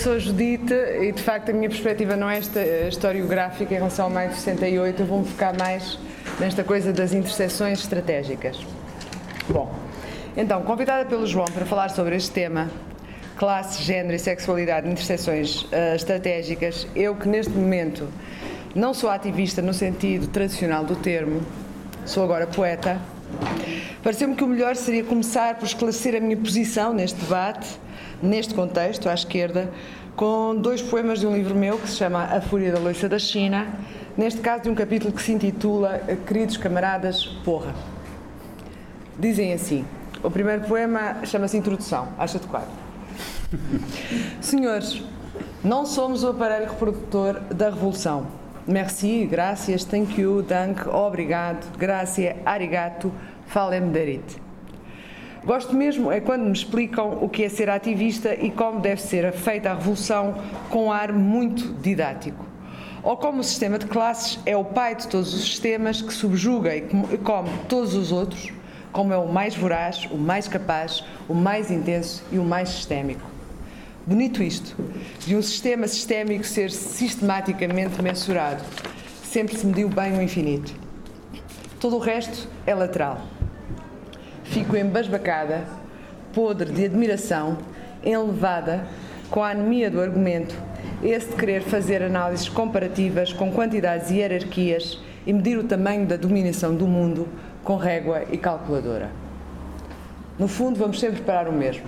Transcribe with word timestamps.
sou 0.00 0.18
Judite 0.18 0.72
e 0.72 1.12
de 1.12 1.22
facto 1.22 1.50
a 1.50 1.52
minha 1.52 1.68
perspectiva 1.68 2.16
não 2.16 2.30
é 2.30 2.38
esta 2.38 2.64
historiográfica 2.88 3.74
em 3.74 3.76
relação 3.76 4.06
ao 4.06 4.10
maio 4.10 4.30
de 4.30 4.36
68, 4.36 5.02
eu 5.02 5.06
vou-me 5.06 5.26
focar 5.26 5.54
mais 5.58 5.98
nesta 6.40 6.64
coisa 6.64 6.90
das 6.90 7.12
interseções 7.12 7.80
estratégicas. 7.80 8.58
Bom, 9.50 9.70
então, 10.34 10.62
convidada 10.62 11.04
pelo 11.04 11.26
João 11.26 11.44
para 11.44 11.66
falar 11.66 11.90
sobre 11.90 12.16
este 12.16 12.30
tema, 12.30 12.70
classe, 13.36 13.82
género 13.82 14.14
e 14.14 14.18
sexualidade, 14.18 14.88
interseções 14.88 15.64
uh, 15.64 15.94
estratégicas, 15.94 16.86
eu 16.96 17.14
que 17.14 17.28
neste 17.28 17.52
momento 17.52 18.08
não 18.74 18.94
sou 18.94 19.10
ativista 19.10 19.60
no 19.60 19.74
sentido 19.74 20.28
tradicional 20.28 20.82
do 20.82 20.96
termo, 20.96 21.42
sou 22.06 22.24
agora 22.24 22.46
poeta, 22.46 22.98
pareceu-me 24.02 24.34
que 24.34 24.44
o 24.44 24.48
melhor 24.48 24.76
seria 24.76 25.04
começar 25.04 25.56
por 25.56 25.66
esclarecer 25.66 26.14
a 26.14 26.20
minha 26.20 26.38
posição 26.38 26.94
neste 26.94 27.20
debate, 27.20 27.68
neste 28.22 28.54
contexto, 28.54 29.08
à 29.08 29.14
esquerda, 29.14 29.70
com 30.16 30.54
dois 30.54 30.82
poemas 30.82 31.20
de 31.20 31.26
um 31.26 31.34
livro 31.34 31.54
meu 31.54 31.78
que 31.78 31.88
se 31.88 31.96
chama 31.96 32.24
A 32.24 32.40
Fúria 32.40 32.72
da 32.72 32.78
Loiça 32.78 33.08
da 33.08 33.18
China, 33.18 33.66
neste 34.16 34.40
caso 34.40 34.64
de 34.64 34.70
um 34.70 34.74
capítulo 34.74 35.12
que 35.12 35.22
se 35.22 35.32
intitula 35.32 36.00
Queridos 36.26 36.56
Camaradas, 36.56 37.24
Porra. 37.44 37.74
Dizem 39.18 39.52
assim, 39.52 39.84
o 40.22 40.30
primeiro 40.30 40.62
poema 40.62 41.24
chama-se 41.24 41.56
Introdução, 41.56 42.08
acho 42.18 42.36
adequado. 42.36 42.68
Senhores, 44.40 45.02
não 45.64 45.86
somos 45.86 46.22
o 46.22 46.28
aparelho 46.28 46.70
reprodutor 46.70 47.40
da 47.54 47.70
revolução. 47.70 48.26
Merci, 48.66 49.26
gracias, 49.26 49.84
thank 49.84 50.20
you, 50.20 50.42
dank, 50.42 50.86
obrigado, 50.86 51.66
gracia, 51.78 52.36
arigato, 52.44 53.10
falem 53.46 53.88
derit. 53.88 54.49
Gosto 55.44 55.74
mesmo 55.74 56.12
é 56.12 56.20
quando 56.20 56.42
me 56.42 56.52
explicam 56.52 57.18
o 57.22 57.28
que 57.28 57.44
é 57.44 57.48
ser 57.48 57.70
ativista 57.70 58.34
e 58.34 58.50
como 58.50 58.78
deve 58.78 59.00
ser 59.00 59.32
feita 59.32 59.70
a 59.70 59.74
revolução 59.74 60.34
com 60.68 60.86
um 60.86 60.92
ar 60.92 61.12
muito 61.12 61.72
didático. 61.80 62.44
Ou 63.02 63.16
como 63.16 63.40
o 63.40 63.44
sistema 63.44 63.78
de 63.78 63.86
classes 63.86 64.38
é 64.44 64.54
o 64.54 64.64
pai 64.64 64.94
de 64.94 65.08
todos 65.08 65.32
os 65.32 65.40
sistemas 65.40 66.02
que 66.02 66.12
subjuga 66.12 66.76
e 66.76 66.82
come 67.24 67.48
todos 67.66 67.94
os 67.94 68.12
outros, 68.12 68.52
como 68.92 69.14
é 69.14 69.16
o 69.16 69.32
mais 69.32 69.56
voraz, 69.56 70.06
o 70.10 70.18
mais 70.18 70.46
capaz, 70.46 71.02
o 71.26 71.34
mais 71.34 71.70
intenso 71.70 72.22
e 72.30 72.38
o 72.38 72.44
mais 72.44 72.68
sistémico. 72.68 73.26
Bonito 74.06 74.42
isto, 74.42 74.76
de 75.20 75.34
um 75.34 75.40
sistema 75.40 75.88
sistémico 75.88 76.44
ser 76.44 76.70
sistematicamente 76.70 78.02
mensurado. 78.02 78.62
Sempre 79.24 79.56
se 79.56 79.66
mediu 79.66 79.88
bem 79.88 80.18
o 80.18 80.20
infinito. 80.20 80.74
Todo 81.78 81.96
o 81.96 81.98
resto 81.98 82.46
é 82.66 82.74
lateral. 82.74 83.39
Fico 84.50 84.76
embasbacada, 84.76 85.62
podre 86.34 86.72
de 86.72 86.84
admiração, 86.84 87.56
enlevada 88.04 88.84
com 89.30 89.44
a 89.44 89.50
anemia 89.50 89.88
do 89.88 90.00
argumento, 90.00 90.56
esse 91.04 91.28
de 91.28 91.36
querer 91.36 91.62
fazer 91.62 92.02
análises 92.02 92.48
comparativas 92.48 93.32
com 93.32 93.52
quantidades 93.52 94.10
e 94.10 94.16
hierarquias 94.16 94.98
e 95.24 95.32
medir 95.32 95.56
o 95.56 95.62
tamanho 95.62 96.04
da 96.04 96.16
dominação 96.16 96.74
do 96.74 96.84
mundo 96.84 97.28
com 97.62 97.76
régua 97.76 98.24
e 98.28 98.36
calculadora. 98.36 99.12
No 100.36 100.48
fundo, 100.48 100.80
vamos 100.80 100.98
sempre 100.98 101.20
parar 101.20 101.46
o 101.46 101.52
mesmo, 101.52 101.86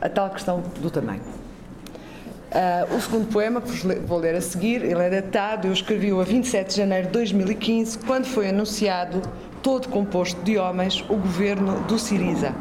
a 0.00 0.08
tal 0.08 0.30
questão 0.30 0.62
do 0.80 0.90
tamanho. 0.90 1.20
Uh, 1.20 2.96
o 2.96 3.00
segundo 3.02 3.30
poema, 3.30 3.60
que 3.60 3.70
vou 4.06 4.18
ler 4.18 4.34
a 4.34 4.40
seguir, 4.40 4.82
ele 4.82 5.02
é 5.02 5.10
datado, 5.10 5.68
eu 5.68 5.72
escrevi-o 5.74 6.22
a 6.22 6.24
27 6.24 6.70
de 6.70 6.76
janeiro 6.76 7.08
de 7.08 7.12
2015, 7.12 7.98
quando 7.98 8.24
foi 8.24 8.48
anunciado, 8.48 9.20
todo 9.62 9.88
composto 9.88 10.40
de 10.42 10.58
homens, 10.58 11.04
o 11.08 11.16
governo 11.16 11.80
do 11.82 11.98
Siriza. 11.98 12.54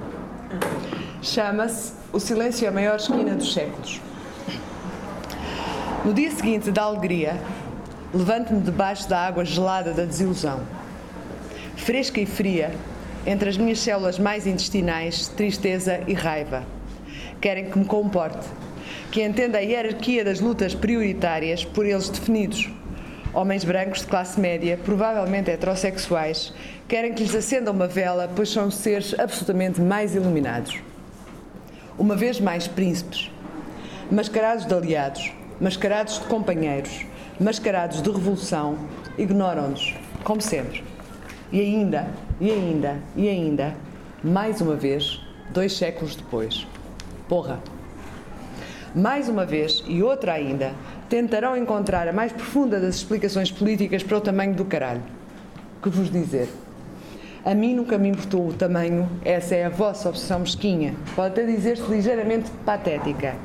Chama-se 1.22 1.94
O 2.12 2.20
Silêncio 2.20 2.66
é 2.66 2.70
a 2.70 2.72
Maior 2.72 2.98
Esquina 2.98 3.36
dos 3.36 3.54
Séculos. 3.54 4.00
No 6.06 6.14
dia 6.14 6.32
seguinte 6.32 6.72
da 6.72 6.84
alegria, 6.84 7.38
levanto-me 8.14 8.62
debaixo 8.62 9.10
da 9.10 9.20
água 9.28 9.44
gelada 9.44 9.94
da 9.94 10.06
desilusão. 10.06 10.62
Fresca 11.76 12.20
e 12.20 12.26
fria, 12.26 12.72
entre 13.26 13.50
as 13.50 13.58
minhas 13.58 13.80
células 13.80 14.18
mais 14.18 14.48
intestinais, 14.48 15.28
tristeza 15.28 16.02
e 16.08 16.14
raiva. 16.14 16.64
Querem 17.42 17.70
que 17.70 17.78
me 17.78 17.86
comporte 17.86 18.48
que 19.12 19.24
entenda 19.24 19.58
a 19.58 19.62
hierarquia 19.62 20.24
das 20.24 20.40
lutas 20.40 20.74
prioritárias 20.74 21.64
por 21.64 21.86
eles 21.86 22.10
definidos. 22.10 22.70
Homens 23.34 23.64
brancos 23.64 24.02
de 24.02 24.08
classe 24.08 24.40
média, 24.40 24.80
provavelmente 24.84 25.52
heterossexuais, 25.52 26.54
querem 26.88 27.14
que 27.14 27.24
lhes 27.24 27.36
acenda 27.36 27.72
uma 27.72 27.88
vela, 27.88 28.30
pois 28.36 28.50
são 28.50 28.72
seres 28.72 29.18
absolutamente 29.18 29.82
mais 29.82 30.16
iluminados. 30.16 30.80
Uma 31.98 32.16
vez 32.16 32.40
mais 32.40 32.68
príncipes, 32.68 33.32
mascarados 34.12 34.66
de 34.66 34.74
aliados, 34.74 35.32
mascarados 35.60 36.20
de 36.20 36.26
companheiros, 36.26 37.06
mascarados 37.40 38.02
de 38.02 38.10
revolução, 38.10 38.78
ignoram-nos, 39.18 39.96
como 40.24 40.42
sempre. 40.42 40.84
E 41.52 41.60
ainda, 41.60 42.08
e 42.40 42.52
ainda, 42.52 42.98
e 43.16 43.28
ainda, 43.28 43.76
mais 44.24 44.62
uma 44.62 44.76
vez, 44.76 45.22
dois 45.52 45.76
séculos 45.76 46.16
depois. 46.16 46.66
Porra! 47.28 47.60
mais 48.98 49.30
uma 49.30 49.46
vez 49.46 49.84
e 49.88 50.02
outra 50.02 50.34
ainda, 50.34 50.74
tentarão 51.08 51.56
encontrar 51.56 52.08
a 52.08 52.14
mais 52.14 52.32
profunda 52.32 52.80
das 52.80 52.96
explicações 52.96 53.52
políticas 53.52 54.02
para 54.02 54.18
o 54.18 54.22
tamanho 54.22 54.56
do 54.56 54.66
caralho. 54.66 55.04
Que 55.84 55.90
vos 55.90 56.10
dizer? 56.10 56.50
A 57.48 57.56
mim 57.56 57.74
nunca 57.74 57.98
me 57.98 58.10
importou 58.10 58.50
o 58.50 58.52
tamanho, 58.52 59.08
essa 59.24 59.56
é 59.56 59.64
a 59.64 59.70
vossa 59.70 60.10
obsessão 60.10 60.42
mesquinha, 60.42 60.94
pode 61.16 61.30
até 61.30 61.46
dizer-se 61.46 61.90
ligeiramente 61.90 62.52
patética. 62.66 63.36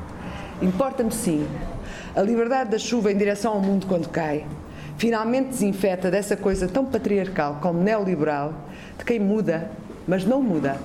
Importa-me 0.61 1.09
sim. 1.09 1.47
A 2.13 2.21
liberdade 2.21 2.71
da 2.71 2.77
chuva 2.77 3.13
em 3.13 3.17
direção 3.17 3.53
ao 3.53 3.61
mundo 3.61 3.85
quando 3.87 4.09
cai, 4.09 4.45
finalmente 4.97 5.51
desinfeta 5.51 6.11
dessa 6.11 6.35
coisa 6.35 6.67
tão 6.67 6.83
patriarcal 6.83 7.59
como 7.61 7.81
neoliberal, 7.81 8.53
de 8.97 9.05
quem 9.05 9.21
muda, 9.21 9.71
mas 10.05 10.25
não 10.25 10.43
muda 10.43 10.75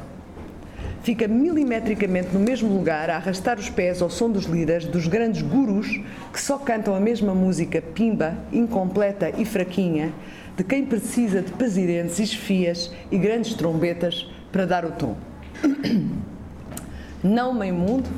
fica 1.08 1.26
milimetricamente 1.26 2.34
no 2.34 2.40
mesmo 2.40 2.68
lugar 2.68 3.08
a 3.08 3.16
arrastar 3.16 3.58
os 3.58 3.70
pés 3.70 4.02
ao 4.02 4.10
som 4.10 4.30
dos 4.30 4.44
líderes, 4.44 4.84
dos 4.84 5.06
grandes 5.06 5.40
gurus 5.40 6.00
que 6.30 6.38
só 6.38 6.58
cantam 6.58 6.94
a 6.94 7.00
mesma 7.00 7.34
música 7.34 7.80
pimba, 7.80 8.36
incompleta 8.52 9.32
e 9.38 9.46
fraquinha, 9.46 10.12
de 10.58 10.64
quem 10.64 10.84
precisa 10.84 11.40
de 11.40 11.52
presidentes 11.52 12.18
e 12.18 12.26
chefias 12.26 12.90
e 13.12 13.16
grandes 13.16 13.54
trombetas 13.54 14.28
para 14.50 14.66
dar 14.66 14.84
o 14.84 14.90
tom. 14.90 15.16
Não 17.22 17.54
meio 17.54 17.74
mundo, 17.74 18.08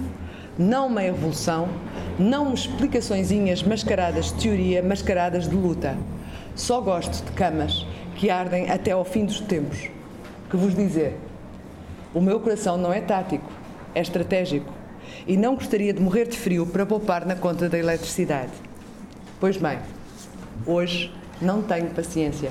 não 0.59 0.91
meia 0.91 1.11
revolução, 1.11 1.71
não 2.19 2.53
explicaçõezinhas 2.53 3.63
mascaradas 3.63 4.27
de 4.27 4.35
teoria, 4.35 4.83
mascaradas 4.83 5.49
de 5.49 5.55
luta. 5.55 5.97
Só 6.55 6.83
gosto 6.83 7.25
de 7.25 7.33
camas 7.33 7.87
que 8.17 8.29
ardem 8.29 8.71
até 8.71 8.91
ao 8.91 9.03
fim 9.03 9.25
dos 9.25 9.41
tempos. 9.41 9.89
Que 10.51 10.57
vos 10.59 10.75
dizer, 10.75 11.17
o 12.13 12.21
meu 12.21 12.41
coração 12.41 12.77
não 12.77 12.93
é 12.93 13.01
tático, 13.01 13.51
é 13.95 14.03
estratégico. 14.03 14.71
E 15.27 15.35
não 15.35 15.55
gostaria 15.55 15.95
de 15.95 16.03
morrer 16.03 16.29
de 16.29 16.37
frio 16.37 16.67
para 16.67 16.85
poupar 16.85 17.25
na 17.25 17.37
conta 17.37 17.67
da 17.67 17.79
eletricidade. 17.79 18.53
Pois 19.41 19.57
bem, 19.57 19.79
hoje 20.67 21.11
não 21.41 21.63
tenho 21.63 21.91
paciência. 21.91 22.51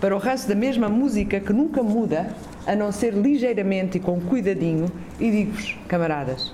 Para 0.00 0.14
o 0.14 0.18
ranço 0.18 0.48
da 0.48 0.54
mesma 0.54 0.88
música 0.88 1.40
que 1.40 1.52
nunca 1.52 1.82
muda, 1.82 2.34
a 2.66 2.74
não 2.74 2.90
ser 2.90 3.12
ligeiramente 3.12 3.98
e 3.98 4.00
com 4.00 4.20
cuidadinho, 4.20 4.90
e 5.18 5.30
digo-vos, 5.30 5.76
camaradas, 5.86 6.52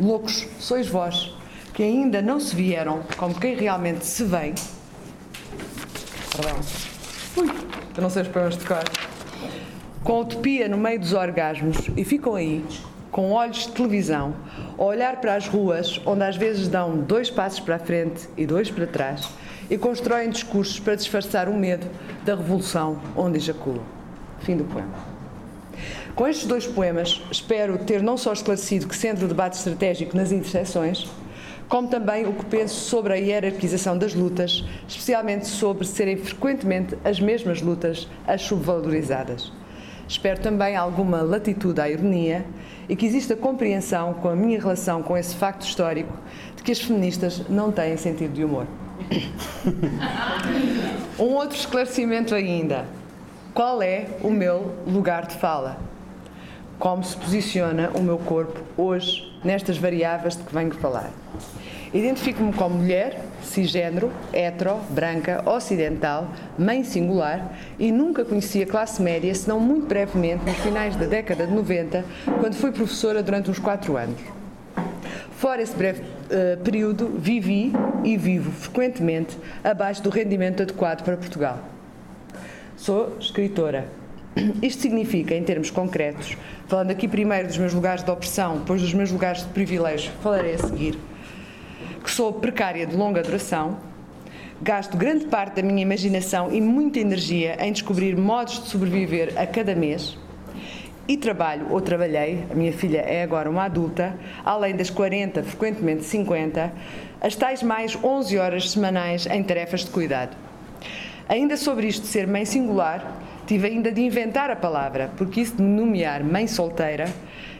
loucos 0.00 0.48
sois 0.58 0.88
vós, 0.88 1.34
que 1.72 1.82
ainda 1.82 2.22
não 2.22 2.40
se 2.40 2.54
vieram 2.54 3.02
como 3.16 3.34
quem 3.34 3.54
realmente 3.54 4.04
se 4.06 4.24
vem. 4.24 4.54
Perdão. 6.34 6.58
Ui, 7.36 7.50
eu 7.96 8.02
não 8.02 8.10
sei 8.10 8.22
os 8.22 8.28
poemas 8.28 8.56
de 8.56 8.64
cor 8.64 8.84
com 10.06 10.12
a 10.12 10.20
utopia 10.20 10.68
no 10.68 10.78
meio 10.78 11.00
dos 11.00 11.12
orgasmos 11.12 11.76
e 11.96 12.04
ficam 12.04 12.36
aí, 12.36 12.64
com 13.10 13.32
olhos 13.32 13.66
de 13.66 13.72
televisão, 13.72 14.36
a 14.78 14.84
olhar 14.84 15.20
para 15.20 15.34
as 15.34 15.48
ruas 15.48 16.00
onde 16.06 16.22
às 16.22 16.36
vezes 16.36 16.68
dão 16.68 16.98
dois 16.98 17.28
passos 17.28 17.58
para 17.58 17.74
a 17.74 17.78
frente 17.80 18.28
e 18.36 18.46
dois 18.46 18.70
para 18.70 18.86
trás 18.86 19.28
e 19.70 19.76
constroem 19.76 20.30
discursos 20.30 20.78
para 20.78 20.94
disfarçar 20.94 21.48
o 21.48 21.56
medo 21.56 21.86
da 22.24 22.34
revolução 22.34 23.00
onde 23.16 23.38
ejaculam. 23.38 23.82
Fim 24.40 24.56
do 24.56 24.64
poema. 24.64 25.16
Com 26.14 26.26
estes 26.26 26.46
dois 26.46 26.66
poemas, 26.66 27.22
espero 27.30 27.76
ter 27.78 28.02
não 28.02 28.16
só 28.16 28.32
esclarecido 28.32 28.86
que 28.86 28.96
centro 28.96 29.26
o 29.26 29.28
debate 29.28 29.58
estratégico 29.58 30.16
nas 30.16 30.32
interseções, 30.32 31.06
como 31.68 31.88
também 31.88 32.26
o 32.26 32.32
que 32.32 32.44
penso 32.46 32.74
sobre 32.74 33.12
a 33.12 33.16
hierarquização 33.16 33.98
das 33.98 34.14
lutas, 34.14 34.64
especialmente 34.88 35.46
sobre 35.46 35.86
serem 35.86 36.16
frequentemente 36.16 36.96
as 37.04 37.20
mesmas 37.20 37.60
lutas 37.60 38.08
as 38.26 38.42
subvalorizadas. 38.42 39.52
Espero 40.08 40.40
também 40.40 40.76
alguma 40.76 41.20
latitude 41.22 41.80
à 41.80 41.90
ironia 41.90 42.46
e 42.88 42.94
que 42.94 43.04
exista 43.04 43.34
compreensão 43.34 44.14
com 44.14 44.28
a 44.28 44.36
minha 44.36 44.60
relação 44.60 45.02
com 45.02 45.16
esse 45.16 45.34
facto 45.34 45.66
histórico 45.66 46.12
de 46.54 46.62
que 46.62 46.70
as 46.70 46.80
feministas 46.80 47.42
não 47.48 47.72
têm 47.72 47.96
sentido 47.96 48.32
de 48.32 48.44
humor. 48.44 48.66
um 51.18 51.34
outro 51.34 51.56
esclarecimento 51.56 52.34
ainda. 52.34 52.86
Qual 53.54 53.80
é 53.80 54.06
o 54.22 54.30
meu 54.30 54.74
lugar 54.86 55.26
de 55.26 55.36
fala? 55.36 55.78
Como 56.78 57.02
se 57.02 57.16
posiciona 57.16 57.90
o 57.94 58.02
meu 58.02 58.18
corpo 58.18 58.60
hoje 58.76 59.32
nestas 59.42 59.78
variáveis 59.78 60.36
de 60.36 60.42
que 60.42 60.54
venho 60.54 60.74
falar? 60.74 61.10
Identifico-me 61.94 62.52
como 62.52 62.74
mulher, 62.74 63.22
cisgênero, 63.42 64.10
hetero, 64.32 64.76
branca, 64.90 65.42
ocidental, 65.46 66.28
mãe 66.58 66.84
singular 66.84 67.56
e 67.78 67.90
nunca 67.90 68.24
conheci 68.24 68.62
a 68.62 68.66
classe 68.66 69.00
média, 69.00 69.34
senão 69.34 69.58
muito 69.58 69.86
brevemente, 69.86 70.44
nos 70.44 70.56
finais 70.58 70.94
da 70.96 71.06
década 71.06 71.46
de 71.46 71.54
90, 71.54 72.04
quando 72.40 72.54
fui 72.54 72.72
professora 72.72 73.22
durante 73.22 73.50
uns 73.50 73.58
quatro 73.58 73.96
anos. 73.96 74.20
Fora 75.36 75.60
esse 75.60 75.76
breve 75.76 76.00
uh, 76.00 76.56
período, 76.64 77.08
vivi 77.18 77.70
e 78.02 78.16
vivo 78.16 78.50
frequentemente 78.50 79.36
abaixo 79.62 80.02
do 80.02 80.08
rendimento 80.08 80.62
adequado 80.62 81.04
para 81.04 81.14
Portugal. 81.14 81.58
Sou 82.74 83.18
escritora. 83.20 83.86
Isto 84.62 84.80
significa, 84.80 85.34
em 85.34 85.42
termos 85.44 85.70
concretos, 85.70 86.38
falando 86.66 86.90
aqui 86.90 87.06
primeiro 87.06 87.48
dos 87.48 87.58
meus 87.58 87.74
lugares 87.74 88.02
de 88.02 88.10
opressão, 88.10 88.58
depois 88.58 88.80
dos 88.80 88.94
meus 88.94 89.10
lugares 89.12 89.42
de 89.42 89.48
privilégio, 89.48 90.10
falarei 90.22 90.54
a 90.54 90.58
seguir, 90.58 90.98
que 92.02 92.10
sou 92.10 92.32
precária 92.32 92.86
de 92.86 92.96
longa 92.96 93.22
duração, 93.22 93.76
gasto 94.62 94.96
grande 94.96 95.26
parte 95.26 95.56
da 95.56 95.62
minha 95.62 95.82
imaginação 95.82 96.50
e 96.50 96.62
muita 96.62 96.98
energia 96.98 97.58
em 97.60 97.72
descobrir 97.72 98.16
modos 98.16 98.62
de 98.62 98.70
sobreviver 98.70 99.34
a 99.36 99.46
cada 99.46 99.74
mês 99.74 100.16
e 101.08 101.16
trabalho 101.16 101.66
ou 101.70 101.80
trabalhei, 101.80 102.44
a 102.50 102.54
minha 102.54 102.72
filha 102.72 102.98
é 102.98 103.22
agora 103.22 103.48
uma 103.48 103.64
adulta, 103.64 104.14
além 104.44 104.74
das 104.74 104.90
40, 104.90 105.42
frequentemente 105.42 106.04
50, 106.04 106.72
as 107.20 107.36
tais 107.36 107.62
mais 107.62 107.96
11 108.02 108.38
horas 108.38 108.70
semanais 108.70 109.26
em 109.26 109.42
tarefas 109.42 109.84
de 109.84 109.90
cuidado. 109.90 110.36
Ainda 111.28 111.56
sobre 111.56 111.86
isto 111.86 112.02
de 112.02 112.08
ser 112.08 112.26
mãe 112.26 112.44
singular, 112.44 113.20
tive 113.46 113.68
ainda 113.68 113.90
de 113.90 114.00
inventar 114.00 114.50
a 114.50 114.56
palavra, 114.56 115.10
porque 115.16 115.40
isso 115.40 115.56
de 115.56 115.62
nomear 115.62 116.22
mãe 116.24 116.46
solteira 116.46 117.06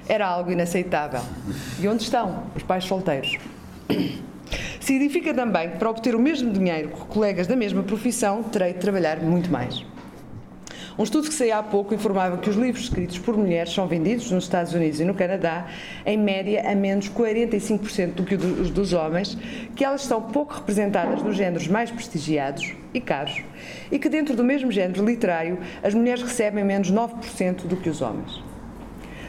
era 0.08 0.26
algo 0.26 0.50
inaceitável. 0.52 1.20
E 1.80 1.88
onde 1.88 2.02
estão 2.02 2.44
os 2.54 2.62
pais 2.62 2.84
solteiros? 2.84 3.36
Significa 4.80 5.34
também 5.34 5.70
que 5.70 5.78
para 5.78 5.90
obter 5.90 6.14
o 6.14 6.18
mesmo 6.18 6.52
dinheiro 6.52 6.90
que 6.90 7.00
colegas 7.06 7.48
da 7.48 7.56
mesma 7.56 7.82
profissão, 7.82 8.42
terei 8.44 8.72
de 8.72 8.78
trabalhar 8.78 9.20
muito 9.20 9.50
mais. 9.50 9.84
Um 10.98 11.02
estudo 11.02 11.28
que 11.28 11.34
saiu 11.34 11.54
há 11.54 11.62
pouco 11.62 11.92
informava 11.92 12.38
que 12.38 12.48
os 12.48 12.56
livros 12.56 12.84
escritos 12.84 13.18
por 13.18 13.36
mulheres 13.36 13.70
são 13.70 13.86
vendidos 13.86 14.30
nos 14.30 14.44
Estados 14.44 14.72
Unidos 14.72 14.98
e 14.98 15.04
no 15.04 15.12
Canadá, 15.12 15.66
em 16.06 16.16
média, 16.16 16.70
a 16.70 16.74
menos 16.74 17.10
45% 17.10 18.12
do 18.14 18.24
que 18.24 18.34
os 18.34 18.70
dos 18.70 18.94
homens, 18.94 19.36
que 19.74 19.84
elas 19.84 20.02
estão 20.02 20.22
pouco 20.22 20.54
representadas 20.54 21.22
nos 21.22 21.36
géneros 21.36 21.68
mais 21.68 21.90
prestigiados 21.90 22.72
e 22.94 23.00
caros, 23.00 23.42
e 23.92 23.98
que 23.98 24.08
dentro 24.08 24.34
do 24.34 24.42
mesmo 24.42 24.72
género 24.72 25.04
literário 25.04 25.58
as 25.82 25.92
mulheres 25.92 26.22
recebem 26.22 26.64
menos 26.64 26.90
9% 26.90 27.66
do 27.66 27.76
que 27.76 27.90
os 27.90 28.00
homens. 28.00 28.42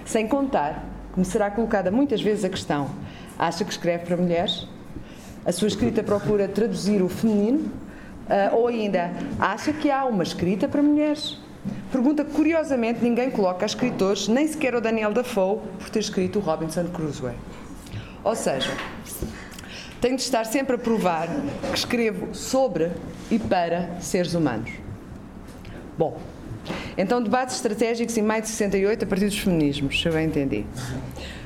Sem 0.05 0.25
contar 0.25 0.85
que 1.11 1.19
me 1.19 1.25
será 1.25 1.51
colocada 1.51 1.91
muitas 1.91 2.21
vezes 2.21 2.45
a 2.45 2.49
questão: 2.49 2.89
acha 3.37 3.65
que 3.65 3.71
escreve 3.71 4.05
para 4.05 4.15
mulheres? 4.15 4.65
A 5.45 5.51
sua 5.51 5.67
escrita 5.67 6.01
procura 6.01 6.47
traduzir 6.47 7.01
o 7.01 7.09
feminino? 7.09 7.69
Uh, 8.29 8.55
ou 8.55 8.67
ainda, 8.67 9.11
acha 9.37 9.73
que 9.73 9.91
há 9.91 10.05
uma 10.05 10.23
escrita 10.23 10.67
para 10.69 10.81
mulheres? 10.81 11.45
Pergunta 11.91 12.23
que, 12.25 12.31
curiosamente, 12.31 13.03
ninguém 13.03 13.31
coloca 13.31 13.65
a 13.65 13.67
escritores, 13.67 14.27
nem 14.27 14.47
sequer 14.47 14.75
o 14.75 14.81
Daniel 14.81 15.13
Dafoe, 15.13 15.59
por 15.79 15.89
ter 15.89 15.99
escrito 15.99 16.39
o 16.39 16.41
Robinson 16.41 16.85
Crusoe. 16.85 17.33
Ou 18.23 18.35
seja, 18.35 18.71
tenho 20.01 20.15
de 20.15 20.21
estar 20.21 20.45
sempre 20.45 20.75
a 20.75 20.77
provar 20.77 21.27
que 21.71 21.77
escrevo 21.77 22.35
sobre 22.35 22.91
e 23.31 23.39
para 23.39 23.99
seres 23.99 24.33
humanos. 24.33 24.69
Bom, 25.97 26.19
então 26.97 27.21
debates 27.21 27.55
estratégicos 27.55 28.17
em 28.17 28.21
maio 28.21 28.41
de 28.41 28.49
68 28.49 29.03
a 29.03 29.07
partir 29.07 29.25
dos 29.25 29.39
feminismos, 29.39 29.99
se 29.99 30.07
eu 30.07 30.13
bem 30.13 30.27
entendi. 30.27 30.65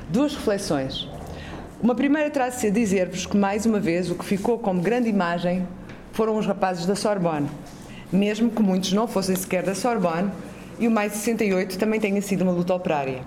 Duas 0.09 0.35
reflexões. 0.35 1.07
Uma 1.81 1.95
primeira 1.95 2.29
trata-se 2.29 2.67
a 2.67 2.69
dizer-vos 2.69 3.25
que, 3.25 3.37
mais 3.37 3.65
uma 3.65 3.79
vez, 3.79 4.11
o 4.11 4.15
que 4.15 4.25
ficou 4.25 4.59
como 4.59 4.81
grande 4.81 5.09
imagem 5.09 5.67
foram 6.11 6.37
os 6.37 6.45
rapazes 6.45 6.85
da 6.85 6.95
Sorbonne, 6.95 7.49
mesmo 8.11 8.49
que 8.49 8.61
muitos 8.61 8.93
não 8.93 9.07
fossem 9.07 9.35
sequer 9.35 9.63
da 9.63 9.73
Sorbonne, 9.73 10.31
e 10.79 10.87
o 10.87 10.91
Mais 10.91 11.13
68 11.13 11.77
também 11.77 11.99
tenha 11.99 12.21
sido 12.21 12.41
uma 12.41 12.51
luta 12.51 12.73
operária. 12.73 13.21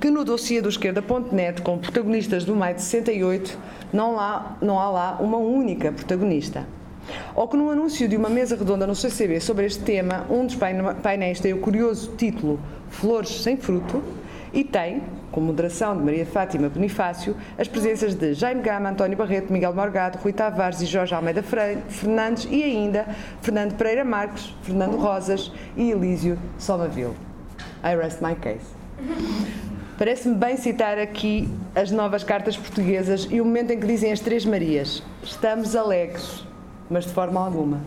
Que 0.00 0.10
no 0.10 0.24
dossiê 0.24 0.62
do 0.62 0.68
esquerda.net, 0.68 1.62
com 1.62 1.78
protagonistas 1.78 2.44
do 2.44 2.54
Mais 2.54 2.80
68, 2.82 3.58
não 3.92 4.18
há, 4.18 4.56
não 4.62 4.78
há 4.78 4.88
lá 4.88 5.18
uma 5.20 5.38
única 5.38 5.90
protagonista. 5.90 6.66
Ou 7.34 7.48
que 7.48 7.56
no 7.56 7.70
anúncio 7.70 8.08
de 8.08 8.16
uma 8.16 8.28
mesa 8.28 8.56
redonda 8.56 8.86
no 8.86 8.94
CCB 8.94 9.40
sobre 9.40 9.66
este 9.66 9.82
tema, 9.82 10.26
um 10.30 10.46
dos 10.46 10.56
painéis 11.02 11.40
tem 11.40 11.52
o 11.52 11.58
curioso 11.58 12.12
título 12.16 12.60
Flores 12.88 13.42
sem 13.42 13.56
fruto 13.56 14.02
e 14.52 14.64
tem, 14.64 15.02
com 15.30 15.40
moderação 15.40 15.96
de 15.96 16.02
Maria 16.02 16.26
Fátima 16.26 16.68
Bonifácio, 16.68 17.36
as 17.58 17.68
presenças 17.68 18.14
de 18.14 18.34
Jaime 18.34 18.62
Gama, 18.62 18.90
António 18.90 19.16
Barreto, 19.16 19.52
Miguel 19.52 19.74
Morgado, 19.74 20.18
Rui 20.18 20.32
Tavares 20.32 20.80
e 20.80 20.86
Jorge 20.86 21.14
Almeida 21.14 21.42
Fernandes 21.42 22.48
e 22.50 22.62
ainda 22.62 23.06
Fernando 23.40 23.74
Pereira 23.74 24.04
Marques, 24.04 24.54
Fernando 24.62 24.96
Rosas 24.96 25.52
e 25.76 25.90
Elísio 25.90 26.38
Somaville. 26.58 27.14
I 27.84 27.94
rest 27.94 28.20
my 28.20 28.34
case. 28.34 28.66
Parece-me 29.98 30.36
bem 30.36 30.56
citar 30.56 30.98
aqui 30.98 31.48
as 31.74 31.90
novas 31.90 32.22
cartas 32.22 32.56
portuguesas 32.56 33.26
e 33.30 33.40
o 33.40 33.44
momento 33.44 33.72
em 33.72 33.80
que 33.80 33.86
dizem 33.86 34.12
as 34.12 34.20
Três 34.20 34.44
Marias: 34.44 35.02
Estamos 35.22 35.74
alegres, 35.74 36.46
mas 36.88 37.04
de 37.04 37.12
forma 37.12 37.44
alguma. 37.44 37.80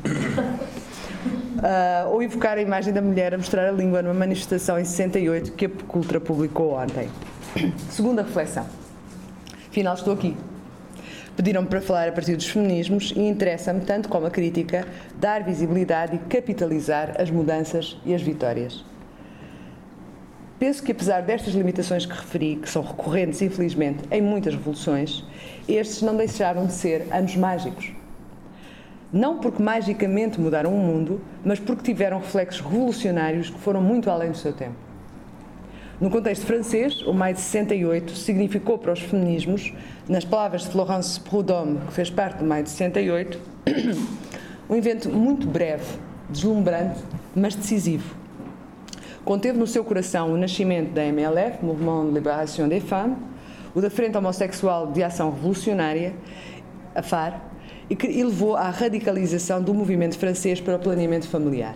Uh, 1.61 2.09
ou 2.09 2.23
evocar 2.23 2.57
a 2.57 2.61
imagem 2.61 2.91
da 2.93 3.01
mulher 3.01 3.33
a 3.33 3.37
mostrar 3.37 3.69
a 3.69 3.71
língua 3.71 4.01
numa 4.01 4.13
manifestação 4.13 4.79
em 4.79 4.83
68 4.83 5.51
que 5.51 5.67
a 5.67 5.69
Cultura 5.69 6.19
publicou 6.19 6.73
ontem. 6.73 7.07
Segunda 7.89 8.23
reflexão. 8.23 8.65
Afinal, 9.69 9.93
estou 9.93 10.13
aqui. 10.13 10.35
Pediram-me 11.35 11.67
para 11.67 11.81
falar 11.81 12.09
a 12.09 12.11
partir 12.11 12.35
dos 12.35 12.47
feminismos 12.47 13.13
e 13.15 13.21
interessa-me, 13.21 13.81
tanto 13.81 14.09
como 14.09 14.25
a 14.27 14.29
crítica, 14.29 14.85
dar 15.17 15.43
visibilidade 15.43 16.15
e 16.15 16.19
capitalizar 16.19 17.15
as 17.19 17.29
mudanças 17.29 17.97
e 18.05 18.13
as 18.13 18.21
vitórias. 18.21 18.83
Penso 20.59 20.83
que, 20.83 20.91
apesar 20.91 21.21
destas 21.21 21.53
limitações 21.53 22.05
que 22.05 22.13
referi, 22.13 22.57
que 22.57 22.69
são 22.69 22.83
recorrentes, 22.83 23.41
infelizmente, 23.41 24.03
em 24.11 24.21
muitas 24.21 24.53
revoluções, 24.53 25.23
estes 25.67 26.01
não 26.01 26.15
deixaram 26.15 26.67
de 26.67 26.73
ser 26.73 27.07
anos 27.11 27.35
mágicos. 27.35 27.91
Não 29.11 29.39
porque 29.39 29.61
magicamente 29.61 30.39
mudaram 30.39 30.73
o 30.73 30.77
mundo, 30.77 31.19
mas 31.43 31.59
porque 31.59 31.81
tiveram 31.81 32.19
reflexos 32.19 32.61
revolucionários 32.61 33.49
que 33.49 33.59
foram 33.59 33.81
muito 33.81 34.09
além 34.09 34.31
do 34.31 34.37
seu 34.37 34.53
tempo. 34.53 34.90
No 36.01 36.09
contexto 36.09 36.47
francês, 36.47 37.03
o 37.03 37.13
Maio 37.13 37.35
de 37.35 37.41
68 37.41 38.15
significou 38.15 38.75
para 38.79 38.91
os 38.91 38.99
feminismos, 38.99 39.71
nas 40.09 40.25
palavras 40.25 40.63
de 40.63 40.69
Florence 40.69 41.19
Proudhomme, 41.19 41.77
que 41.85 41.93
fez 41.93 42.09
parte 42.09 42.39
do 42.39 42.43
Maio 42.43 42.63
de 42.63 42.71
68, 42.71 43.39
um 44.67 44.75
evento 44.75 45.09
muito 45.09 45.45
breve, 45.45 45.85
deslumbrante, 46.27 46.99
mas 47.35 47.53
decisivo. 47.53 48.15
Conteve 49.23 49.59
no 49.59 49.67
seu 49.67 49.83
coração 49.83 50.33
o 50.33 50.37
nascimento 50.37 50.91
da 50.91 51.05
MLF, 51.05 51.63
Mouvement 51.63 52.07
de 52.07 52.13
Libération 52.13 52.67
des 52.67 52.81
Femmes, 52.81 53.17
o 53.75 53.79
da 53.79 53.91
Frente 53.91 54.17
Homossexual 54.17 54.91
de 54.91 55.03
Ação 55.03 55.29
Revolucionária, 55.29 56.15
a 56.95 57.03
FAR, 57.03 57.39
e 57.87 57.95
que 57.95 58.07
levou 58.07 58.55
à 58.55 58.71
radicalização 58.71 59.61
do 59.61 59.71
movimento 59.71 60.17
francês 60.17 60.59
para 60.59 60.77
o 60.77 60.79
planeamento 60.79 61.27
familiar. 61.27 61.75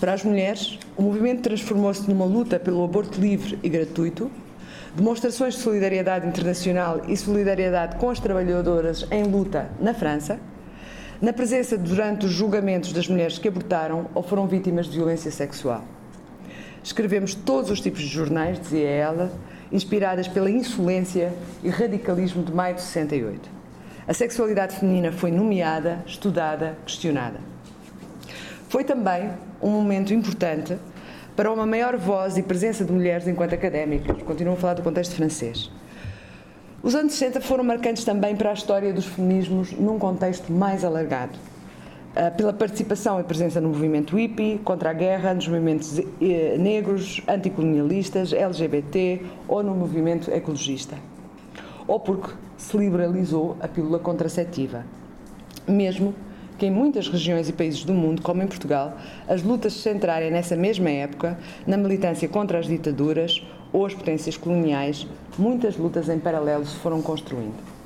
Para 0.00 0.12
as 0.12 0.22
mulheres, 0.22 0.78
o 0.96 1.02
movimento 1.02 1.42
transformou-se 1.42 2.08
numa 2.08 2.24
luta 2.24 2.58
pelo 2.60 2.84
aborto 2.84 3.20
livre 3.20 3.58
e 3.64 3.68
gratuito, 3.68 4.30
demonstrações 4.94 5.54
de 5.54 5.60
solidariedade 5.60 6.26
internacional 6.26 7.02
e 7.08 7.16
solidariedade 7.16 7.96
com 7.96 8.08
as 8.08 8.20
trabalhadoras 8.20 9.04
em 9.10 9.24
luta 9.24 9.68
na 9.80 9.92
França, 9.92 10.38
na 11.20 11.32
presença 11.32 11.76
durante 11.76 12.26
os 12.26 12.32
julgamentos 12.32 12.92
das 12.92 13.08
mulheres 13.08 13.38
que 13.38 13.48
abortaram 13.48 14.06
ou 14.14 14.22
foram 14.22 14.46
vítimas 14.46 14.86
de 14.86 14.96
violência 14.96 15.32
sexual. 15.32 15.82
Escrevemos 16.82 17.34
todos 17.34 17.68
os 17.68 17.80
tipos 17.80 18.00
de 18.00 18.06
jornais, 18.06 18.60
dizia 18.60 18.88
ela, 18.88 19.32
inspiradas 19.72 20.28
pela 20.28 20.48
insolência 20.48 21.32
e 21.62 21.68
radicalismo 21.68 22.44
de 22.44 22.52
maio 22.52 22.76
de 22.76 22.82
68. 22.82 23.50
A 24.06 24.14
sexualidade 24.14 24.76
feminina 24.76 25.10
foi 25.10 25.32
nomeada, 25.32 26.04
estudada, 26.06 26.78
questionada. 26.86 27.57
Foi 28.68 28.84
também 28.84 29.30
um 29.62 29.70
momento 29.70 30.12
importante 30.12 30.76
para 31.34 31.50
uma 31.50 31.66
maior 31.66 31.96
voz 31.96 32.36
e 32.36 32.42
presença 32.42 32.84
de 32.84 32.92
mulheres 32.92 33.26
enquanto 33.26 33.54
académicas. 33.54 34.22
Continuo 34.22 34.54
a 34.54 34.56
falar 34.56 34.74
do 34.74 34.82
contexto 34.82 35.14
francês. 35.14 35.70
Os 36.82 36.94
anos 36.94 37.12
60 37.14 37.40
foram 37.40 37.64
marcantes 37.64 38.04
também 38.04 38.36
para 38.36 38.50
a 38.50 38.52
história 38.52 38.92
dos 38.92 39.06
feminismos 39.06 39.72
num 39.72 39.98
contexto 39.98 40.52
mais 40.52 40.84
alargado. 40.84 41.38
Ah, 42.14 42.30
pela 42.30 42.52
participação 42.52 43.20
e 43.20 43.24
presença 43.24 43.60
no 43.60 43.68
movimento 43.68 44.16
hippie, 44.16 44.60
contra 44.64 44.90
a 44.90 44.92
guerra, 44.92 45.32
nos 45.32 45.48
movimentos 45.48 45.98
eh, 45.98 46.56
negros, 46.58 47.22
anticolonialistas, 47.26 48.32
LGBT 48.32 49.22
ou 49.46 49.62
no 49.62 49.74
movimento 49.74 50.30
ecologista. 50.30 50.96
Ou 51.86 52.00
porque 52.00 52.32
se 52.56 52.76
liberalizou 52.76 53.56
a 53.60 53.68
pílula 53.68 53.98
contraceptiva. 53.98 54.84
Mesmo 55.66 56.14
que 56.58 56.66
em 56.66 56.70
muitas 56.70 57.08
regiões 57.08 57.48
e 57.48 57.52
países 57.52 57.84
do 57.84 57.94
mundo, 57.94 58.20
como 58.20 58.42
em 58.42 58.46
Portugal, 58.46 58.98
as 59.28 59.42
lutas 59.42 59.72
se 59.72 59.78
centrarem 59.78 60.30
nessa 60.30 60.56
mesma 60.56 60.90
época 60.90 61.38
na 61.64 61.76
militância 61.76 62.28
contra 62.28 62.58
as 62.58 62.66
ditaduras 62.66 63.42
ou 63.72 63.86
as 63.86 63.94
potências 63.94 64.36
coloniais, 64.36 65.06
muitas 65.38 65.76
lutas 65.76 66.08
em 66.08 66.18
paralelo 66.18 66.66
se 66.66 66.74
foram 66.76 67.00
construindo. 67.00 67.78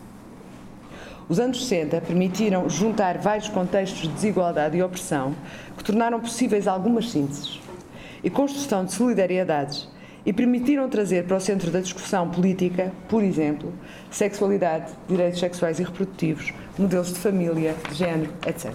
Os 1.29 1.39
anos 1.39 1.67
60 1.67 2.01
permitiram 2.01 2.69
juntar 2.69 3.19
vários 3.19 3.49
contextos 3.49 4.03
de 4.03 4.09
desigualdade 4.09 4.77
e 4.77 4.83
opressão 4.83 5.35
que 5.77 5.85
tornaram 5.85 6.19
possíveis 6.19 6.67
algumas 6.67 7.11
sínteses 7.11 7.61
e 8.25 8.31
construção 8.31 8.85
de 8.85 8.93
solidariedades 8.93 9.89
e 10.25 10.33
permitiram 10.33 10.89
trazer 10.89 11.25
para 11.25 11.37
o 11.37 11.41
centro 11.41 11.71
da 11.71 11.81
discussão 11.81 12.29
política, 12.29 12.93
por 13.09 13.23
exemplo, 13.23 13.73
sexualidade, 14.11 14.93
direitos 15.09 15.41
sexuais 15.41 15.81
e 15.81 15.83
reprodutivos, 15.83 16.53
modelos 16.79 17.13
de 17.13 17.19
família, 17.19 17.75
de 17.89 17.95
género, 17.95 18.33
etc. 18.47 18.73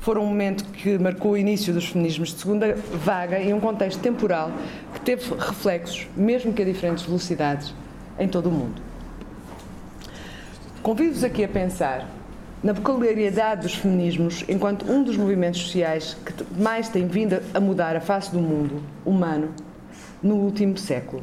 Foram 0.00 0.22
um 0.22 0.26
momento 0.26 0.64
que 0.64 0.98
marcou 0.98 1.32
o 1.32 1.36
início 1.36 1.72
dos 1.72 1.86
feminismos 1.86 2.32
de 2.32 2.40
segunda 2.40 2.76
vaga 3.04 3.40
e 3.40 3.52
um 3.52 3.60
contexto 3.60 4.00
temporal 4.00 4.52
que 4.94 5.00
teve 5.00 5.34
reflexos, 5.34 6.06
mesmo 6.16 6.52
que 6.52 6.62
a 6.62 6.64
diferentes 6.64 7.04
velocidades, 7.04 7.74
em 8.18 8.28
todo 8.28 8.48
o 8.48 8.52
mundo. 8.52 8.80
Convido-vos 10.82 11.24
aqui 11.24 11.42
a 11.42 11.48
pensar 11.48 12.08
na 12.66 12.74
peculiaridade 12.74 13.62
dos 13.62 13.76
feminismos 13.76 14.44
enquanto 14.48 14.90
um 14.90 15.04
dos 15.04 15.16
movimentos 15.16 15.60
sociais 15.60 16.16
que 16.26 16.60
mais 16.60 16.88
tem 16.88 17.06
vindo 17.06 17.40
a 17.54 17.60
mudar 17.60 17.94
a 17.94 18.00
face 18.00 18.32
do 18.32 18.40
mundo 18.40 18.82
humano 19.04 19.50
no 20.20 20.34
último 20.34 20.76
século. 20.76 21.22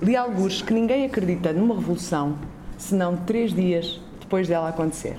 Li 0.00 0.16
alguns 0.16 0.62
que 0.62 0.72
ninguém 0.72 1.04
acredita 1.04 1.52
numa 1.52 1.74
revolução 1.74 2.38
senão 2.78 3.14
três 3.14 3.52
dias 3.52 4.00
depois 4.20 4.48
dela 4.48 4.70
acontecer. 4.70 5.18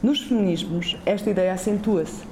Nos 0.00 0.20
feminismos, 0.20 0.96
esta 1.04 1.30
ideia 1.30 1.52
acentua-se. 1.52 2.22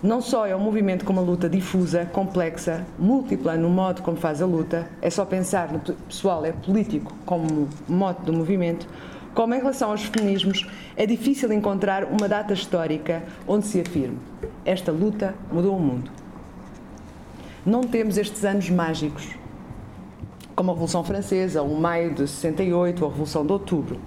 Não 0.00 0.20
só 0.20 0.46
é 0.46 0.54
um 0.54 0.60
movimento 0.60 1.04
com 1.04 1.12
uma 1.12 1.22
luta 1.22 1.48
difusa, 1.48 2.08
complexa, 2.12 2.86
múltipla 2.96 3.56
no 3.56 3.68
modo 3.68 4.00
como 4.00 4.16
faz 4.16 4.40
a 4.40 4.46
luta, 4.46 4.88
é 5.02 5.10
só 5.10 5.24
pensar 5.24 5.72
no 5.72 5.80
pessoal, 5.80 6.44
é 6.44 6.52
político 6.52 7.12
como 7.26 7.68
mote 7.88 8.22
do 8.22 8.32
movimento, 8.32 8.86
como 9.34 9.54
em 9.54 9.58
relação 9.58 9.90
aos 9.90 10.04
feminismos, 10.04 10.66
é 10.96 11.04
difícil 11.06 11.52
encontrar 11.52 12.04
uma 12.04 12.28
data 12.28 12.54
histórica 12.54 13.22
onde 13.46 13.66
se 13.66 13.80
afirme 13.80 14.18
esta 14.64 14.90
luta 14.90 15.34
mudou 15.52 15.76
o 15.76 15.80
mundo. 15.80 16.10
Não 17.66 17.82
temos 17.82 18.16
estes 18.16 18.44
anos 18.44 18.70
mágicos, 18.70 19.28
como 20.56 20.70
a 20.70 20.74
Revolução 20.74 21.04
Francesa, 21.04 21.62
o 21.62 21.78
Maio 21.78 22.14
de 22.14 22.26
68 22.26 23.00
ou 23.02 23.08
a 23.08 23.10
Revolução 23.10 23.44
de 23.44 23.52
Outubro, 23.52 24.00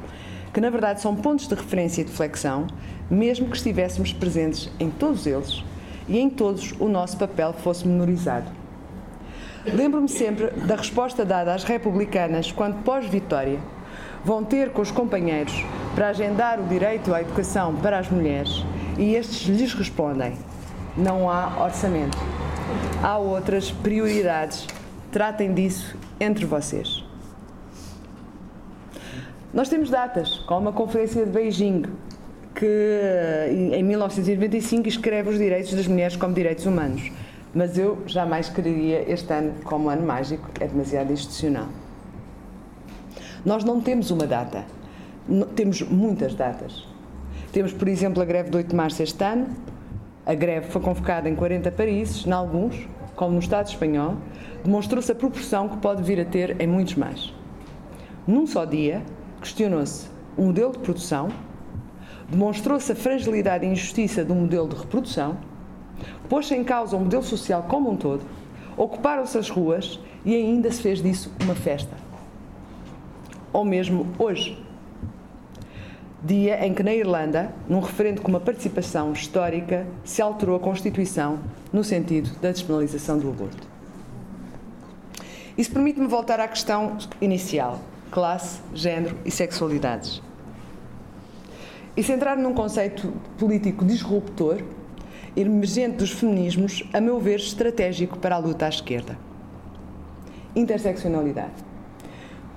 que 0.54 0.62
na 0.62 0.70
verdade 0.70 1.02
são 1.02 1.16
pontos 1.16 1.48
de 1.48 1.56
referência 1.56 2.02
e 2.02 2.06
de 2.06 2.12
flexão, 2.12 2.68
mesmo 3.10 3.50
que 3.50 3.58
estivéssemos 3.58 4.14
presentes 4.14 4.72
em 4.80 4.90
todos 4.90 5.28
eles 5.28 5.64
e 6.08 6.18
em 6.18 6.30
todos 6.30 6.74
o 6.80 6.88
nosso 6.88 7.18
papel 7.18 7.54
fosse 7.54 7.88
menorizado. 7.88 8.50
Lembro-me 9.66 10.08
sempre 10.08 10.50
da 10.66 10.76
resposta 10.76 11.26
dada 11.26 11.54
às 11.54 11.64
republicanas 11.64 12.52
quando, 12.52 12.82
pós-vitória, 12.84 13.60
vão 14.28 14.44
ter 14.44 14.72
com 14.72 14.82
os 14.82 14.92
companheiros 14.92 15.64
para 15.96 16.10
agendar 16.10 16.60
o 16.60 16.68
direito 16.68 17.14
à 17.14 17.22
educação 17.22 17.74
para 17.78 17.98
as 17.98 18.10
mulheres 18.10 18.66
e 18.98 19.16
estes 19.16 19.48
lhes 19.48 19.74
respondem: 19.74 20.34
não 20.98 21.30
há 21.30 21.64
orçamento. 21.64 22.18
Há 23.02 23.18
outras 23.18 23.72
prioridades. 23.72 24.68
Tratem 25.14 25.54
disso 25.54 25.96
entre 26.20 26.46
vocês. 26.46 27.06
Nós 29.54 29.70
temos 29.70 29.90
datas, 29.90 30.40
como 30.40 30.68
a 30.68 30.74
Conferência 30.74 31.26
de 31.26 31.32
Beijing, 31.32 31.84
que 32.54 33.50
em 33.50 33.82
1995 33.82 34.90
escreve 34.90 35.30
os 35.30 35.38
direitos 35.38 35.74
das 35.74 35.88
mulheres 35.88 36.18
como 36.18 36.34
direitos 36.34 36.66
humanos. 36.66 37.10
Mas 37.56 37.78
eu 37.78 38.00
jamais 38.06 38.50
quereria 38.50 39.10
este 39.10 39.32
ano 39.32 39.54
como 39.64 39.88
ano 39.88 40.06
mágico, 40.06 40.50
é 40.60 40.68
demasiado 40.68 41.14
institucional. 41.14 41.70
Nós 43.48 43.64
não 43.64 43.80
temos 43.80 44.12
uma 44.12 44.28
data, 44.28 44.66
temos 45.56 45.82
muitas 45.82 46.36
datas. 46.36 46.86
Temos, 47.54 47.72
por 47.72 47.88
exemplo, 47.88 48.22
a 48.22 48.26
greve 48.26 48.50
de 48.50 48.58
8 48.58 48.68
de 48.68 48.76
março 48.76 49.02
este 49.02 49.24
ano. 49.24 49.48
A 50.26 50.34
greve 50.34 50.68
foi 50.68 50.82
convocada 50.82 51.30
em 51.30 51.34
40 51.34 51.72
países, 51.72 52.28
em 52.28 52.32
alguns, 52.34 52.76
como 53.16 53.32
no 53.32 53.40
Estado 53.40 53.68
espanhol, 53.68 54.16
demonstrou-se 54.66 55.10
a 55.10 55.16
proporção 55.16 55.70
que 55.70 55.78
pode 55.78 56.04
vir 56.04 56.20
a 56.20 56.26
ter 56.26 56.60
em 56.62 56.68
muitos 56.68 56.96
mais. 56.96 57.34
Num 58.28 58.46
só 58.46 58.66
dia, 58.66 59.02
questionou-se 59.40 60.10
o 60.36 60.42
modelo 60.42 60.74
de 60.74 60.80
produção, 60.80 61.30
demonstrou-se 62.30 62.92
a 62.92 62.96
fragilidade 62.96 63.66
e 63.66 63.70
injustiça 63.70 64.26
do 64.26 64.36
modelo 64.36 64.68
de 64.68 64.76
reprodução, 64.76 65.38
pôs-se 66.28 66.54
em 66.54 66.66
causa 66.66 66.98
o 66.98 67.00
modelo 67.00 67.24
social 67.24 67.64
como 67.70 67.90
um 67.90 67.96
todo, 67.96 68.26
ocuparam-se 68.76 69.38
as 69.38 69.50
ruas 69.50 70.02
e 70.26 70.36
ainda 70.36 70.70
se 70.70 70.82
fez 70.82 71.02
disso 71.02 71.32
uma 71.42 71.56
festa. 71.56 72.07
Ou 73.58 73.66
mesmo 73.66 74.06
hoje, 74.20 74.56
dia 76.24 76.64
em 76.64 76.76
que 76.76 76.84
na 76.84 76.94
Irlanda, 76.94 77.52
num 77.68 77.80
referendo 77.80 78.22
com 78.22 78.28
uma 78.28 78.40
participação 78.40 79.12
histórica, 79.14 79.88
se 80.04 80.22
alterou 80.22 80.56
a 80.56 80.60
Constituição 80.60 81.40
no 81.74 81.84
sentido 81.84 82.30
da 82.40 82.52
despenalização 82.52 83.18
do 83.18 83.28
aborto. 83.28 83.68
Isso 85.58 85.72
permite-me 85.72 86.06
voltar 86.06 86.40
à 86.40 86.48
questão 86.48 87.00
inicial 87.20 87.80
classe, 88.12 88.62
género 88.76 89.18
e 89.26 89.32
sexualidades. 89.32 90.22
E 91.98 92.04
centrar 92.04 92.38
num 92.38 92.54
conceito 92.54 93.12
político 93.40 93.84
disruptor, 93.84 94.62
emergente 95.36 95.98
dos 95.98 96.12
feminismos, 96.12 96.88
a 96.94 97.02
meu 97.02 97.20
ver, 97.20 97.40
estratégico 97.40 98.20
para 98.20 98.36
a 98.36 98.38
luta 98.38 98.68
à 98.68 98.70
esquerda. 98.70 99.18
Interseccionalidade. 100.56 101.66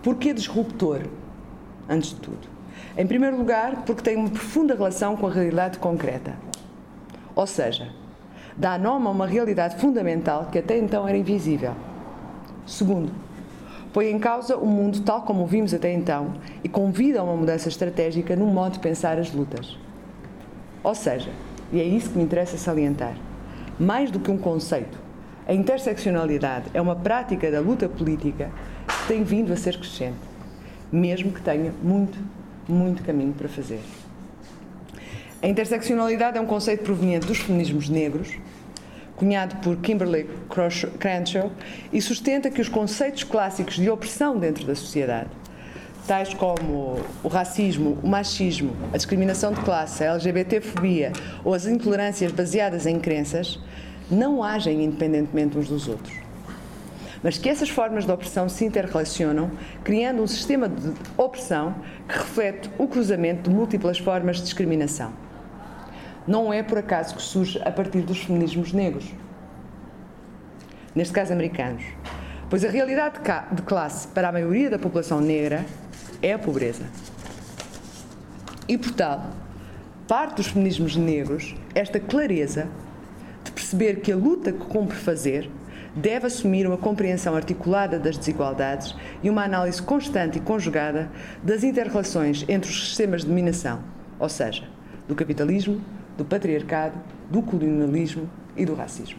Porquê 0.02 0.32
disruptor, 0.32 1.02
antes 1.86 2.10
de 2.10 2.16
tudo? 2.16 2.48
Em 2.96 3.06
primeiro 3.06 3.36
lugar, 3.36 3.82
porque 3.84 4.02
tem 4.02 4.16
uma 4.16 4.30
profunda 4.30 4.74
relação 4.74 5.14
com 5.14 5.26
a 5.26 5.30
realidade 5.30 5.78
concreta. 5.78 6.34
Ou 7.36 7.46
seja, 7.46 7.88
dá 8.56 8.78
nome 8.78 9.06
a 9.06 9.10
uma 9.10 9.26
realidade 9.26 9.76
fundamental 9.76 10.48
que 10.50 10.58
até 10.58 10.78
então 10.78 11.06
era 11.06 11.18
invisível. 11.18 11.74
Segundo, 12.66 13.12
põe 13.92 14.10
em 14.10 14.18
causa 14.18 14.56
o 14.56 14.66
mundo 14.66 15.02
tal 15.02 15.22
como 15.22 15.44
o 15.44 15.46
vimos 15.46 15.74
até 15.74 15.92
então 15.92 16.32
e 16.64 16.68
convida 16.68 17.20
a 17.20 17.22
uma 17.22 17.36
mudança 17.36 17.68
estratégica 17.68 18.34
no 18.34 18.46
modo 18.46 18.72
de 18.72 18.78
pensar 18.78 19.18
as 19.18 19.30
lutas. 19.32 19.76
Ou 20.82 20.94
seja, 20.94 21.30
e 21.70 21.78
é 21.78 21.84
isso 21.84 22.10
que 22.10 22.16
me 22.16 22.24
interessa 22.24 22.56
salientar, 22.56 23.14
mais 23.78 24.10
do 24.10 24.18
que 24.18 24.30
um 24.30 24.38
conceito, 24.38 24.98
a 25.50 25.52
interseccionalidade 25.52 26.66
é 26.72 26.80
uma 26.80 26.94
prática 26.94 27.50
da 27.50 27.60
luta 27.60 27.88
política 27.88 28.52
tem 29.06 29.22
vindo 29.22 29.52
a 29.52 29.56
ser 29.56 29.76
crescente, 29.78 30.18
mesmo 30.92 31.32
que 31.32 31.40
tenha 31.40 31.72
muito, 31.82 32.18
muito 32.68 33.02
caminho 33.02 33.32
para 33.32 33.48
fazer. 33.48 33.80
A 35.42 35.48
interseccionalidade 35.48 36.36
é 36.36 36.40
um 36.40 36.46
conceito 36.46 36.84
proveniente 36.84 37.26
dos 37.26 37.38
feminismos 37.38 37.88
negros, 37.88 38.28
cunhado 39.16 39.56
por 39.56 39.76
Kimberly 39.78 40.28
Crenshaw, 40.98 41.50
e 41.92 42.00
sustenta 42.00 42.50
que 42.50 42.60
os 42.60 42.68
conceitos 42.68 43.24
clássicos 43.24 43.76
de 43.76 43.88
opressão 43.88 44.38
dentro 44.38 44.66
da 44.66 44.74
sociedade, 44.74 45.30
tais 46.06 46.34
como 46.34 46.98
o 47.22 47.28
racismo, 47.28 47.98
o 48.02 48.08
machismo, 48.08 48.76
a 48.92 48.96
discriminação 48.96 49.52
de 49.52 49.60
classe, 49.60 50.04
a 50.04 50.08
LGBTfobia 50.12 51.12
ou 51.44 51.54
as 51.54 51.66
intolerâncias 51.66 52.32
baseadas 52.32 52.86
em 52.86 52.98
crenças, 52.98 53.58
não 54.10 54.42
agem 54.42 54.84
independentemente 54.84 55.56
uns 55.56 55.68
dos 55.68 55.88
outros. 55.88 56.19
Mas 57.22 57.36
que 57.36 57.48
essas 57.48 57.68
formas 57.68 58.06
de 58.06 58.12
opressão 58.12 58.48
se 58.48 58.64
interrelacionam, 58.64 59.50
criando 59.84 60.22
um 60.22 60.26
sistema 60.26 60.68
de 60.68 60.92
opressão 61.16 61.74
que 62.08 62.16
reflete 62.16 62.70
o 62.78 62.86
cruzamento 62.86 63.48
de 63.48 63.54
múltiplas 63.54 63.98
formas 63.98 64.38
de 64.38 64.44
discriminação 64.44 65.12
não 66.30 66.52
é 66.52 66.62
por 66.62 66.78
acaso 66.78 67.16
que 67.16 67.22
surge 67.22 67.60
a 67.64 67.70
partir 67.70 68.02
dos 68.02 68.18
feminismos 68.20 68.72
negros. 68.72 69.04
Neste 70.94 71.12
caso, 71.12 71.32
americanos. 71.32 71.82
Pois 72.48 72.64
a 72.64 72.68
realidade 72.68 73.18
de 73.52 73.62
classe 73.62 74.08
para 74.08 74.28
a 74.28 74.32
maioria 74.32 74.70
da 74.70 74.78
população 74.78 75.20
negra 75.20 75.64
é 76.22 76.32
a 76.32 76.38
pobreza. 76.38 76.84
E, 78.68 78.78
por 78.78 78.92
tal, 78.92 79.30
parte 80.06 80.36
dos 80.36 80.48
feminismos 80.48 80.96
negros 80.96 81.54
esta 81.74 81.98
clareza 81.98 82.68
de 83.44 83.52
perceber 83.52 84.00
que 84.00 84.12
a 84.12 84.16
luta 84.16 84.52
que 84.52 84.64
cumpre 84.66 84.96
fazer 84.96 85.50
deve 85.94 86.26
assumir 86.26 86.66
uma 86.66 86.76
compreensão 86.76 87.34
articulada 87.34 87.98
das 87.98 88.16
desigualdades 88.16 88.94
e 89.22 89.30
uma 89.30 89.44
análise 89.44 89.82
constante 89.82 90.38
e 90.38 90.40
conjugada 90.40 91.10
das 91.42 91.64
interrelações 91.64 92.44
entre 92.48 92.70
os 92.70 92.88
sistemas 92.88 93.22
de 93.22 93.28
dominação, 93.28 93.80
ou 94.18 94.28
seja, 94.28 94.64
do 95.08 95.14
capitalismo, 95.14 95.80
do 96.16 96.24
patriarcado, 96.24 96.98
do 97.30 97.42
colonialismo 97.42 98.28
e 98.56 98.64
do 98.64 98.74
racismo. 98.74 99.18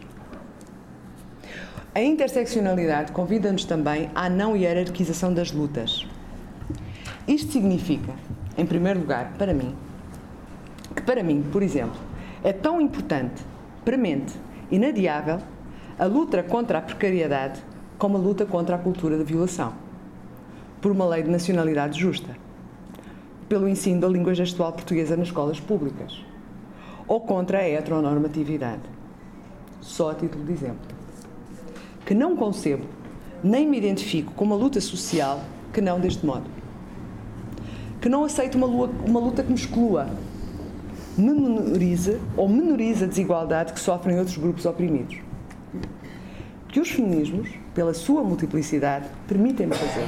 A 1.94 2.02
interseccionalidade 2.02 3.12
convida-nos 3.12 3.66
também 3.66 4.10
à 4.16 4.30
não 4.30 4.56
hierarquização 4.56 5.34
das 5.34 5.52
lutas. 5.52 6.08
Isto 7.28 7.52
significa, 7.52 8.14
em 8.58 8.66
primeiro 8.66 9.02
lugar, 9.02 9.34
para 9.38 9.54
mim, 9.54 9.76
que 10.96 11.02
para 11.02 11.22
mim, 11.22 11.44
por 11.52 11.62
exemplo, 11.62 12.00
é 12.44 12.54
tão 12.54 12.80
importante, 12.80 13.44
premente, 13.84 14.34
inadiável 14.72 15.40
a 16.02 16.06
luta 16.08 16.42
contra 16.42 16.80
a 16.80 16.82
precariedade 16.82 17.62
como 18.00 18.18
a 18.18 18.20
luta 18.20 18.44
contra 18.44 18.76
a 18.76 18.80
cultura 18.80 19.20
da 19.20 19.24
violação, 19.24 19.72
por 20.82 20.92
uma 20.92 21.06
lei 21.06 21.22
de 21.22 21.30
nacionalidade 21.30 22.00
justa. 22.00 22.36
pelo 23.48 23.70
ensino 23.70 24.02
da 24.02 24.08
língua 24.08 24.34
gestual 24.34 24.72
portuguesa 24.74 25.16
nas 25.16 25.28
escolas 25.28 25.60
públicas, 25.60 26.26
ou 27.08 27.22
contra 27.22 27.60
a 27.60 27.70
heteronormatividade. 27.70 28.82
Só 29.80 30.10
a 30.10 30.16
título 30.16 30.44
de 30.44 30.54
exemplo. 30.54 30.96
Que 32.04 32.16
não 32.16 32.36
concebo, 32.36 32.86
nem 33.44 33.68
me 33.68 33.78
identifico 33.78 34.34
com 34.34 34.46
uma 34.46 34.56
luta 34.56 34.82
social 34.82 35.42
que 35.72 35.82
não 35.82 36.00
deste 36.00 36.26
modo. 36.26 36.50
Que 38.02 38.10
não 38.10 38.24
aceito 38.24 38.56
uma, 38.56 38.66
uma 38.68 39.20
luta 39.20 39.44
que 39.44 39.50
me 39.50 39.56
exclua, 39.56 40.08
menorize 41.16 42.20
ou 42.36 42.50
menorize 42.50 43.04
a 43.04 43.08
desigualdade 43.08 43.74
que 43.74 43.80
sofrem 43.80 44.18
outros 44.18 44.38
grupos 44.38 44.66
oprimidos. 44.66 45.31
Que 46.68 46.80
os 46.80 46.90
feminismos, 46.90 47.50
pela 47.74 47.94
sua 47.94 48.24
multiplicidade, 48.24 49.08
permitem-me 49.28 49.76
fazer. 49.76 50.08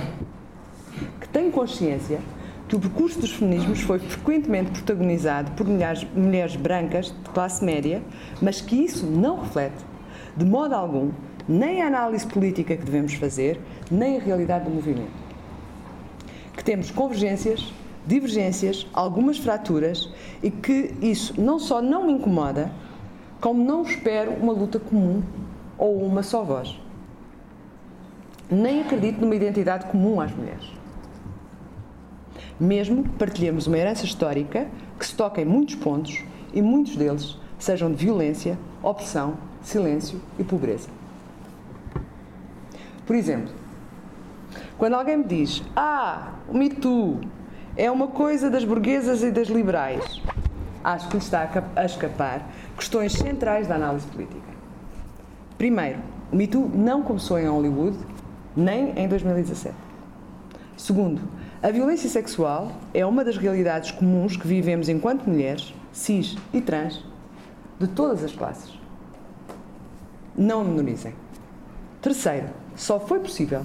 Que 1.20 1.27
tenho 1.29 1.51
consciência 1.51 2.20
que 2.67 2.75
o 2.75 2.79
percurso 2.79 3.20
dos 3.20 3.32
feminismos 3.32 3.82
foi 3.82 4.00
frequentemente 4.00 4.72
protagonizado 4.72 5.51
por 5.51 5.67
mulheres, 5.67 6.08
mulheres 6.15 6.55
brancas 6.55 7.08
de 7.08 7.29
classe 7.29 7.63
média, 7.63 8.01
mas 8.41 8.62
que 8.62 8.75
isso 8.75 9.05
não 9.05 9.41
reflete, 9.41 9.84
de 10.36 10.46
modo 10.46 10.74
algum, 10.74 11.12
nem 11.48 11.82
a 11.82 11.88
análise 11.88 12.25
política 12.25 12.75
que 12.75 12.84
devemos 12.84 13.13
fazer, 13.13 13.60
nem 13.91 14.17
a 14.17 14.24
realidade 14.24 14.65
do 14.65 14.72
movimento. 14.72 15.12
Que 16.55 16.63
temos 16.63 16.89
convergências, 16.89 17.74
divergências, 18.08 18.88
algumas 18.93 19.38
fraturas 19.38 20.10
e 20.41 20.50
que 20.50 20.93
isso 21.01 21.39
não 21.39 21.60
só 21.60 21.82
não 21.82 22.08
me 22.08 22.13
incomoda, 22.13 22.72
como 23.41 23.63
não 23.63 23.84
espero 23.84 24.32
uma 24.32 24.53
luta 24.53 24.79
comum 24.79 25.22
ou 25.83 26.01
uma 26.01 26.23
só 26.23 26.45
voz. 26.45 26.79
Nem 28.49 28.79
acredito 28.79 29.19
numa 29.19 29.35
identidade 29.35 29.85
comum 29.87 30.21
às 30.21 30.33
mulheres. 30.33 30.71
Mesmo 32.57 33.03
que 33.03 33.09
partilhemos 33.09 33.67
uma 33.67 33.77
herança 33.77 34.05
histórica 34.05 34.69
que 34.97 35.05
se 35.05 35.13
toca 35.13 35.41
em 35.41 35.45
muitos 35.45 35.75
pontos 35.75 36.23
e 36.53 36.61
muitos 36.61 36.95
deles 36.95 37.37
sejam 37.59 37.91
de 37.91 37.97
violência, 37.97 38.57
opressão, 38.81 39.33
silêncio 39.61 40.21
e 40.39 40.43
pobreza. 40.45 40.87
Por 43.05 43.17
exemplo, 43.17 43.53
quando 44.77 44.93
alguém 44.93 45.17
me 45.17 45.25
diz: 45.25 45.61
Ah, 45.75 46.35
o 46.47 46.57
Me 46.57 46.69
Too 46.69 47.19
é 47.75 47.91
uma 47.91 48.07
coisa 48.07 48.49
das 48.49 48.63
burguesas 48.63 49.21
e 49.21 49.31
das 49.31 49.49
liberais, 49.49 50.21
acho 50.81 51.09
que 51.09 51.17
lhe 51.17 51.23
está 51.23 51.49
a 51.75 51.83
escapar 51.83 52.47
questões 52.77 53.11
centrais 53.11 53.67
da 53.67 53.75
análise 53.75 54.07
política. 54.07 54.42
Primeiro, 55.63 56.00
o 56.29 56.36
Me 56.36 56.46
Too 56.46 56.70
não 56.75 57.03
começou 57.03 57.39
em 57.39 57.48
Hollywood, 57.48 57.98
nem 58.53 59.00
em 59.00 59.08
2017. 59.08 59.74
Segundo, 60.75 61.22
a 61.62 61.72
violência 61.72 62.10
sexual 62.10 62.70
é 62.93 63.05
uma 63.05 63.24
das 63.24 63.38
realidades 63.38 63.89
comuns 63.89 64.36
que 64.36 64.46
vivemos 64.46 64.89
enquanto 64.89 65.24
mulheres, 65.25 65.74
cis 65.93 66.36
e 66.53 66.60
trans, 66.60 67.01
de 67.79 67.88
todas 67.88 68.25
as 68.25 68.34
classes. 68.34 68.77
Não 70.38 70.60
a 70.60 70.63
menorizem. 70.65 71.13
Terceiro, 72.01 72.48
só 72.75 73.00
foi 73.00 73.22
possível 73.22 73.62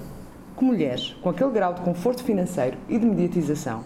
que 0.57 0.63
mulheres 0.63 1.17
com 1.21 1.29
aquele 1.29 1.51
grau 1.51 1.73
de 1.73 1.81
conforto 1.81 2.23
financeiro 2.23 2.77
e 2.87 2.97
de 2.97 3.05
mediatização 3.05 3.83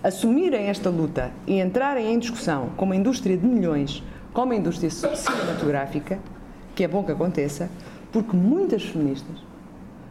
assumirem 0.00 0.66
esta 0.66 0.90
luta 0.90 1.32
e 1.44 1.58
entrarem 1.58 2.14
em 2.14 2.18
discussão 2.20 2.68
com 2.76 2.84
uma 2.84 2.94
indústria 2.94 3.36
de 3.36 3.44
milhões, 3.44 4.00
como 4.32 4.52
a 4.52 4.56
indústria 4.56 4.90
cinematográfica, 4.90 6.20
que 6.78 6.84
é 6.84 6.86
bom 6.86 7.02
que 7.02 7.10
aconteça, 7.10 7.68
porque 8.12 8.36
muitas 8.36 8.84
feministas, 8.84 9.36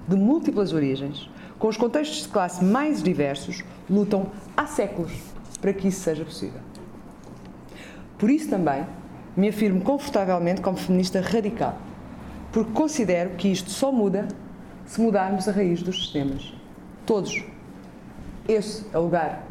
de 0.05 0.17
múltiplas 0.17 0.73
origens, 0.73 1.29
com 1.57 1.69
os 1.69 1.77
contextos 1.77 2.23
de 2.23 2.27
classe 2.27 2.61
mais 2.61 3.01
diversos, 3.01 3.63
lutam 3.89 4.27
há 4.57 4.67
séculos 4.67 5.13
para 5.61 5.71
que 5.71 5.87
isso 5.87 6.01
seja 6.01 6.25
possível. 6.25 6.59
Por 8.17 8.29
isso 8.29 8.49
também 8.49 8.85
me 9.33 9.47
afirmo 9.47 9.79
confortavelmente 9.79 10.59
como 10.59 10.75
feminista 10.75 11.21
radical, 11.21 11.77
porque 12.51 12.73
considero 12.73 13.29
que 13.37 13.47
isto 13.47 13.69
só 13.69 13.89
muda 13.89 14.27
se 14.85 14.99
mudarmos 14.99 15.47
a 15.47 15.53
raiz 15.53 15.81
dos 15.81 15.95
sistemas. 15.95 16.53
Todos. 17.05 17.45
Esse 18.45 18.83
é 18.93 18.97
o 18.97 19.03
lugar 19.03 19.47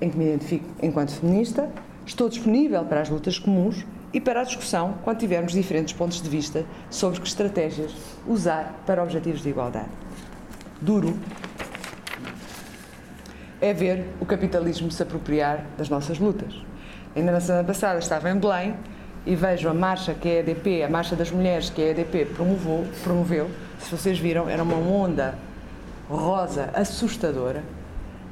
em 0.00 0.10
que 0.10 0.18
me 0.18 0.24
identifico 0.24 0.66
enquanto 0.82 1.12
feminista. 1.12 1.70
Estou 2.04 2.28
disponível 2.28 2.84
para 2.84 3.00
as 3.00 3.08
lutas 3.08 3.38
comuns 3.38 3.86
e 4.12 4.20
para 4.20 4.40
a 4.40 4.44
discussão 4.44 4.94
quando 5.04 5.18
tivermos 5.18 5.52
diferentes 5.52 5.92
pontos 5.92 6.20
de 6.20 6.28
vista 6.28 6.64
sobre 6.90 7.20
que 7.20 7.28
estratégias 7.28 7.92
usar 8.26 8.82
para 8.86 9.02
objetivos 9.02 9.42
de 9.42 9.50
igualdade. 9.50 9.90
Duro 10.80 11.18
é 13.60 13.72
ver 13.72 14.06
o 14.20 14.26
capitalismo 14.26 14.90
se 14.90 15.02
apropriar 15.02 15.64
das 15.76 15.88
nossas 15.88 16.18
lutas. 16.18 16.54
Ainda 17.14 17.32
na 17.32 17.40
semana 17.40 17.64
passada 17.64 17.98
estava 17.98 18.30
em 18.30 18.38
Belém 18.38 18.76
e 19.26 19.34
vejo 19.34 19.68
a 19.68 19.74
marcha 19.74 20.14
que 20.14 20.28
a 20.28 20.40
EDP, 20.40 20.82
a 20.84 20.88
Marcha 20.88 21.16
das 21.16 21.30
Mulheres 21.30 21.68
que 21.68 21.82
a 21.82 21.88
EDP 21.88 22.26
promoveu, 22.26 22.86
promoveu 23.02 23.50
se 23.80 23.90
vocês 23.90 24.18
viram, 24.18 24.48
era 24.48 24.62
uma 24.62 24.76
onda 24.76 25.34
rosa 26.08 26.70
assustadora. 26.74 27.62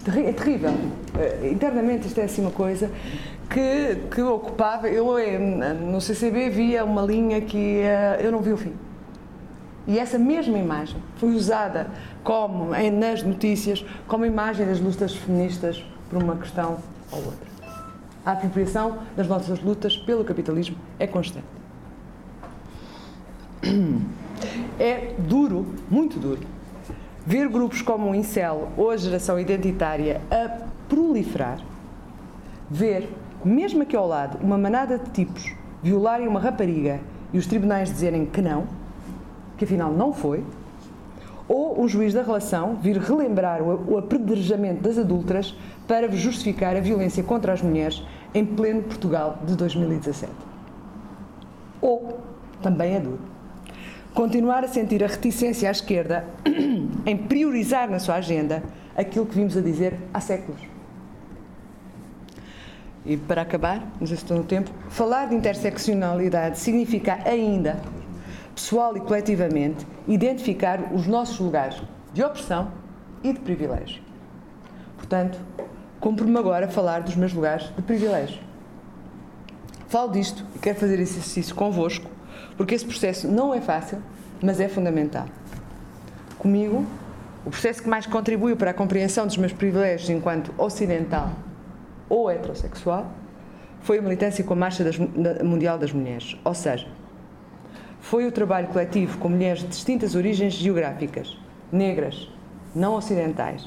É 0.09 0.33
terrível. 0.33 0.73
Eh, 1.19 1.51
internamente 1.51 2.07
isto 2.07 2.21
é 2.21 2.25
assim 2.25 2.43
uma 2.43 2.53
coisa 2.53 2.91
que, 3.51 3.97
que 4.15 4.23
ocupava. 4.23 4.89
Eu 4.89 5.19
eh, 5.19 5.39
no 5.39 6.01
CCB 6.01 6.49
via 6.51 6.85
uma 6.85 7.03
linha 7.03 7.41
que 7.41 7.81
eh, 7.81 8.21
eu 8.23 8.31
não 8.31 8.41
vi 8.41 8.53
o 8.53 8.57
fim. 8.57 8.73
E 9.87 9.99
essa 9.99 10.19
mesma 10.19 10.59
imagem 10.59 10.97
foi 11.17 11.31
usada 11.31 11.89
como 12.23 12.71
nas 12.71 13.23
notícias 13.23 13.85
como 14.07 14.25
imagem 14.25 14.67
das 14.67 14.81
lutas 14.81 15.15
feministas 15.15 15.85
por 16.11 16.23
uma 16.23 16.37
questão 16.37 16.79
ou 17.11 17.19
outra. 17.19 17.47
A 18.25 18.33
apropriação 18.33 18.99
das 19.17 19.29
nossas 19.29 19.61
lutas 19.61 19.97
pelo 19.97 20.25
capitalismo 20.25 20.77
é 20.99 21.07
constante. 21.07 21.47
É 24.79 25.15
duro, 25.19 25.67
muito 25.89 26.19
duro, 26.19 26.41
ver 27.27 27.49
grupos 27.49 27.83
como 27.83 28.09
o 28.09 28.15
Incel 28.15 28.69
ou 28.77 28.91
a 28.91 28.97
geração 28.97 29.39
identitária 29.39 30.21
a 30.31 30.65
proliferar, 30.89 31.59
ver, 32.71 33.11
mesmo 33.45 33.83
aqui 33.83 33.97
ao 33.97 34.07
lado, 34.07 34.39
uma 34.41 34.57
manada 34.57 34.97
de 34.97 35.11
tipos 35.11 35.53
violarem 35.83 36.29
uma 36.29 36.39
rapariga 36.39 37.01
e 37.33 37.39
os 37.39 37.47
tribunais 37.47 37.91
dizerem 37.91 38.27
que 38.27 38.41
não, 38.41 38.67
que 39.59 39.65
afinal 39.65 39.93
não 39.93 40.13
foi, 40.13 40.45
ou 41.49 41.81
um 41.81 41.89
juiz 41.89 42.15
da 42.15 42.23
relação 42.23 42.77
vir 42.77 42.97
relembrar 42.99 43.61
o 43.63 43.99
apedrejamento 43.99 44.83
das 44.83 44.99
adultas 44.99 45.55
para 45.87 46.11
justificar 46.11 46.77
a 46.77 46.81
violência 46.81 47.23
contra 47.23 47.53
as 47.53 47.63
mulheres 47.63 48.05
em 48.35 48.45
pleno 48.45 48.83
Portugal 48.83 49.39
de 49.45 49.57
2017. 49.57 50.33
Ou, 51.81 52.19
também 52.63 52.95
é 52.95 53.01
duro, 53.01 53.21
continuar 54.17 54.65
a 54.65 54.69
sentir 54.69 55.05
a 55.05 55.07
reticência 55.07 55.69
à 55.69 55.73
esquerda 55.73 56.25
em 57.05 57.17
priorizar 57.17 57.91
na 57.91 57.99
sua 57.99 58.15
agenda 58.15 58.63
aquilo 58.97 59.27
que 59.27 59.35
vimos 59.35 59.55
a 59.55 59.61
dizer 59.61 59.95
há 60.13 60.21
séculos. 60.21 60.63
E 63.05 63.19
para 63.19 63.43
acabar, 63.43 63.87
não 64.01 64.07
sei 64.07 64.17
se 64.17 64.23
estou 64.23 64.39
no 64.39 64.45
tempo, 64.45 64.71
falar 64.89 65.27
de 65.27 65.35
interseccionalidade 65.35 66.59
significa 66.59 67.19
ainda, 67.27 67.79
pessoal 68.55 68.97
e 68.97 69.01
coletivamente, 69.01 69.87
identificar 70.09 70.95
os 70.95 71.07
nossos 71.07 71.39
lugares 71.39 71.81
de 72.15 72.25
opressão 72.25 72.73
e 73.23 73.35
de 73.35 73.41
privilégio. 73.41 74.03
Portanto, 74.97 75.39
cumpro-me 76.01 76.39
agora 76.39 76.69
falar 76.69 77.01
dos 77.01 77.17
meus 77.17 77.35
lugares 77.35 77.67
de 77.77 77.83
privilégio. 77.83 78.41
Falo 79.89 80.11
disto 80.11 80.43
e 80.57 80.59
quero 80.59 80.81
fazer 80.81 80.99
esse 81.01 81.19
exercício 81.19 81.55
convosco, 81.55 82.16
porque 82.57 82.75
esse 82.75 82.85
processo 82.85 83.29
não 83.29 83.55
é 83.55 83.61
fácil, 83.61 83.99
mas 84.43 84.61
é 84.61 84.69
fundamental. 84.69 85.27
Comigo, 86.39 86.87
o 87.45 87.51
processo 87.51 87.83
que 87.83 87.89
mais 87.89 88.07
contribuiu 88.07 88.57
para 88.57 88.71
a 88.71 88.75
compreensão 88.75 89.27
dos 89.27 89.37
meus 89.37 89.53
privilégios 89.53 90.11
enquanto 90.11 90.53
ocidental 90.59 91.31
ou 92.09 92.31
heterossexual 92.31 93.13
foi 93.81 93.99
a 93.99 94.03
militância 94.03 94.43
com 94.43 94.53
a 94.53 94.57
Marcha 94.57 94.83
das, 94.83 94.99
Mundial 94.99 95.79
das 95.79 95.93
Mulheres, 95.93 96.37
ou 96.45 96.55
seja, 96.55 96.89
foi 98.01 98.27
o 98.27 98.33
trabalho 98.33 98.69
coletivo 98.69 99.19
com 99.19 99.29
mulheres 99.29 99.61
de 99.61 99.69
distintas 99.69 100.15
origens 100.15 100.55
geográficas, 100.55 101.39
negras, 101.71 102.31
não 102.75 102.95
ocidentais, 102.95 103.65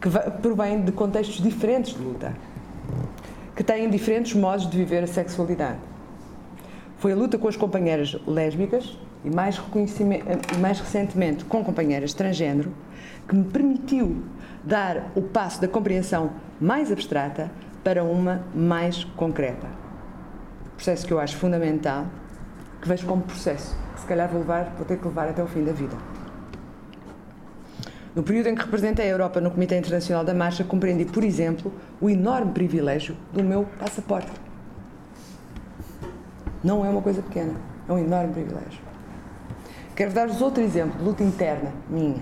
que 0.00 0.08
provém 0.40 0.82
de 0.82 0.92
contextos 0.92 1.42
diferentes 1.42 1.94
de 1.94 2.02
luta, 2.02 2.34
que 3.54 3.64
têm 3.64 3.88
diferentes 3.88 4.34
modos 4.34 4.68
de 4.68 4.76
viver 4.76 5.02
a 5.02 5.06
sexualidade. 5.06 5.78
Foi 6.98 7.12
a 7.12 7.16
luta 7.16 7.36
com 7.36 7.46
as 7.46 7.56
companheiras 7.56 8.16
lésbicas 8.26 8.98
e 9.24 9.30
mais, 9.30 9.60
mais 10.58 10.80
recentemente 10.80 11.44
com 11.44 11.62
companheiras 11.62 12.14
transgênero 12.14 12.72
que 13.28 13.34
me 13.34 13.44
permitiu 13.44 14.24
dar 14.64 15.10
o 15.14 15.22
passo 15.22 15.60
da 15.60 15.68
compreensão 15.68 16.32
mais 16.60 16.90
abstrata 16.90 17.50
para 17.84 18.02
uma 18.02 18.42
mais 18.54 19.04
concreta. 19.04 19.66
Processo 20.74 21.06
que 21.06 21.12
eu 21.12 21.20
acho 21.20 21.36
fundamental, 21.36 22.06
que 22.80 22.88
vejo 22.88 23.06
como 23.06 23.22
processo, 23.22 23.76
que 23.94 24.00
se 24.00 24.06
calhar 24.06 24.28
vou, 24.28 24.40
levar, 24.40 24.74
vou 24.76 24.84
ter 24.84 24.98
que 24.98 25.06
levar 25.06 25.28
até 25.28 25.42
o 25.42 25.46
fim 25.46 25.64
da 25.64 25.72
vida. 25.72 25.96
No 28.14 28.22
período 28.22 28.48
em 28.48 28.54
que 28.54 28.62
representei 28.62 29.04
a 29.04 29.08
Europa 29.08 29.40
no 29.40 29.50
Comitê 29.50 29.76
Internacional 29.76 30.24
da 30.24 30.32
Marcha, 30.32 30.64
compreendi, 30.64 31.04
por 31.04 31.22
exemplo, 31.22 31.70
o 32.00 32.08
enorme 32.08 32.52
privilégio 32.52 33.14
do 33.32 33.44
meu 33.44 33.66
passaporte. 33.78 34.45
Não 36.66 36.84
é 36.84 36.88
uma 36.88 37.00
coisa 37.00 37.22
pequena, 37.22 37.54
é 37.88 37.92
um 37.92 37.98
enorme 37.98 38.32
privilégio. 38.32 38.80
Quero 39.94 40.12
dar-vos 40.12 40.42
outro 40.42 40.64
exemplo 40.64 40.98
de 40.98 41.04
luta 41.04 41.22
interna 41.22 41.70
minha. 41.88 42.18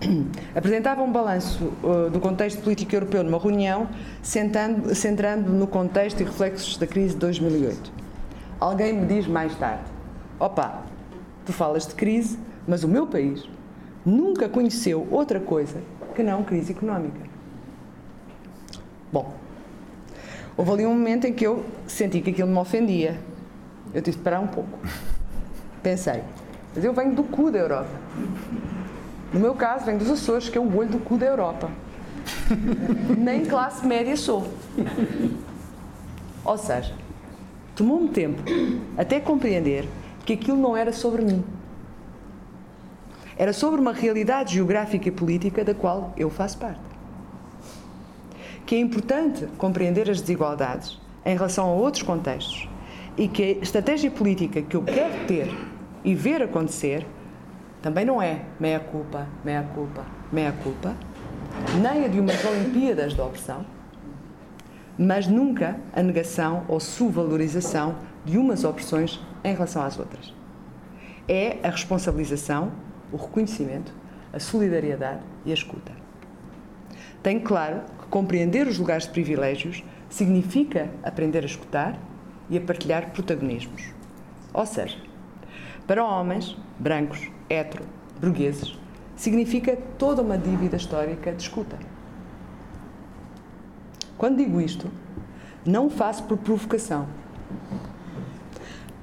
Apresentava 0.54 1.02
um 1.02 1.10
balanço 1.10 1.72
uh, 1.82 2.08
do 2.08 2.20
contexto 2.20 2.62
político 2.62 2.94
europeu 2.94 3.24
numa 3.24 3.40
reunião, 3.40 3.88
sentando, 4.22 4.94
centrando 4.94 5.50
no 5.50 5.66
contexto 5.66 6.20
e 6.20 6.24
reflexos 6.24 6.76
da 6.76 6.86
crise 6.86 7.14
de 7.14 7.20
2008. 7.22 7.92
Alguém 8.60 8.92
me 8.92 9.04
diz 9.04 9.26
mais 9.26 9.52
tarde: 9.56 9.82
opa, 10.38 10.84
tu 11.44 11.52
falas 11.52 11.84
de 11.84 11.96
crise, 11.96 12.38
mas 12.68 12.84
o 12.84 12.88
meu 12.88 13.08
país 13.08 13.48
nunca 14.06 14.48
conheceu 14.48 15.08
outra 15.10 15.40
coisa 15.40 15.80
que 16.14 16.22
não 16.22 16.44
crise 16.44 16.70
económica. 16.70 17.20
Bom, 19.12 19.34
houve 20.56 20.70
ali 20.70 20.86
um 20.86 20.94
momento 20.94 21.26
em 21.26 21.32
que 21.32 21.44
eu 21.44 21.64
senti 21.84 22.20
que 22.20 22.30
aquilo 22.30 22.48
me 22.48 22.58
ofendia. 22.58 23.31
Eu 23.94 24.00
tive 24.00 24.16
de 24.16 24.22
parar 24.22 24.40
um 24.40 24.46
pouco. 24.46 24.78
Pensei, 25.82 26.22
mas 26.74 26.84
eu 26.84 26.92
venho 26.92 27.14
do 27.14 27.24
cu 27.24 27.50
da 27.50 27.58
Europa. 27.58 27.90
No 29.32 29.40
meu 29.40 29.54
caso, 29.54 29.84
venho 29.84 29.98
dos 29.98 30.10
Açores, 30.10 30.48
que 30.48 30.56
é 30.56 30.60
o 30.60 30.76
olho 30.76 30.90
do 30.90 30.98
cu 30.98 31.18
da 31.18 31.26
Europa. 31.26 31.70
Nem 33.18 33.44
classe 33.44 33.86
média 33.86 34.16
sou. 34.16 34.46
Ou 36.44 36.58
seja, 36.58 36.94
tomou-me 37.74 38.08
tempo 38.08 38.42
até 38.96 39.20
compreender 39.20 39.88
que 40.24 40.32
aquilo 40.32 40.56
não 40.56 40.76
era 40.76 40.92
sobre 40.92 41.22
mim. 41.22 41.44
Era 43.36 43.52
sobre 43.52 43.80
uma 43.80 43.92
realidade 43.92 44.54
geográfica 44.54 45.08
e 45.08 45.10
política 45.10 45.64
da 45.64 45.74
qual 45.74 46.12
eu 46.16 46.30
faço 46.30 46.58
parte. 46.58 46.80
Que 48.64 48.76
é 48.76 48.78
importante 48.78 49.46
compreender 49.58 50.10
as 50.10 50.20
desigualdades 50.20 50.98
em 51.24 51.34
relação 51.34 51.68
a 51.68 51.72
outros 51.72 52.02
contextos 52.02 52.68
e 53.16 53.28
que 53.28 53.42
a 53.42 53.50
estratégia 53.62 54.10
política 54.10 54.62
que 54.62 54.76
eu 54.76 54.82
quero 54.82 55.26
ter 55.26 55.48
e 56.04 56.14
ver 56.14 56.42
acontecer 56.42 57.06
também 57.80 58.04
não 58.04 58.22
é 58.22 58.42
meia 58.58 58.80
culpa, 58.80 59.26
meia 59.44 59.62
culpa, 59.74 60.04
meia 60.30 60.52
culpa, 60.52 60.96
nem 61.80 62.04
a 62.04 62.08
de 62.08 62.20
umas 62.20 62.44
Olimpíadas 62.44 63.14
da 63.14 63.24
opressão, 63.24 63.66
mas 64.96 65.26
nunca 65.26 65.78
a 65.92 66.02
negação 66.02 66.64
ou 66.68 66.78
subvalorização 66.78 67.96
de 68.24 68.38
umas 68.38 68.64
opressões 68.64 69.20
em 69.42 69.52
relação 69.52 69.82
às 69.82 69.98
outras. 69.98 70.32
É 71.28 71.58
a 71.62 71.70
responsabilização 71.70 72.72
o 73.12 73.16
reconhecimento, 73.16 73.92
a 74.32 74.40
solidariedade 74.40 75.20
e 75.44 75.50
a 75.50 75.54
escuta. 75.54 75.92
Tenho 77.22 77.42
claro 77.42 77.82
que 78.00 78.06
compreender 78.06 78.66
os 78.66 78.78
lugares 78.78 79.04
de 79.04 79.10
privilégios 79.10 79.84
significa 80.08 80.90
aprender 81.02 81.42
a 81.42 81.46
escutar 81.46 81.98
e 82.48 82.56
a 82.56 82.60
partilhar 82.60 83.10
protagonismos. 83.10 83.82
Ou 84.52 84.66
seja, 84.66 84.98
para 85.86 86.04
homens, 86.04 86.56
brancos, 86.78 87.30
hetero, 87.48 87.84
burgueses, 88.20 88.78
significa 89.16 89.76
toda 89.98 90.22
uma 90.22 90.38
dívida 90.38 90.76
histórica 90.76 91.32
de 91.32 91.42
escuta. 91.42 91.78
Quando 94.16 94.36
digo 94.36 94.60
isto, 94.60 94.90
não 95.64 95.90
faço 95.90 96.24
por 96.24 96.38
provocação, 96.38 97.06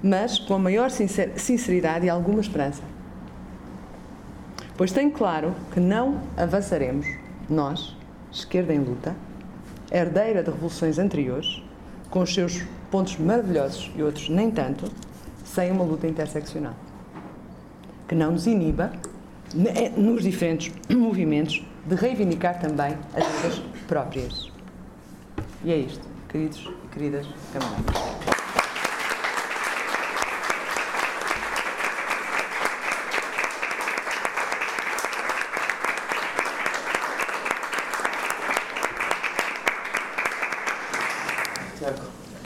mas 0.02 0.40
com 0.40 0.54
a 0.54 0.60
maior 0.60 0.90
sinceridade 0.90 2.06
e 2.06 2.10
alguma 2.10 2.40
esperança 2.40 2.84
pois 4.80 4.94
tenho 4.94 5.12
claro 5.12 5.54
que 5.74 5.80
não 5.82 6.22
avançaremos, 6.38 7.06
nós, 7.50 7.98
esquerda 8.32 8.74
em 8.74 8.80
luta, 8.80 9.14
herdeira 9.92 10.42
de 10.42 10.50
revoluções 10.50 10.98
anteriores, 10.98 11.62
com 12.10 12.22
os 12.22 12.34
seus 12.34 12.66
pontos 12.90 13.18
maravilhosos 13.18 13.92
e 13.96 14.04
outros 14.04 14.30
nem 14.30 14.52
tanto, 14.52 14.92
sem 15.46 15.72
uma 15.72 15.84
luta 15.84 16.08
interseccional. 16.08 16.74
Que 18.08 18.16
não 18.16 18.32
nos 18.32 18.48
iniba, 18.48 18.92
eh, 19.76 19.90
nos 19.90 20.24
diferentes 20.24 20.74
movimentos, 20.90 21.64
de 21.86 21.96
reivindicar 21.96 22.60
também 22.60 22.96
as 23.14 23.26
lutas 23.26 23.62
próprias. 23.88 24.52
E 25.64 25.72
é 25.72 25.78
isto, 25.78 26.06
queridos 26.28 26.70
e 26.84 26.88
queridas 26.88 27.28
camaradas. 27.54 28.20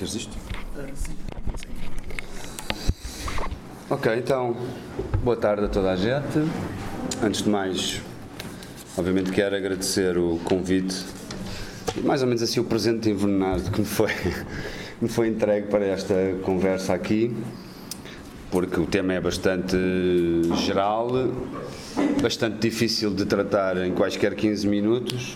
Queres 0.03 0.15
isto? 0.15 0.37
Sim. 0.95 1.15
Ok, 4.13 4.21
então, 4.21 4.55
boa 5.23 5.35
tarde 5.35 5.65
a 5.65 5.67
toda 5.67 5.91
a 5.91 5.95
gente. 5.95 6.37
Antes 7.23 7.41
de 7.41 7.49
mais, 7.49 7.99
obviamente 8.95 9.31
quero 9.31 9.55
agradecer 9.55 10.19
o 10.19 10.39
convite 10.43 11.03
e 11.97 12.01
mais 12.01 12.21
ou 12.21 12.27
menos 12.27 12.43
assim 12.43 12.59
o 12.59 12.63
presente 12.63 13.09
envenenado 13.09 13.71
que 13.71 13.79
me 13.79 13.87
foi, 13.87 14.11
me 15.01 15.09
foi 15.09 15.29
entregue 15.29 15.65
para 15.65 15.83
esta 15.85 16.13
conversa 16.43 16.93
aqui, 16.93 17.35
porque 18.51 18.79
o 18.79 18.85
tema 18.85 19.13
é 19.13 19.19
bastante 19.19 19.75
geral, 20.63 21.09
bastante 22.21 22.59
difícil 22.59 23.11
de 23.11 23.25
tratar 23.25 23.77
em 23.77 23.93
quaisquer 23.93 24.35
15 24.35 24.67
minutos 24.67 25.35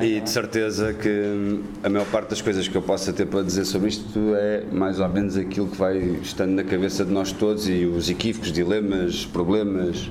e 0.00 0.20
de 0.20 0.30
certeza 0.30 0.94
que 0.94 1.60
a 1.82 1.88
maior 1.88 2.06
parte 2.06 2.30
das 2.30 2.40
coisas 2.40 2.66
que 2.66 2.74
eu 2.74 2.82
possa 2.82 3.12
ter 3.12 3.26
para 3.26 3.42
dizer 3.42 3.64
sobre 3.64 3.88
isto 3.88 4.34
é 4.34 4.64
mais 4.72 4.98
ou 4.98 5.08
menos 5.08 5.36
aquilo 5.36 5.68
que 5.68 5.76
vai 5.76 5.98
estando 6.22 6.52
na 6.52 6.64
cabeça 6.64 7.04
de 7.04 7.12
nós 7.12 7.32
todos 7.32 7.68
e 7.68 7.84
os 7.84 8.08
equívocos, 8.08 8.50
dilemas, 8.52 9.26
problemas, 9.26 10.10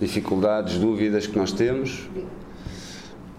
dificuldades, 0.00 0.78
dúvidas 0.78 1.26
que 1.26 1.38
nós 1.38 1.52
temos. 1.52 2.08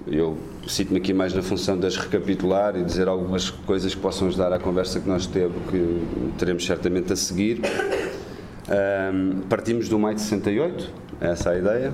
Eu 0.08 0.38
cito-me 0.68 1.00
aqui 1.00 1.14
mais 1.14 1.34
na 1.34 1.42
função 1.42 1.78
de 1.78 1.86
as 1.86 1.98
recapitular 1.98 2.76
e 2.76 2.84
dizer 2.84 3.08
algumas 3.08 3.50
coisas 3.50 3.94
que 3.94 4.02
possam 4.02 4.28
ajudar 4.28 4.52
à 4.52 4.60
conversa 4.60 5.00
que 5.00 5.08
nós 5.08 5.28
temos, 5.28 5.56
que 5.70 6.02
teremos 6.38 6.66
certamente 6.66 7.14
a 7.14 7.16
seguir. 7.16 7.62
Um, 9.14 9.42
partimos 9.42 9.90
do 9.90 10.00
maio 10.00 10.16
de 10.16 10.22
68, 10.22 10.90
essa 11.20 11.52
é 11.52 11.56
a 11.56 11.60
ideia, 11.60 11.94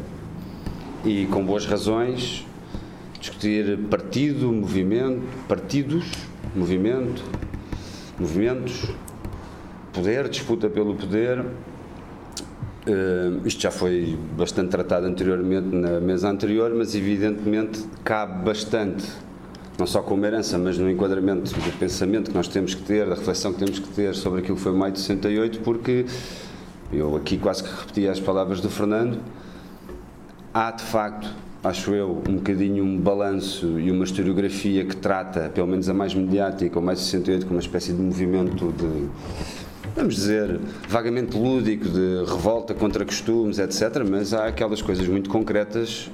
e 1.03 1.25
com 1.25 1.43
boas 1.43 1.65
razões 1.65 2.46
discutir 3.28 3.78
partido, 3.90 4.52
movimento, 4.52 5.22
partidos, 5.48 6.06
movimento, 6.56 7.22
movimentos, 8.18 8.90
poder, 9.92 10.30
disputa 10.30 10.70
pelo 10.70 10.96
poder. 10.96 11.42
Uh, 12.88 13.46
isto 13.46 13.62
já 13.62 13.70
foi 13.70 14.18
bastante 14.38 14.70
tratado 14.70 15.06
anteriormente 15.06 15.68
na 15.76 16.00
mesa 16.00 16.30
anterior, 16.30 16.74
mas 16.74 16.96
evidentemente 16.96 17.84
cabe 18.02 18.46
bastante, 18.46 19.06
não 19.78 19.86
só 19.86 20.02
como 20.02 20.26
herança, 20.26 20.58
mas 20.58 20.78
no 20.78 20.90
enquadramento 20.90 21.54
do 21.54 21.78
pensamento 21.78 22.32
que 22.32 22.38
nós 22.38 22.48
temos 22.48 22.74
que 22.74 22.84
ter, 22.84 23.10
da 23.10 23.16
reflexão 23.16 23.52
que 23.52 23.60
temos 23.60 23.80
que 23.80 23.90
ter 23.90 24.16
sobre 24.16 24.40
aquilo 24.40 24.56
que 24.56 24.63
foi 24.63 24.72
maio 24.72 24.94
de 24.94 25.00
68, 25.00 25.60
porque 25.60 26.06
eu 26.94 27.18
aqui 27.18 27.38
quase 27.38 27.62
que 27.62 27.70
repeti 27.70 28.08
as 28.08 28.22
palavras 28.22 28.62
do 28.62 28.70
Fernando, 28.70 29.20
há 30.54 30.72
de 30.72 30.84
facto 30.84 31.28
acho 31.63 31.93
eu, 31.93 32.22
um 32.28 32.36
bocadinho 32.36 32.84
um 32.84 32.98
balanço 32.98 33.80
e 33.80 33.91
uma 33.91 34.04
historiografia 34.04 34.86
que 34.86 34.96
trata, 34.96 35.50
pelo 35.50 35.67
menos 35.67 35.89
a 35.89 35.93
mais 35.93 36.13
mediática, 36.13 36.78
ou 36.78 36.86
mais 36.86 37.00
68, 37.00 37.46
como 37.46 37.56
uma 37.56 37.62
espécie 37.62 37.93
de 37.93 38.02
movimento 38.02 38.72
de, 38.72 39.10
vamos 39.96 40.15
dizer, 40.15 40.60
vagamente 40.88 41.36
lúdico, 41.38 41.89
de 41.89 42.24
revolta 42.26 42.74
contra 42.74 43.04
costumes, 43.04 43.60
etc. 43.60 44.04
Mas 44.10 44.34
há 44.34 44.48
aquelas 44.48 44.82
coisas 44.82 45.08
muito 45.08 45.30
concretas 45.30 46.10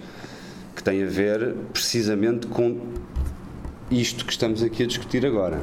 que 0.75 0.83
têm 0.83 1.03
a 1.03 1.07
ver 1.07 1.55
precisamente 1.71 2.47
com 2.47 2.79
isto 3.91 4.25
que 4.25 4.31
estamos 4.31 4.63
aqui 4.63 4.83
a 4.83 4.87
discutir 4.87 5.25
agora. 5.25 5.61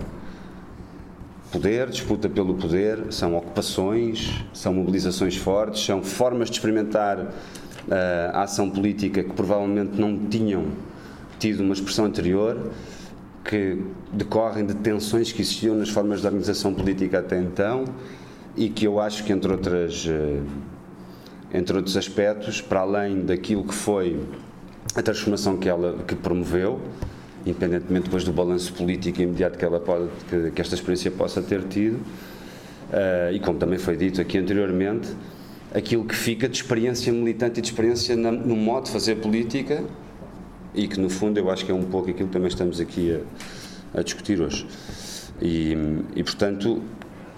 Poder, 1.50 1.88
disputa 1.88 2.28
pelo 2.28 2.54
poder, 2.54 3.12
são 3.12 3.36
ocupações, 3.36 4.44
são 4.52 4.72
mobilizações 4.72 5.36
fortes, 5.36 5.84
são 5.84 6.00
formas 6.00 6.48
de 6.48 6.56
experimentar 6.56 7.32
a 8.32 8.42
ação 8.42 8.68
política 8.68 9.22
que 9.22 9.32
provavelmente 9.32 10.00
não 10.00 10.18
tinham 10.28 10.66
tido 11.38 11.60
uma 11.62 11.72
expressão 11.72 12.04
anterior, 12.04 12.70
que 13.44 13.78
decorrem 14.12 14.66
de 14.66 14.74
tensões 14.74 15.32
que 15.32 15.40
existiam 15.40 15.74
nas 15.74 15.88
formas 15.88 16.20
de 16.20 16.26
organização 16.26 16.74
política 16.74 17.20
até 17.20 17.38
então 17.38 17.84
e 18.56 18.68
que 18.68 18.86
eu 18.86 19.00
acho 19.00 19.24
que, 19.24 19.32
entre, 19.32 19.50
outras, 19.50 20.06
eh, 20.08 20.40
entre 21.52 21.76
outros 21.76 21.96
aspectos, 21.96 22.60
para 22.60 22.80
além 22.80 23.24
daquilo 23.24 23.64
que 23.64 23.74
foi 23.74 24.20
a 24.94 25.02
transformação 25.02 25.56
que 25.56 25.68
ela 25.68 25.96
que 26.06 26.14
promoveu, 26.14 26.80
independentemente 27.46 28.04
depois 28.04 28.24
do 28.24 28.32
balanço 28.32 28.72
político 28.74 29.22
imediato 29.22 29.56
que, 29.56 29.64
ela 29.64 29.80
pode, 29.80 30.08
que, 30.28 30.50
que 30.50 30.60
esta 30.60 30.74
experiência 30.74 31.10
possa 31.10 31.40
ter 31.40 31.62
tido, 31.64 31.96
uh, 31.96 33.32
e 33.32 33.40
como 33.40 33.58
também 33.58 33.78
foi 33.78 33.96
dito 33.96 34.20
aqui 34.20 34.36
anteriormente, 34.36 35.08
aquilo 35.74 36.04
que 36.04 36.14
fica 36.14 36.48
de 36.48 36.56
experiência 36.56 37.12
militante 37.12 37.58
e 37.58 37.62
de 37.62 37.68
experiência 37.68 38.16
no 38.16 38.56
modo 38.56 38.86
de 38.86 38.90
fazer 38.90 39.16
política 39.16 39.84
e 40.74 40.86
que, 40.86 40.98
no 40.98 41.10
fundo, 41.10 41.38
eu 41.38 41.50
acho 41.50 41.64
que 41.64 41.72
é 41.72 41.74
um 41.74 41.84
pouco 41.84 42.10
aquilo 42.10 42.28
que 42.28 42.32
também 42.32 42.48
estamos 42.48 42.80
aqui 42.80 43.20
a, 43.94 44.00
a 44.00 44.02
discutir 44.02 44.40
hoje. 44.40 44.66
E, 45.40 45.76
e, 46.14 46.22
portanto, 46.22 46.82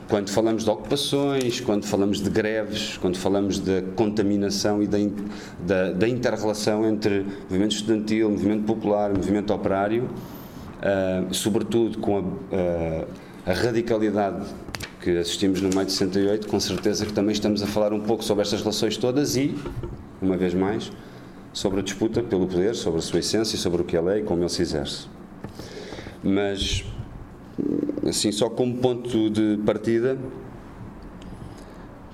quando 0.09 0.31
falamos 0.31 0.65
de 0.65 0.71
ocupações, 0.71 1.61
quando 1.61 1.87
falamos 1.87 2.21
de 2.21 2.29
greves, 2.29 2.99
quando 2.99 3.17
falamos 3.17 3.59
da 3.59 3.81
contaminação 3.97 4.83
e 4.83 4.87
da, 4.87 4.99
da, 5.65 5.93
da 5.93 6.09
inter-relação 6.09 6.87
entre 6.87 7.25
movimento 7.49 7.73
estudantil, 7.73 8.31
movimento 8.31 8.65
popular, 8.65 9.11
movimento 9.11 9.55
operário, 9.55 10.05
uh, 10.83 11.33
sobretudo 11.33 11.99
com 11.99 12.17
a, 12.19 12.21
uh, 12.21 13.07
a, 13.47 13.53
radicalidade 13.53 14.47
que 15.03 15.19
assistimos 15.19 15.61
no 15.61 15.69
maio 15.75 15.87
de 15.87 15.93
68, 15.93 16.47
com 16.47 16.61
certeza 16.61 17.05
que 17.05 17.13
também 17.13 17.33
estamos 17.33 17.63
a 17.63 17.67
falar 17.67 17.93
um 17.93 18.01
pouco 18.01 18.23
sobre 18.23 18.43
estas 18.43 18.61
relações 18.61 18.97
todas 18.97 19.37
e, 19.37 19.55
uma 20.21 20.37
vez 20.37 20.55
mais, 20.55 20.93
sobre 21.53 21.81
a 21.81 21.83
disputa 21.83 22.23
pelo 22.23 22.47
poder, 22.47 22.77
sobre 22.77 23.01
a 23.01 23.03
sua 23.03 23.19
essência, 23.19 23.59
sobre 23.59 23.83
o 23.83 23.85
que 23.85 23.97
ele 23.97 24.11
é 24.11 24.19
e 24.21 24.23
como 24.23 24.43
ele 24.43 24.49
se 24.49 24.63
exerce. 24.63 25.09
Mas 26.23 26.85
assim, 28.07 28.31
só 28.31 28.49
como 28.49 28.77
ponto 28.79 29.29
de 29.29 29.59
partida, 29.67 30.17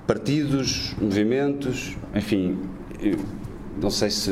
partidos, 0.07 0.95
movimentos, 0.99 1.95
enfim, 2.15 2.57
não 3.79 3.91
sei 3.91 4.09
se 4.09 4.31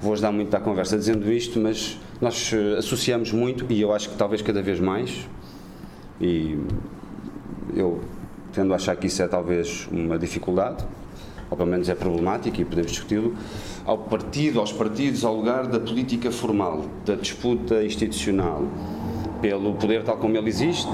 vou 0.00 0.12
ajudar 0.12 0.32
muito 0.32 0.54
à 0.54 0.60
conversa 0.60 0.98
dizendo 0.98 1.32
isto, 1.32 1.58
mas 1.58 1.98
nós 2.20 2.52
eh, 2.52 2.76
associamos 2.78 3.32
muito, 3.32 3.64
e 3.70 3.80
eu 3.80 3.92
acho 3.92 4.10
que 4.10 4.16
talvez 4.16 4.42
cada 4.42 4.60
vez 4.60 4.78
mais, 4.78 5.26
e 6.20 6.58
eu 7.74 8.00
tendo 8.52 8.72
a 8.72 8.76
achar 8.76 8.96
que 8.96 9.06
isso 9.06 9.22
é 9.22 9.28
talvez 9.28 9.88
uma 9.90 10.18
dificuldade, 10.18 10.84
ou 11.50 11.56
pelo 11.56 11.68
menos 11.68 11.88
é 11.88 11.94
problemático 11.94 12.60
e 12.60 12.64
podemos 12.64 12.92
discuti-lo, 12.92 13.36
ao 13.84 13.98
partido, 13.98 14.60
aos 14.60 14.72
partidos, 14.72 15.24
ao 15.24 15.34
lugar 15.34 15.66
da 15.66 15.80
política 15.80 16.30
formal, 16.30 16.84
da 17.04 17.14
disputa 17.14 17.84
institucional, 17.84 18.62
pelo 19.42 19.74
poder 19.74 20.04
tal 20.04 20.16
como 20.16 20.36
ele 20.36 20.48
existe, 20.48 20.90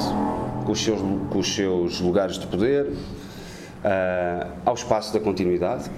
com 0.65 0.73
os 0.73 0.83
seus, 0.83 1.01
com 1.01 1.39
os 1.39 1.55
seus 1.55 2.01
lugares 2.01 2.39
de 2.39 2.47
poder, 2.47 2.87
uh, 2.87 4.51
ao 4.65 4.75
espaço 4.75 5.13
da 5.13 5.21
continuidade, 5.21 5.91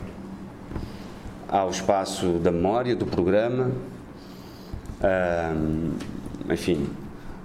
ao 1.48 1.70
espaço 1.70 2.38
da 2.38 2.50
memória, 2.50 2.96
do 2.96 3.06
programa, 3.06 3.70
uh, 5.00 6.52
enfim, 6.52 6.86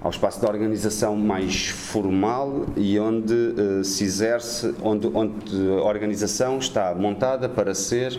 ao 0.00 0.10
espaço 0.10 0.40
da 0.40 0.48
organização 0.48 1.16
mais 1.16 1.66
formal 1.68 2.66
e 2.76 2.98
onde 3.00 3.34
uh, 3.34 3.84
se 3.84 4.04
exerce, 4.04 4.74
onde, 4.82 5.08
onde 5.12 5.56
a 5.78 5.82
organização 5.82 6.58
está 6.58 6.94
montada 6.94 7.48
para 7.48 7.74
ser 7.74 8.18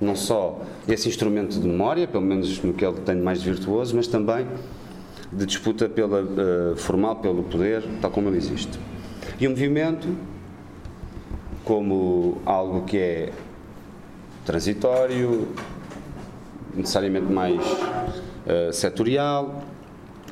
não 0.00 0.16
só 0.16 0.60
esse 0.88 1.08
instrumento 1.08 1.60
de 1.60 1.68
memória, 1.68 2.08
pelo 2.08 2.24
menos 2.24 2.60
no 2.62 2.72
que 2.72 2.84
ele 2.84 3.00
tem 3.00 3.16
de 3.16 3.22
mais 3.22 3.42
virtuoso, 3.42 3.94
mas 3.94 4.06
também 4.06 4.46
de 5.32 5.46
disputa 5.46 5.88
pela, 5.88 6.22
uh, 6.22 6.76
formal 6.76 7.16
pelo 7.16 7.44
poder, 7.44 7.84
tal 8.00 8.10
como 8.10 8.28
ele 8.28 8.38
existe. 8.38 8.78
E 9.38 9.46
o 9.46 9.50
movimento, 9.50 10.08
como 11.64 12.38
algo 12.44 12.82
que 12.84 12.98
é 12.98 13.32
transitório, 14.44 15.48
necessariamente 16.74 17.32
mais 17.32 17.60
uh, 17.60 18.72
setorial, 18.72 19.62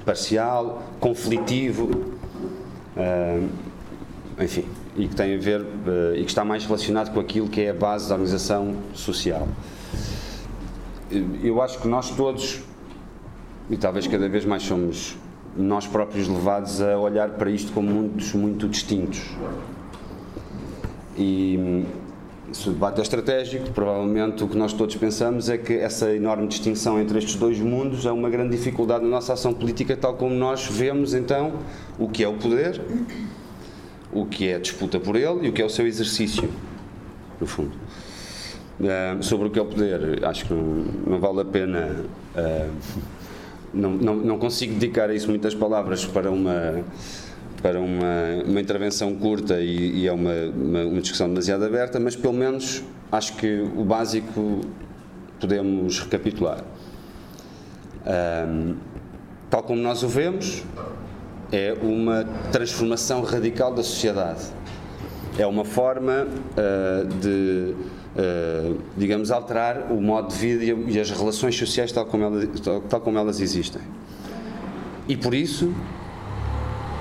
parcial, 0.09 0.83
conflitivo, 0.99 1.85
uh, 2.97 3.49
enfim, 4.43 4.65
e 4.97 5.07
que 5.07 5.15
tem 5.15 5.35
a 5.35 5.39
ver 5.39 5.61
uh, 5.61 6.17
e 6.17 6.25
que 6.25 6.31
está 6.31 6.47
mais 6.47 6.65
relacionado 6.65 7.13
com 7.13 7.21
aquilo 7.21 7.47
que 7.47 7.61
é 7.61 7.69
a 7.69 7.75
base 7.75 8.09
da 8.09 8.15
organização 8.15 8.75
social. 8.95 9.47
Eu 11.43 11.61
acho 11.61 11.79
que 11.79 11.87
nós 11.87 12.11
todos 12.11 12.63
e 13.69 13.77
talvez 13.77 14.07
cada 14.07 14.31
vez 14.31 14.47
mais 14.47 14.63
somos 14.63 15.15
nós 15.55 15.87
próprios 15.87 16.27
levados 16.27 16.81
a 16.81 16.99
olhar 16.99 17.29
para 17.31 17.51
isto 17.51 17.71
como 17.73 17.91
mundos 17.91 18.33
muito 18.33 18.67
distintos. 18.67 19.29
E 21.19 21.85
se 22.53 22.69
o 22.69 22.73
debate 22.73 22.99
é 22.99 23.03
estratégico, 23.03 23.71
provavelmente 23.71 24.43
o 24.43 24.49
que 24.49 24.57
nós 24.57 24.73
todos 24.73 24.97
pensamos 24.97 25.49
é 25.49 25.59
que 25.59 25.75
essa 25.75 26.15
enorme 26.15 26.47
distinção 26.47 27.01
entre 27.01 27.19
estes 27.19 27.35
dois 27.37 27.59
mundos 27.61 28.07
é 28.07 28.13
uma 28.13 28.31
grande 28.31 28.57
dificuldade 28.57 29.05
na 29.05 29.11
nossa 29.11 29.33
ação 29.35 29.53
política, 29.53 29.97
tal 29.97 30.15
como 30.15 30.35
nós 30.35 30.67
vemos 30.67 31.15
então 31.15 31.55
o 31.99 32.09
que 32.09 32.25
é 32.25 32.29
o 32.29 32.35
poder, 32.35 32.81
o 34.13 34.25
que 34.25 34.49
é 34.49 34.57
a 34.57 34.59
disputa 34.59 34.99
por 34.99 35.17
ele 35.17 35.47
e 35.47 35.49
o 35.49 35.53
que 35.53 35.61
é 35.61 35.65
o 35.65 35.71
seu 35.71 35.87
exercício, 35.87 36.49
no 37.41 37.47
fundo. 37.47 37.73
Uh, 38.81 39.23
sobre 39.23 39.49
o 39.49 39.51
que 39.51 39.59
é 39.59 39.63
o 39.63 39.67
poder, 39.67 40.25
acho 40.25 40.47
que 40.47 40.55
não, 40.55 40.85
não 41.07 41.21
vale 41.21 41.41
a 41.41 41.45
pena. 41.45 42.05
Uh, 42.35 42.71
não, 43.75 43.91
não, 43.91 44.17
não 44.17 44.39
consigo 44.39 44.75
dedicar 44.75 45.11
a 45.11 45.15
isso 45.15 45.29
muitas 45.29 45.55
palavras 45.55 46.05
para 46.05 46.31
uma 46.31 46.83
para 47.63 47.81
uma, 47.81 48.45
uma 48.47 48.61
intervenção 48.61 49.15
curta 49.15 49.61
e, 49.61 50.03
e 50.03 50.07
é 50.07 50.13
uma, 50.13 50.33
uma, 50.55 50.85
uma, 50.85 51.01
discussão 51.01 51.29
demasiado 51.29 51.65
aberta, 51.65 51.99
mas 51.99 52.15
pelo 52.15 52.35
menos 52.35 52.83
acho 53.11 53.35
que 53.37 53.61
o 53.77 53.85
básico 53.85 54.61
podemos 55.41 56.01
recapitular. 56.01 56.63
Um, 58.07 58.77
tal 59.51 59.63
como 59.63 59.81
nós 59.81 60.03
o 60.03 60.09
vemos, 60.09 60.63
é 61.51 61.77
uma 61.83 62.25
transformação 62.53 63.23
radical 63.23 63.75
da 63.75 63.83
sociedade. 63.83 64.45
É 65.39 65.47
uma 65.47 65.65
forma 65.65 66.27
uh, 66.27 67.07
de 67.21 67.75
uh, 68.19 68.79
digamos, 68.97 69.31
alterar 69.31 69.91
o 69.91 70.01
modo 70.01 70.29
de 70.29 70.37
vida 70.37 70.65
e 70.91 70.99
as 70.99 71.11
relações 71.11 71.57
sociais 71.57 71.93
tal 71.93 72.05
como, 72.07 72.25
elas, 72.25 72.49
tal 72.89 73.01
como 73.01 73.19
elas 73.19 73.41
existem. 73.41 73.83
E 75.09 75.17
por 75.17 75.35
isso, 75.35 75.73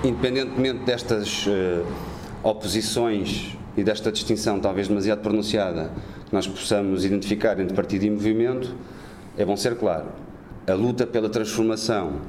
independentemente 0.04 0.86
destas 0.86 1.46
uh, 1.48 1.86
oposições 2.44 3.58
e 3.76 3.84
desta 3.84 4.12
distinção 4.12 4.60
talvez 4.60 4.88
demasiado 4.88 5.22
pronunciada 5.22 5.92
que 6.26 6.34
nós 6.34 6.48
possamos 6.48 7.06
identificar 7.06 7.60
entre 7.60 7.76
partido 7.76 8.04
e 8.04 8.10
movimento, 8.10 8.76
é 9.38 9.46
bom 9.46 9.56
ser 9.56 9.76
claro, 9.76 10.08
a 10.68 10.74
luta 10.74 11.08
pela 11.08 11.30
transformação, 11.30 12.22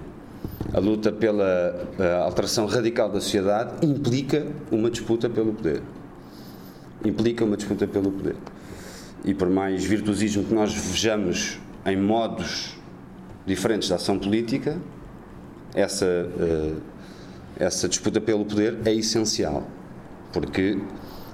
a 0.72 0.78
luta 0.78 1.10
pela 1.10 1.88
uh, 1.98 2.24
alteração 2.24 2.66
radical 2.66 3.08
da 3.10 3.20
sociedade 3.20 3.84
implica 3.84 4.46
uma 4.70 4.90
disputa 4.90 5.28
pelo 5.28 5.52
poder. 5.52 5.82
Implica 7.04 7.44
uma 7.44 7.56
disputa 7.56 7.86
pelo 7.86 8.10
poder 8.10 8.36
e 9.24 9.34
por 9.34 9.48
mais 9.48 9.84
virtuosismo 9.84 10.44
que 10.44 10.54
nós 10.54 10.72
vejamos 10.72 11.58
em 11.84 11.96
modos 11.96 12.76
diferentes 13.46 13.88
da 13.88 13.96
ação 13.96 14.18
política, 14.18 14.78
essa, 15.74 16.06
uh, 16.06 16.76
essa 17.58 17.88
disputa 17.88 18.20
pelo 18.20 18.44
poder 18.44 18.78
é 18.84 18.94
essencial, 18.94 19.66
porque 20.32 20.78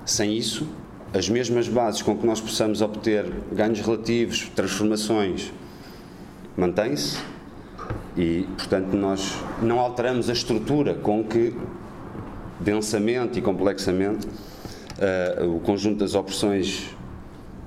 sem 0.07 0.37
isso, 0.37 0.67
as 1.13 1.29
mesmas 1.29 1.69
bases 1.69 2.03
com 2.03 2.17
que 2.17 2.27
nós 2.27 2.41
possamos 2.41 2.81
obter 2.81 3.31
ganhos 3.53 3.81
relativos, 3.81 4.51
transformações, 4.55 5.53
mantêm-se 6.57 7.19
e, 8.17 8.47
portanto, 8.57 8.97
nós 8.97 9.37
não 9.63 9.79
alteramos 9.79 10.31
a 10.31 10.33
estrutura 10.33 10.95
com 10.95 11.23
que, 11.23 11.55
densamente 12.59 13.39
e 13.39 13.43
complexamente, 13.43 14.27
uh, 14.27 15.55
o 15.55 15.61
conjunto 15.61 15.99
das 15.99 16.15
opressões 16.15 16.95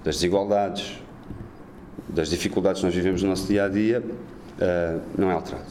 das 0.04 0.16
desigualdades, 0.16 1.02
das 2.08 2.30
dificuldades 2.30 2.80
que 2.80 2.86
nós 2.86 2.96
vivemos 2.96 3.22
no 3.22 3.30
nosso 3.30 3.48
dia 3.48 3.66
a 3.66 3.70
dia, 3.70 4.02
uh, 4.02 5.02
não 5.18 5.30
é 5.30 5.34
alterado. 5.34 5.66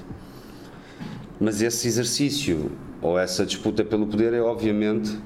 Mas 1.40 1.61
esse 1.61 1.87
exercício 1.87 2.70
ou 3.03 3.18
essa 3.18 3.44
disputa 3.44 3.85
pelo 3.85 4.07
poder 4.07 4.33
é 4.33 4.40
obviamente 4.40 5.16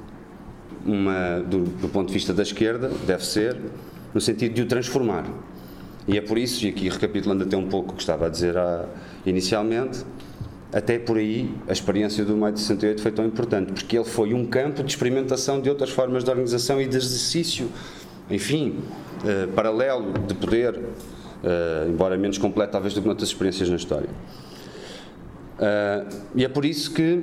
uma, 0.85 1.41
do, 1.41 1.65
do, 1.65 1.89
ponto 1.89 2.09
de 2.09 2.15
vista 2.15 2.33
da 2.33 2.43
esquerda, 2.43 2.91
deve 3.07 3.25
ser 3.25 3.57
no 4.13 4.21
sentido 4.21 4.55
de 4.55 4.63
o 4.63 4.67
transformar. 4.67 5.25
E 6.09 6.17
é 6.17 6.21
por 6.21 6.39
isso, 6.39 6.65
e 6.65 6.69
aqui 6.69 6.89
recapitulando 6.89 7.45
até 7.45 7.57
um 7.57 7.69
pouco 7.69 7.93
o 7.93 7.95
que 7.95 8.03
estava 8.03 8.27
a 8.27 8.29
dizer 8.29 8.57
a, 8.57 8.87
inicialmente, 9.25 10.05
até 10.73 10.99
por 10.99 11.19
aí 11.19 11.55
a 11.69 11.73
experiência 11.73 12.25
do 12.25 12.37
Maio 12.37 12.55
de 12.55 12.61
68 12.61 13.03
foi 13.03 13.13
tão 13.13 13.25
importante, 13.25 13.73
porque 13.73 13.97
ele 13.97 14.05
foi 14.05 14.35
um 14.35 14.47
campo 14.47 14.83
de 14.83 14.91
experimentação 14.91 15.61
de 15.61 15.69
outras 15.69 15.91
formas 15.91 16.25
de 16.25 16.31
organização 16.31 16.81
e 16.81 16.87
de 16.87 16.97
exercício 16.97 17.69
enfim, 18.31 18.79
uh, 19.25 19.49
paralelo 19.53 20.13
de 20.27 20.35
poder, 20.35 20.77
uh, 20.77 21.89
embora 21.89 22.17
menos 22.17 22.39
completo 22.39 22.73
talvez 22.73 22.95
do 22.95 23.03
que 23.03 23.07
noutras 23.07 23.29
experiências 23.29 23.69
na 23.69 23.77
história. 23.77 24.09
Uh, 25.61 26.23
e 26.35 26.45
é 26.45 26.49
por 26.49 26.65
isso 26.65 26.93
que, 26.93 27.23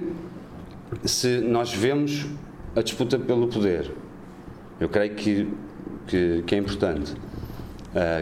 se 1.03 1.41
nós 1.41 1.73
vemos 1.73 2.25
a 2.75 2.81
disputa 2.81 3.17
pelo 3.17 3.47
poder, 3.47 3.91
eu 4.79 4.87
creio 4.87 5.15
que, 5.15 5.51
que, 6.05 6.43
que 6.45 6.55
é 6.55 6.57
importante, 6.57 7.15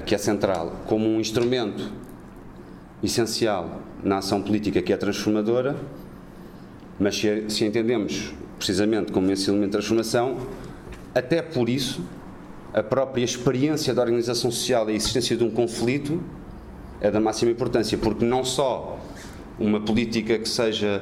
que 0.05 0.15
é 0.15 0.17
central, 0.17 0.83
como 0.87 1.05
um 1.05 1.19
instrumento 1.19 1.91
essencial 3.03 3.81
na 4.01 4.19
ação 4.19 4.41
política 4.41 4.81
que 4.81 4.93
é 4.93 4.97
transformadora, 4.97 5.75
mas 6.97 7.17
se, 7.17 7.49
se 7.49 7.65
entendemos 7.65 8.33
precisamente 8.57 9.11
como 9.11 9.29
esse 9.31 9.49
elemento 9.49 9.71
de 9.71 9.71
transformação, 9.73 10.37
até 11.13 11.41
por 11.41 11.69
isso 11.69 12.01
a 12.73 12.83
própria 12.83 13.23
experiência 13.23 13.93
da 13.93 14.01
organização 14.01 14.51
social 14.51 14.89
e 14.89 14.93
a 14.93 14.95
existência 14.95 15.35
de 15.35 15.43
um 15.43 15.49
conflito 15.49 16.21
é 16.99 17.11
da 17.11 17.19
máxima 17.19 17.51
importância, 17.51 17.97
porque 17.97 18.25
não 18.25 18.43
só 18.43 18.99
uma 19.59 19.79
política 19.79 20.37
que 20.37 20.49
seja 20.49 21.01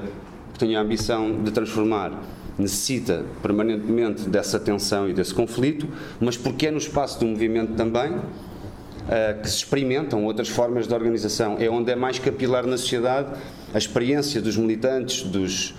que 0.53 0.59
tenha 0.59 0.79
a 0.79 0.81
ambição 0.81 1.43
de 1.43 1.51
transformar 1.51 2.11
necessita 2.57 3.25
permanentemente 3.41 4.29
dessa 4.29 4.59
tensão 4.59 5.09
e 5.09 5.13
desse 5.13 5.33
conflito, 5.33 5.87
mas 6.19 6.37
porque 6.37 6.67
é 6.67 6.71
no 6.71 6.77
espaço 6.77 7.19
do 7.19 7.25
movimento 7.25 7.73
também 7.73 8.11
uh, 8.11 9.41
que 9.41 9.49
se 9.49 9.57
experimentam 9.57 10.23
outras 10.23 10.49
formas 10.49 10.87
de 10.87 10.93
organização. 10.93 11.57
É 11.59 11.69
onde 11.69 11.91
é 11.91 11.95
mais 11.95 12.19
capilar 12.19 12.65
na 12.67 12.77
sociedade 12.77 13.29
a 13.73 13.77
experiência 13.77 14.39
dos 14.41 14.55
militantes, 14.55 15.23
dos, 15.23 15.71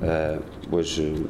uh, 0.00 0.40
hoje 0.70 1.26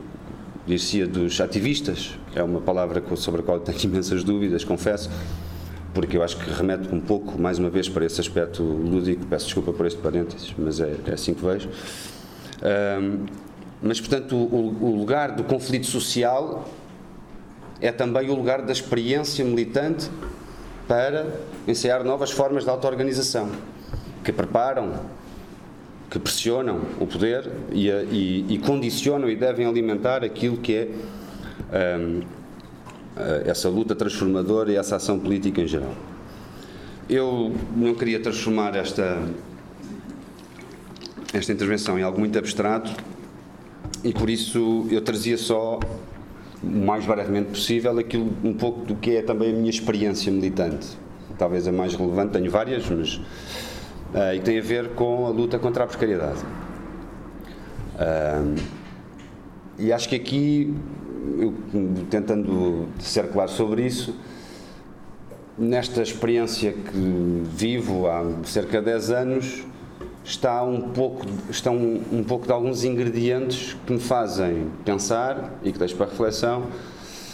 dir-se 0.67 1.07
dos 1.07 1.41
ativistas, 1.41 2.19
é 2.35 2.43
uma 2.43 2.61
palavra 2.61 3.03
sobre 3.17 3.41
a 3.41 3.45
qual 3.45 3.59
tenho 3.61 3.79
imensas 3.85 4.23
dúvidas, 4.23 4.65
confesso, 4.65 5.11
porque 5.93 6.17
eu 6.17 6.23
acho 6.23 6.37
que 6.37 6.51
remete 6.51 6.95
um 6.95 7.01
pouco, 7.01 7.41
mais 7.41 7.59
uma 7.59 7.71
vez, 7.71 7.89
para 7.89 8.05
esse 8.05 8.21
aspecto 8.21 8.63
lúdico, 8.63 9.25
peço 9.27 9.47
desculpa 9.47 9.73
por 9.73 9.87
este 9.87 10.01
parênteses, 10.01 10.55
mas 10.57 10.81
é, 10.81 10.95
é 11.07 11.13
assim 11.13 11.35
que 11.35 11.45
vejo. 11.45 11.69
Um, 12.63 13.27
mas, 13.83 13.99
portanto, 14.01 14.37
o, 14.37 14.85
o 14.85 14.97
lugar 14.97 15.33
do 15.33 15.43
conflito 15.43 15.87
social 15.87 16.69
é 17.81 17.91
também 17.91 18.29
o 18.31 18.35
lugar 18.35 18.63
da 18.63 18.73
experiência 18.73 19.45
militante 19.45 20.11
para 20.87 21.27
ensaiar 21.67 22.05
novas 22.05 22.31
formas 22.31 22.65
de 22.65 22.71
auto-organização, 22.71 23.49
que 24.23 24.33
preparam, 24.33 24.93
que 26.11 26.19
pressionam 26.19 26.81
o 27.01 27.07
poder 27.07 27.51
e, 27.73 27.89
e, 27.89 28.47
e, 28.49 28.59
condicionam 28.59 29.31
e 29.31 29.37
devem 29.37 29.67
alimentar 29.67 30.25
aquilo 30.25 30.57
que 30.59 30.75
é 30.75 31.97
um, 31.99 32.21
essa 33.45 33.69
luta 33.69 33.95
transformadora 33.95 34.73
e 34.73 34.77
essa 34.77 34.97
ação 34.97 35.19
política 35.19 35.61
em 35.61 35.67
geral. 35.67 35.95
Eu 37.09 37.53
não 37.77 37.95
queria 37.95 38.21
transformar 38.21 38.77
esta, 38.77 39.23
esta 41.33 41.53
intervenção 41.53 41.99
em 41.99 42.03
algo 42.03 42.19
muito 42.19 42.39
abstrato 42.39 42.93
e 44.05 44.13
por 44.13 44.31
isso 44.31 44.87
eu 44.91 45.01
trazia 45.01 45.37
só 45.37 45.79
o 46.63 46.67
mais 46.67 47.05
brevemente 47.05 47.51
possível 47.51 47.99
aquilo 47.99 48.33
um 48.45 48.53
pouco 48.53 48.85
do 48.85 48.95
que 48.95 49.17
é 49.17 49.23
também 49.23 49.51
a 49.51 49.53
minha 49.53 49.71
experiência 49.71 50.31
militante. 50.31 50.89
Talvez 51.39 51.67
a 51.67 51.73
mais 51.73 51.95
relevante, 51.95 52.33
tenho 52.33 52.51
várias, 52.51 52.89
mas 52.89 53.15
uh, 53.15 54.35
e 54.35 54.41
tem 54.41 54.59
a 54.59 54.63
ver 54.63 54.91
com 54.91 55.27
a 55.27 55.31
luta 55.31 55.59
contra 55.59 55.85
a 55.85 55.87
precariedade. 55.87 56.41
Uh, 57.95 58.61
e 59.79 59.93
acho 59.93 60.09
que 60.09 60.17
aqui, 60.17 60.75
eu, 61.39 61.55
tentando 62.11 62.89
ser 62.99 63.29
claro 63.29 63.51
sobre 63.51 63.87
isso, 63.87 64.15
nesta 65.59 66.03
experiência 66.03 66.73
que 66.73 67.43
vivo 67.53 68.09
há 68.09 68.25
cerca 68.45 68.79
de 68.79 68.87
10 68.87 69.11
anos, 69.11 69.65
está 70.25 70.63
um 70.63 70.81
pouco, 70.81 71.27
estão 71.51 71.77
um 71.77 72.25
pouco 72.25 72.47
de 72.47 72.53
alguns 72.53 72.85
ingredientes 72.85 73.77
que 73.87 73.93
me 73.93 74.01
fazem 74.01 74.71
pensar 74.85 75.59
e 75.63 75.73
que 75.73 75.79
deixo 75.79 75.97
para 75.97 76.07
reflexão 76.07 76.67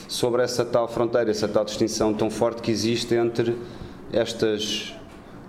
sobre 0.08 0.42
essa 0.42 0.64
tal 0.64 0.88
fronteira, 0.88 1.30
essa 1.30 1.48
tal 1.48 1.64
distinção 1.64 2.14
tão 2.14 2.30
forte 2.30 2.62
que 2.62 2.70
existe 2.70 3.14
entre 3.14 3.56
estas, 4.12 4.94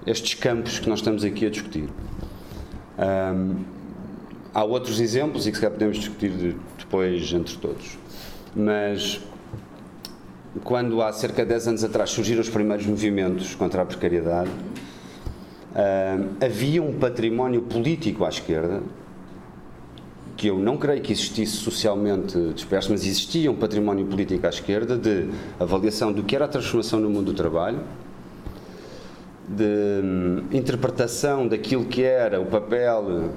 estes 0.06 0.34
campos 0.34 0.80
que 0.80 0.90
nós 0.90 1.00
estamos 1.00 1.24
aqui 1.24 1.46
a 1.46 1.50
discutir. 1.50 1.90
Um, 2.98 3.64
há 4.54 4.64
outros 4.64 5.00
exemplos 5.00 5.46
e 5.46 5.52
que 5.52 5.58
se 5.58 5.62
calhar 5.62 5.74
podemos 5.74 5.98
discutir 5.98 6.56
depois 6.78 7.32
entre 7.32 7.56
todos, 7.58 7.98
mas 8.58 9.22
quando 10.64 11.02
há 11.02 11.14
cerca 11.14 11.44
de 11.44 11.50
10 11.50 11.68
anos 11.68 11.84
atrás 11.84 12.10
surgiram 12.10 12.42
os 12.42 12.50
primeiros 12.50 12.86
movimentos 12.86 13.54
contra 13.56 13.84
a 13.84 13.86
precariedade, 13.86 14.50
Uh, 15.78 16.44
havia 16.44 16.82
um 16.82 16.94
património 16.94 17.62
político 17.62 18.26
à 18.26 18.30
esquerda 18.30 18.82
que 20.36 20.48
eu 20.48 20.58
não 20.58 20.76
creio 20.76 21.02
que 21.04 21.12
existisse 21.12 21.58
socialmente 21.58 22.36
disperso, 22.54 22.92
mas 22.92 23.06
existia 23.06 23.52
um 23.52 23.56
património 23.56 24.06
político 24.08 24.46
à 24.48 24.50
esquerda 24.50 24.98
de 24.98 25.30
avaliação 25.60 26.12
do 26.12 26.24
que 26.24 26.36
era 26.36 26.46
a 26.46 26.48
transformação 26.48 27.00
no 27.00 27.12
mundo 27.12 27.32
do 27.32 27.34
trabalho, 27.34 27.80
de 29.48 30.02
um, 30.04 30.46
interpretação 30.52 31.48
daquilo 31.48 31.86
que 31.86 32.02
era 32.02 32.42
o 32.42 32.46
papel 32.48 33.32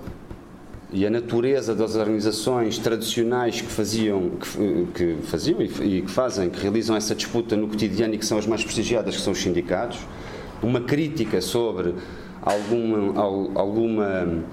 e 0.92 1.06
a 1.06 1.10
natureza 1.10 1.74
das 1.74 1.94
organizações 1.94 2.78
tradicionais 2.78 3.60
que 3.60 3.68
faziam, 3.68 4.30
que, 4.30 4.86
que 4.94 5.16
faziam 5.22 5.60
e, 5.62 5.64
e 5.64 6.02
que 6.02 6.10
fazem, 6.10 6.50
que 6.50 6.60
realizam 6.60 6.96
essa 6.96 7.14
disputa 7.14 7.56
no 7.56 7.68
cotidiano 7.68 8.14
e 8.14 8.18
que 8.18 8.26
são 8.26 8.38
as 8.38 8.46
mais 8.46 8.62
prestigiadas, 8.62 9.16
que 9.16 9.22
são 9.22 9.32
os 9.32 9.40
sindicatos, 9.40 9.98
uma 10.62 10.80
crítica 10.80 11.40
sobre 11.40 11.94
alguma, 12.42 13.20
alguma 13.54 14.44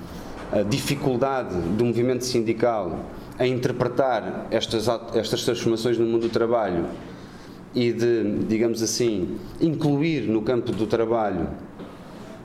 dificuldade 0.70 1.56
do 1.78 1.86
movimento 1.86 2.24
sindical 2.24 3.06
em 3.40 3.54
interpretar 3.54 4.48
estas, 4.50 4.88
estas 5.14 5.44
transformações 5.44 5.98
no 5.98 6.06
mundo 6.06 6.24
do 6.24 6.30
trabalho 6.30 6.86
e 7.76 7.92
de, 7.92 8.24
digamos 8.48 8.82
assim, 8.82 9.38
incluir 9.62 10.22
no 10.22 10.42
campo 10.42 10.72
do 10.72 10.88
trabalho 10.88 11.48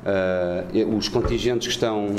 uh, 0.05 0.97
os 0.97 1.09
contingentes 1.09 1.69
que 1.69 1.75
estão 1.75 2.15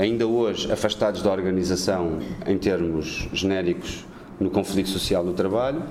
ainda 0.00 0.26
hoje 0.26 0.72
afastados 0.72 1.22
da 1.22 1.30
organização 1.30 2.18
em 2.46 2.56
termos 2.56 3.28
genéricos 3.32 4.06
no 4.40 4.50
conflito 4.50 4.88
social 4.88 5.22
do 5.22 5.34
trabalho. 5.34 5.82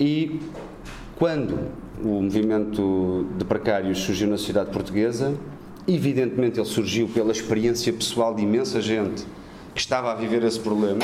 E 0.00 0.40
quando 1.16 1.56
o 2.02 2.20
movimento 2.20 3.26
de 3.38 3.44
precários 3.44 4.00
surgiu 4.00 4.26
na 4.26 4.36
sociedade 4.36 4.70
portuguesa, 4.70 5.32
evidentemente 5.86 6.58
ele 6.58 6.66
surgiu 6.66 7.06
pela 7.08 7.30
experiência 7.30 7.92
pessoal 7.92 8.34
de 8.34 8.42
imensa 8.42 8.80
gente 8.80 9.24
que 9.72 9.80
estava 9.80 10.10
a 10.12 10.14
viver 10.14 10.42
esse 10.44 10.60
problema, 10.60 11.00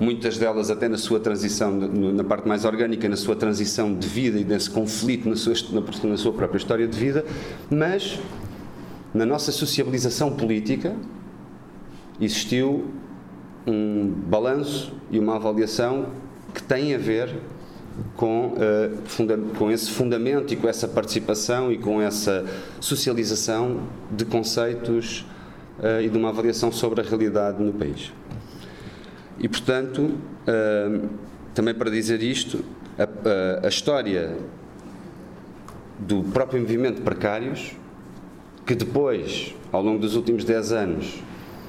muitas 0.00 0.38
delas 0.38 0.70
até 0.70 0.88
na 0.88 0.96
sua 0.96 1.20
transição, 1.20 1.70
na 1.70 2.24
parte 2.24 2.48
mais 2.48 2.64
orgânica, 2.64 3.06
na 3.08 3.16
sua 3.16 3.36
transição 3.36 3.92
de 3.94 4.08
vida 4.08 4.38
e 4.38 4.44
nesse 4.44 4.70
conflito 4.70 5.28
na 5.28 5.36
sua, 5.36 5.52
na 6.04 6.16
sua 6.16 6.32
própria 6.32 6.56
história 6.56 6.86
de 6.86 6.98
vida, 6.98 7.26
mas 7.68 8.18
na 9.14 9.24
nossa 9.24 9.50
sociabilização 9.52 10.32
política 10.32 10.94
existiu 12.20 12.90
um 13.66 14.08
balanço 14.08 14.92
e 15.10 15.18
uma 15.18 15.36
avaliação 15.36 16.06
que 16.54 16.62
tem 16.62 16.94
a 16.94 16.98
ver 16.98 17.36
com, 18.16 18.54
uh, 18.54 19.56
com 19.56 19.70
esse 19.70 19.90
fundamento 19.90 20.52
e 20.52 20.56
com 20.56 20.68
essa 20.68 20.86
participação 20.86 21.72
e 21.72 21.78
com 21.78 22.00
essa 22.00 22.44
socialização 22.80 23.80
de 24.10 24.24
conceitos 24.24 25.26
uh, 25.78 26.00
e 26.02 26.08
de 26.08 26.16
uma 26.16 26.28
avaliação 26.28 26.70
sobre 26.70 27.00
a 27.00 27.04
realidade 27.04 27.62
no 27.62 27.72
país. 27.72 28.12
E, 29.38 29.48
portanto, 29.48 30.02
uh, 30.02 31.08
também 31.54 31.74
para 31.74 31.90
dizer 31.90 32.22
isto, 32.22 32.64
a, 32.98 33.66
a, 33.66 33.68
história 33.68 34.36
do 35.98 36.22
próprio 36.24 36.60
movimento 36.60 37.02
precários, 37.02 37.72
que 38.68 38.74
depois, 38.74 39.54
ao 39.72 39.82
longo 39.82 39.98
dos 39.98 40.14
últimos 40.14 40.44
10 40.44 40.72
anos, 40.72 41.22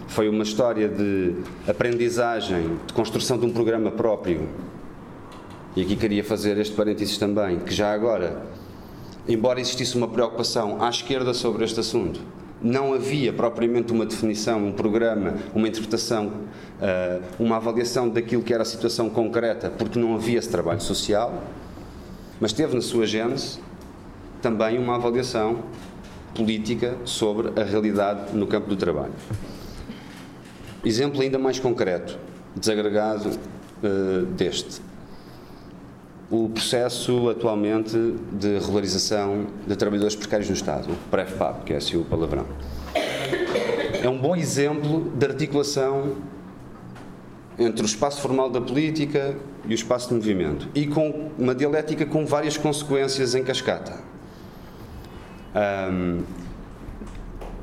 foi 0.09 0.27
uma 0.27 0.43
história 0.43 0.89
de 0.89 1.33
aprendizagem, 1.65 2.77
de 2.85 2.93
construção 2.93 3.37
de 3.37 3.45
um 3.45 3.53
programa 3.53 3.89
próprio 3.89 4.49
e 5.77 5.81
aqui 5.81 5.95
queria 5.95 6.25
fazer 6.25 6.57
este 6.57 6.75
parênteses 6.75 7.17
também, 7.17 7.59
que 7.59 7.73
já 7.73 7.93
agora, 7.93 8.41
embora 9.25 9.61
existisse 9.61 9.95
uma 9.95 10.09
preocupação 10.09 10.83
à 10.83 10.89
esquerda 10.89 11.33
sobre 11.33 11.63
este 11.63 11.79
assunto, 11.79 12.19
não 12.61 12.93
havia 12.93 13.31
propriamente 13.31 13.93
uma 13.93 14.05
definição, 14.05 14.67
um 14.67 14.73
programa, 14.73 15.35
uma 15.55 15.69
interpretação, 15.69 16.33
eh, 16.81 17.21
uma 17.39 17.55
avaliação 17.55 18.09
daquilo 18.09 18.43
que 18.43 18.53
era 18.53 18.63
a 18.63 18.65
situação 18.65 19.09
concreta, 19.09 19.69
porque 19.69 19.97
não 19.97 20.15
havia 20.15 20.37
esse 20.37 20.49
trabalho 20.49 20.81
social, 20.81 21.43
mas 22.41 22.51
teve 22.51 22.75
na 22.75 22.81
sua 22.81 23.05
gênese 23.05 23.57
também 24.41 24.77
uma 24.77 24.95
avaliação 24.95 25.63
política 26.33 26.97
sobre 27.05 27.59
a 27.59 27.63
realidade 27.63 28.35
no 28.35 28.47
campo 28.47 28.67
do 28.67 28.75
trabalho. 28.75 29.13
Exemplo 30.83 31.21
ainda 31.21 31.37
mais 31.37 31.59
concreto, 31.59 32.17
desagregado 32.55 33.29
uh, 33.29 34.25
deste 34.25 34.81
o 36.31 36.47
processo 36.47 37.29
atualmente 37.29 37.97
de 38.31 38.59
regularização 38.59 39.47
de 39.65 39.75
trabalhadores 39.75 40.15
precários 40.15 40.47
no 40.47 40.55
Estado, 40.55 40.91
o 40.91 40.95
PREFPAP, 41.09 41.63
que 41.65 41.73
é 41.73 41.77
assim 41.77 41.97
o 41.97 42.05
palavrão. 42.05 42.45
É 44.01 44.07
um 44.07 44.17
bom 44.17 44.35
exemplo 44.35 45.11
de 45.15 45.25
articulação 45.25 46.17
entre 47.57 47.81
o 47.81 47.85
espaço 47.85 48.21
formal 48.21 48.49
da 48.49 48.61
política 48.61 49.35
e 49.65 49.71
o 49.71 49.73
espaço 49.73 50.09
de 50.09 50.15
movimento 50.15 50.69
e 50.73 50.85
com 50.87 51.31
uma 51.37 51.53
dialética 51.53 52.05
com 52.05 52.25
várias 52.25 52.57
consequências 52.57 53.33
em 53.35 53.43
cascata. 53.43 53.99
Um, 55.55 56.21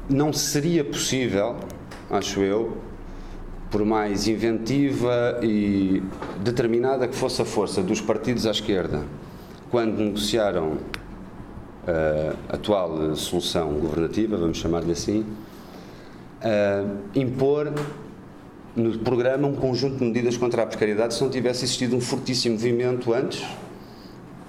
não 0.08 0.32
seria 0.32 0.84
possível, 0.84 1.56
acho 2.10 2.40
eu, 2.40 2.76
por 3.70 3.84
mais 3.84 4.28
inventiva 4.28 5.40
e 5.42 6.02
determinada 6.42 7.08
que 7.08 7.16
fosse 7.16 7.42
a 7.42 7.44
força 7.44 7.82
dos 7.82 8.00
partidos 8.00 8.46
à 8.46 8.52
esquerda, 8.52 9.02
quando 9.70 9.98
negociaram 9.98 10.78
a 12.48 12.54
atual 12.54 13.14
solução 13.16 13.72
governativa, 13.74 14.36
vamos 14.36 14.58
chamar-lhe 14.58 14.92
assim, 14.92 15.24
impor 17.14 17.72
no 18.74 18.98
programa 18.98 19.48
um 19.48 19.54
conjunto 19.54 19.96
de 19.96 20.04
medidas 20.04 20.36
contra 20.36 20.62
a 20.62 20.66
precariedade 20.66 21.14
se 21.14 21.22
não 21.22 21.30
tivesse 21.30 21.64
existido 21.64 21.96
um 21.96 22.00
fortíssimo 22.00 22.54
movimento 22.54 23.12
antes, 23.12 23.44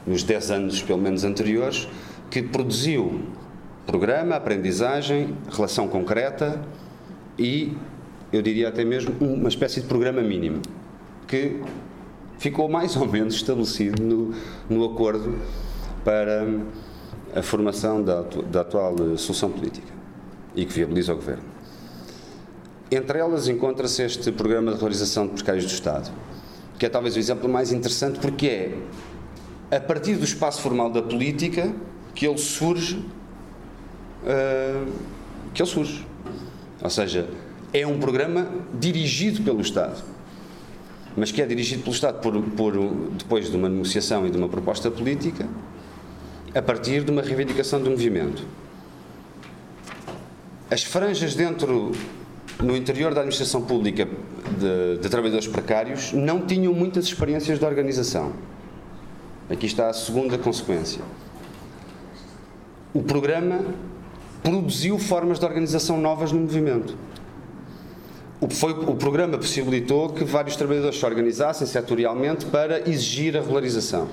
nos 0.05 0.23
10 0.23 0.51
anos 0.51 0.81
pelo 0.81 0.99
menos 0.99 1.23
anteriores, 1.23 1.88
que 2.30 2.41
produziu 2.41 3.21
programa, 3.86 4.36
aprendizagem, 4.36 5.36
relação 5.49 5.88
concreta 5.88 6.61
e, 7.39 7.75
eu 8.34 8.41
diria 8.41 8.67
até 8.67 8.84
mesmo, 8.84 9.15
uma 9.21 9.47
espécie 9.47 9.82
de 9.82 9.88
programa 9.88 10.21
mínimo, 10.21 10.61
que 11.28 11.61
ficou 12.38 12.69
mais 12.69 12.95
ou 12.95 13.07
menos 13.07 13.36
estabelecido 13.36 14.03
no, 14.03 14.34
no 14.69 14.86
acordo 14.86 15.38
para 16.03 16.45
a 17.36 17.41
formação 17.41 18.03
da, 18.03 18.21
da 18.21 18.61
atual 18.61 18.95
solução 19.17 19.51
política 19.51 19.93
e 20.55 20.65
que 20.65 20.73
viabiliza 20.73 21.13
o 21.13 21.15
governo. 21.15 21.43
Entre 22.89 23.19
elas 23.19 23.47
encontra-se 23.47 24.01
este 24.01 24.32
programa 24.32 24.73
de 24.73 24.80
realização 24.80 25.28
de 25.28 25.34
precários 25.34 25.65
do 25.65 25.71
Estado, 25.71 26.09
que 26.80 26.86
é 26.86 26.89
talvez 26.89 27.15
o 27.15 27.19
exemplo 27.19 27.49
mais 27.49 27.71
interessante 27.71 28.19
porque 28.19 28.73
é 29.69 29.78
a 29.78 29.82
partir 29.82 30.15
do 30.15 30.23
espaço 30.23 30.61
formal 30.61 30.89
da 30.89 31.01
política 31.01 31.73
que 32.18 32.26
ele 32.26 32.39
surge 32.39 32.97
uh, 34.24 34.91
que 35.53 35.61
ele 35.61 35.70
surge. 35.70 36.03
Ou 36.82 36.89
seja, 36.89 37.30
é 37.72 37.86
um 37.86 37.99
programa 37.99 38.47
dirigido 38.74 39.43
pelo 39.43 39.61
Estado, 39.61 40.03
mas 41.15 41.32
que 41.32 41.43
é 41.43 41.45
dirigido 41.45 41.84
pelo 41.84 41.93
Estado 41.93 42.20
por, 42.20 42.41
por, 42.41 42.74
depois 43.18 43.51
de 43.51 43.55
uma 43.55 43.70
negociação 43.70 44.26
e 44.26 44.32
de 44.32 44.38
uma 44.38 44.49
proposta 44.49 44.89
política, 44.89 45.47
a 46.55 46.61
partir 46.61 47.03
de 47.03 47.11
uma 47.11 47.22
reivindicação 47.22 47.80
do 47.80 47.91
movimento. 47.91 48.43
As 50.72 50.84
franjas 50.84 51.36
dentro, 51.36 51.91
no 52.59 52.76
interior 52.76 53.13
da 53.13 53.22
administração 53.22 53.61
pública 53.61 54.05
de, 54.05 54.97
de 55.01 55.09
trabalhadores 55.09 55.47
precários, 55.47 56.13
não 56.13 56.47
tinham 56.47 56.74
muitas 56.74 57.05
experiências 57.05 57.59
de 57.59 57.65
organização. 57.65 58.34
Aqui 59.51 59.68
está 59.68 59.88
a 59.89 59.93
segunda 59.93 60.36
consequência. 60.36 61.01
O 62.93 63.03
programa 63.03 63.61
produziu 64.41 64.97
formas 64.97 65.39
de 65.39 65.45
organização 65.45 65.99
novas 65.99 66.31
no 66.31 66.39
movimento. 66.39 66.95
O, 68.39 68.49
foi, 68.49 68.71
o 68.71 68.95
programa 68.95 69.38
possibilitou 69.38 70.09
que 70.09 70.23
vários 70.23 70.55
trabalhadores 70.55 70.99
se 70.99 71.05
organizassem 71.05 71.67
setorialmente 71.67 72.45
para 72.45 72.88
exigir 72.89 73.35
a 73.35 73.41
regularização. 73.41 74.07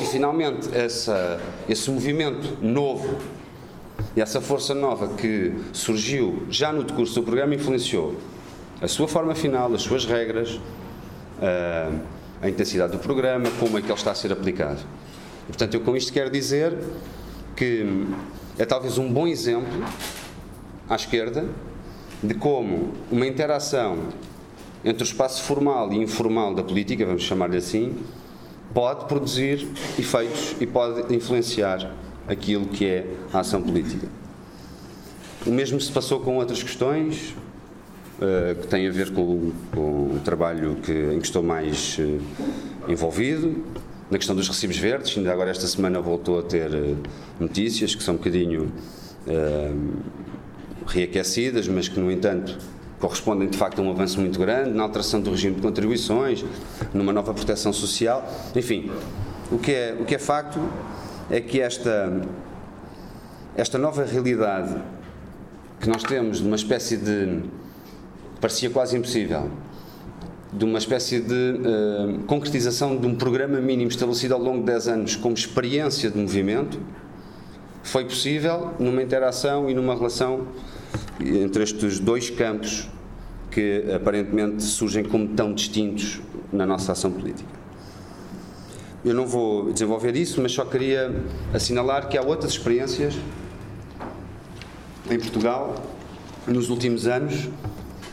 E 0.00 0.04
finalmente 0.06 0.68
essa, 0.74 1.40
esse 1.68 1.90
movimento 1.90 2.56
novo 2.62 3.18
e 4.14 4.20
essa 4.20 4.40
força 4.40 4.74
nova 4.74 5.08
que 5.08 5.54
surgiu 5.72 6.44
já 6.50 6.72
no 6.72 6.84
decurso 6.84 7.14
do 7.16 7.22
programa 7.22 7.54
influenciou 7.54 8.14
a 8.80 8.88
sua 8.88 9.08
forma 9.08 9.34
final, 9.34 9.72
as 9.74 9.82
suas 9.82 10.04
regras, 10.04 10.60
a, 11.40 11.90
a 12.42 12.48
intensidade 12.48 12.92
do 12.92 12.98
programa, 12.98 13.50
como 13.58 13.78
é 13.78 13.80
que 13.80 13.88
ele 13.88 13.94
está 13.94 14.10
a 14.10 14.14
ser 14.14 14.32
aplicado. 14.32 14.80
portanto, 15.46 15.74
eu 15.74 15.80
com 15.80 15.96
isto 15.96 16.12
quero 16.12 16.30
dizer 16.30 16.76
que 17.56 18.06
é 18.58 18.64
talvez 18.64 18.98
um 18.98 19.10
bom 19.10 19.26
exemplo 19.26 19.84
à 20.88 20.94
esquerda 20.94 21.48
de 22.22 22.34
como 22.34 22.92
uma 23.10 23.26
interação 23.26 23.98
entre 24.84 25.02
o 25.02 25.04
espaço 25.04 25.42
formal 25.42 25.92
e 25.92 25.96
informal 25.96 26.54
da 26.54 26.62
política, 26.62 27.04
vamos 27.04 27.22
chamar-lhe 27.22 27.56
assim, 27.56 27.96
pode 28.72 29.06
produzir 29.06 29.66
efeitos 29.98 30.54
e 30.60 30.66
pode 30.66 31.12
influenciar 31.14 31.90
aquilo 32.28 32.66
que 32.66 32.86
é 32.86 33.06
a 33.32 33.40
ação 33.40 33.62
política. 33.62 34.06
O 35.46 35.50
mesmo 35.50 35.80
se 35.80 35.90
passou 35.90 36.20
com 36.20 36.36
outras 36.36 36.62
questões 36.62 37.34
uh, 38.20 38.54
que 38.60 38.66
têm 38.68 38.86
a 38.86 38.90
ver 38.90 39.12
com, 39.12 39.52
com 39.72 40.16
o 40.16 40.20
trabalho 40.24 40.76
que, 40.82 40.92
em 40.92 41.18
que 41.18 41.26
estou 41.26 41.42
mais 41.42 41.98
uh, 41.98 42.20
envolvido, 42.88 43.64
na 44.10 44.18
questão 44.18 44.36
dos 44.36 44.48
recibos 44.48 44.76
verdes, 44.76 45.16
ainda 45.16 45.32
agora 45.32 45.50
esta 45.50 45.66
semana 45.66 46.00
voltou 46.00 46.38
a 46.38 46.42
ter 46.42 46.72
eh, 46.72 46.94
notícias 47.40 47.94
que 47.94 48.02
são 48.02 48.14
um 48.14 48.18
bocadinho 48.18 48.72
uh, 49.26 49.96
reaquecidas, 50.86 51.66
mas 51.66 51.88
que, 51.88 51.98
no 51.98 52.10
entanto, 52.10 52.56
correspondem 53.00 53.48
de 53.48 53.58
facto 53.58 53.80
a 53.80 53.82
um 53.82 53.90
avanço 53.90 54.20
muito 54.20 54.38
grande 54.38 54.70
na 54.70 54.84
alteração 54.84 55.20
do 55.20 55.30
regime 55.30 55.56
de 55.56 55.62
contribuições, 55.62 56.44
numa 56.94 57.12
nova 57.12 57.34
proteção 57.34 57.72
social. 57.72 58.24
Enfim, 58.54 58.90
o 59.50 59.58
que 59.58 59.72
é, 59.72 59.96
o 59.98 60.04
que 60.04 60.14
é 60.14 60.18
facto 60.18 60.60
é 61.28 61.40
que 61.40 61.60
esta, 61.60 62.22
esta 63.56 63.76
nova 63.76 64.04
realidade 64.04 64.76
que 65.80 65.88
nós 65.88 66.04
temos 66.04 66.38
de 66.38 66.46
uma 66.46 66.56
espécie 66.56 66.96
de. 66.96 67.42
parecia 68.40 68.70
quase 68.70 68.96
impossível 68.96 69.50
de 70.52 70.64
uma 70.64 70.78
espécie 70.78 71.20
de 71.20 71.34
uh, 71.34 72.22
concretização 72.26 72.96
de 72.96 73.06
um 73.06 73.14
programa 73.14 73.60
mínimo 73.60 73.90
estabelecido 73.90 74.34
ao 74.34 74.40
longo 74.40 74.60
de 74.60 74.66
10 74.66 74.88
anos 74.88 75.16
como 75.16 75.34
experiência 75.34 76.10
de 76.10 76.18
movimento, 76.18 76.78
foi 77.82 78.04
possível 78.04 78.74
numa 78.78 79.02
interação 79.02 79.70
e 79.70 79.74
numa 79.74 79.94
relação 79.94 80.48
entre 81.20 81.62
estes 81.62 81.98
dois 81.98 82.30
campos 82.30 82.88
que 83.50 83.84
aparentemente 83.94 84.62
surgem 84.62 85.04
como 85.04 85.28
tão 85.28 85.54
distintos 85.54 86.20
na 86.52 86.66
nossa 86.66 86.92
ação 86.92 87.10
política. 87.10 87.48
Eu 89.04 89.14
não 89.14 89.26
vou 89.26 89.72
desenvolver 89.72 90.16
isso, 90.16 90.40
mas 90.42 90.52
só 90.52 90.64
queria 90.64 91.14
assinalar 91.54 92.08
que 92.08 92.18
há 92.18 92.22
outras 92.22 92.52
experiências 92.52 93.14
em 95.08 95.18
Portugal 95.18 95.74
nos 96.46 96.70
últimos 96.70 97.06
anos 97.06 97.48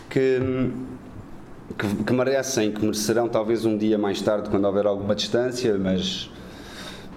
que 0.09 0.39
que, 1.77 2.03
que, 2.03 2.13
merecem, 2.13 2.71
que 2.71 2.81
merecerão 2.81 3.27
talvez 3.27 3.65
um 3.65 3.77
dia 3.77 3.97
mais 3.97 4.21
tarde, 4.21 4.49
quando 4.49 4.65
houver 4.65 4.85
alguma 4.85 5.15
distância, 5.15 5.77
mas 5.77 6.29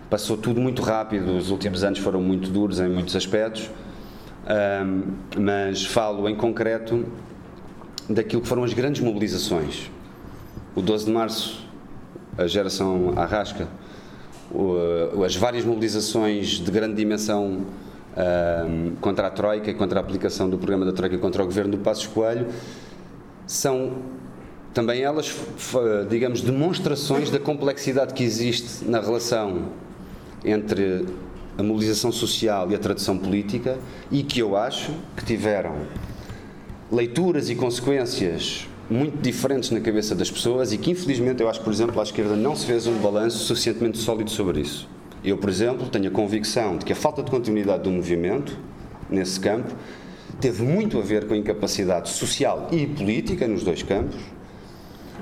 passou 0.09 0.37
tudo 0.37 0.61
muito 0.61 0.83
rápido, 0.83 1.37
os 1.37 1.51
últimos 1.51 1.83
anos 1.83 1.99
foram 1.99 2.21
muito 2.21 2.49
duros 2.49 2.81
em 2.81 2.89
muitos 2.89 3.17
aspectos, 3.17 3.71
um, 4.85 5.03
mas 5.39 5.85
falo 5.85 6.29
em 6.29 6.37
concreto 6.37 7.05
daquilo 8.09 8.43
que 8.43 8.49
foram 8.49 8.65
as 8.65 8.73
grandes 8.73 9.03
mobilizações. 9.03 9.91
O 10.75 10.83
12 10.83 11.07
de 11.07 11.11
março, 11.11 11.67
a 12.39 12.47
geração 12.47 13.15
Arrasca, 13.17 13.67
as 15.25 15.35
várias 15.35 15.65
mobilizações 15.65 16.61
de 16.61 16.71
grande 16.71 16.95
dimensão 16.95 17.67
um, 18.17 18.93
contra 19.01 19.27
a 19.27 19.31
Troika, 19.31 19.73
contra 19.75 19.99
a 19.99 20.03
aplicação 20.03 20.49
do 20.49 20.57
programa 20.57 20.85
da 20.85 20.93
Troika 20.93 21.19
contra 21.19 21.43
o 21.43 21.47
governo 21.47 21.73
do 21.73 21.79
Passos 21.79 22.07
Coelho, 22.07 22.47
são 23.47 23.93
também 24.77 25.01
elas, 25.01 25.35
digamos, 26.11 26.43
demonstrações 26.43 27.31
da 27.31 27.39
complexidade 27.39 28.12
que 28.12 28.22
existe 28.22 28.85
na 28.85 29.01
relação 29.01 29.70
entre 30.45 31.07
a 31.57 31.62
mobilização 31.62 32.12
social 32.12 32.70
e 32.70 32.74
a 32.74 32.79
tradição 32.79 33.16
política 33.16 33.79
e 34.12 34.22
que 34.22 34.39
eu 34.39 34.55
acho 34.55 34.93
que 35.16 35.24
tiveram 35.24 35.77
leituras 36.93 37.49
e 37.49 37.55
consequências 37.55 38.68
muito 38.91 39.16
diferentes 39.16 39.70
na 39.70 39.81
cabeça 39.81 40.14
das 40.14 40.31
pessoas 40.31 40.74
e 40.74 40.77
que 40.77 40.91
infelizmente 40.91 41.41
eu 41.41 41.49
acho, 41.49 41.62
por 41.62 41.72
exemplo, 41.72 41.99
à 41.99 42.03
esquerda 42.03 42.37
não 42.37 42.55
se 42.55 42.66
fez 42.66 42.87
um 42.87 42.99
balanço 42.99 43.39
suficientemente 43.39 43.97
sólido 43.97 44.29
sobre 44.29 44.61
isso. 44.61 44.87
Eu, 45.24 45.39
por 45.39 45.49
exemplo, 45.49 45.89
tenho 45.89 46.09
a 46.09 46.11
convicção 46.11 46.77
de 46.77 46.85
que 46.85 46.93
a 46.93 46.97
falta 46.97 47.22
de 47.22 47.31
continuidade 47.31 47.85
do 47.85 47.91
movimento 47.91 48.59
nesse 49.09 49.41
campo 49.41 49.74
teve 50.39 50.62
muito 50.62 50.99
a 50.99 51.01
ver 51.01 51.27
com 51.27 51.33
a 51.33 51.37
incapacidade 51.39 52.11
social 52.11 52.68
e 52.70 52.87
política 52.87 53.49
nos 53.49 53.64
dois 53.64 53.83
campos 53.83 54.36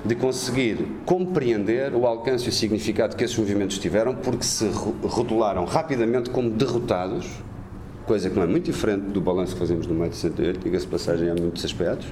de 0.04 0.14
conseguir 0.14 0.86
compreender 1.06 1.94
o 1.94 2.06
alcance 2.06 2.46
e 2.46 2.48
o 2.50 2.52
significado 2.52 3.16
que 3.16 3.24
esses 3.24 3.36
movimentos 3.38 3.78
tiveram, 3.78 4.14
porque 4.14 4.44
se 4.44 4.68
rotularam 5.02 5.64
rapidamente 5.64 6.28
como 6.28 6.50
derrotados, 6.50 7.26
coisa 8.06 8.28
que 8.28 8.36
não 8.36 8.42
é 8.42 8.46
muito 8.46 8.66
diferente 8.66 9.06
do 9.06 9.20
balanço 9.20 9.54
que 9.54 9.58
fazemos 9.58 9.86
no 9.86 9.94
meio 9.94 10.10
de 10.10 10.16
68, 10.16 10.60
diga-se 10.60 10.86
passagem 10.86 11.30
há 11.30 11.34
muitos 11.34 11.64
aspectos, 11.64 12.06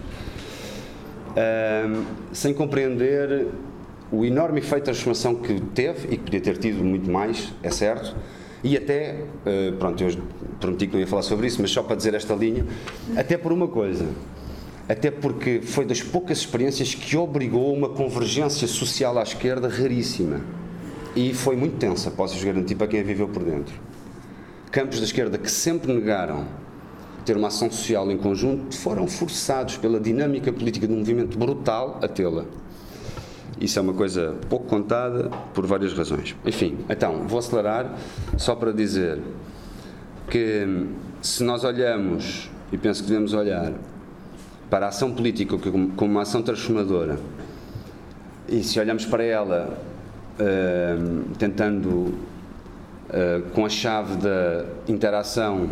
um, 1.36 2.05
sem 2.32 2.55
compreender 2.55 3.49
o 4.11 4.24
enorme 4.24 4.61
efeito 4.61 4.84
de 4.84 4.84
transformação 4.84 5.34
que 5.34 5.61
teve 5.74 6.14
e 6.14 6.16
que 6.16 6.24
podia 6.24 6.40
ter 6.40 6.57
tido 6.57 6.82
muito 6.82 7.11
mais, 7.11 7.53
é 7.62 7.70
certo, 7.70 8.16
e 8.64 8.76
até, 8.76 9.16
uh, 9.45 9.76
pronto, 9.76 10.03
eu 10.03 10.11
prometi 10.61 10.86
que 10.86 10.93
não 10.95 11.01
ia 11.01 11.07
falar 11.07 11.22
sobre 11.22 11.47
isso, 11.47 11.61
mas 11.61 11.70
só 11.70 11.82
para 11.82 11.97
dizer 11.97 12.14
esta 12.14 12.34
linha, 12.34 12.64
até 13.16 13.36
por 13.36 13.53
uma 13.53 13.68
coisa, 13.68 14.07
até 14.89 15.11
porque 15.11 15.61
foi 15.62 15.85
das 15.85 16.03
poucas 16.03 16.39
experiências 16.39 16.95
que 16.95 17.16
obrigou 17.16 17.72
uma 17.72 17.89
convergência 17.89 18.66
social 18.66 19.18
à 19.18 19.22
esquerda 19.22 19.68
raríssima. 19.68 20.41
E 21.14 21.35
foi 21.35 21.57
muito 21.57 21.76
tensa, 21.76 22.11
posso-vos 22.11 22.43
garantir 22.43 22.74
para 22.74 22.87
quem 22.87 23.01
a 23.01 23.03
viveu 23.03 23.28
por 23.28 23.45
dentro. 23.45 23.74
Campos 24.70 24.99
da 24.99 25.05
esquerda 25.05 25.37
que 25.37 25.51
sempre 25.51 25.93
negaram 25.93 26.47
ter 27.24 27.37
uma 27.37 27.49
ação 27.49 27.70
social 27.70 28.11
em 28.11 28.16
conjunto 28.16 28.76
foram 28.76 29.07
forçados 29.07 29.76
pela 29.76 30.01
dinâmica 30.01 30.53
política 30.53 30.87
de 30.87 30.93
um 30.93 30.99
movimento 30.99 31.39
brutal 31.39 32.01
a 32.03 32.09
tê-la. 32.09 32.45
Isso 33.61 33.78
é 33.78 33.83
uma 33.83 33.93
coisa 33.93 34.37
pouco 34.49 34.66
contada 34.66 35.30
por 35.55 35.66
várias 35.66 35.93
razões. 35.93 36.35
Enfim, 36.45 36.78
então, 36.89 37.28
vou 37.28 37.39
acelerar 37.39 37.97
só 38.37 38.57
para 38.57 38.72
dizer 38.72 39.20
que 40.28 40.87
se 41.20 41.45
nós 41.45 41.62
olhamos, 41.62 42.51
e 42.72 42.78
penso 42.78 43.03
que 43.03 43.09
devemos 43.11 43.35
olhar, 43.35 43.72
para 44.73 44.87
a 44.87 44.89
ação 44.89 45.12
política 45.12 45.59
como 45.59 46.12
uma 46.12 46.23
ação 46.23 46.41
transformadora, 46.41 47.18
e 48.49 48.64
se 48.64 48.81
olhamos 48.81 49.05
para 49.05 49.23
ela 49.23 49.79
uh, 50.41 51.25
tentando, 51.37 51.91
uh, 51.91 53.43
com 53.53 53.66
a 53.66 53.68
chave 53.68 54.16
da 54.16 54.64
interação 54.89 55.68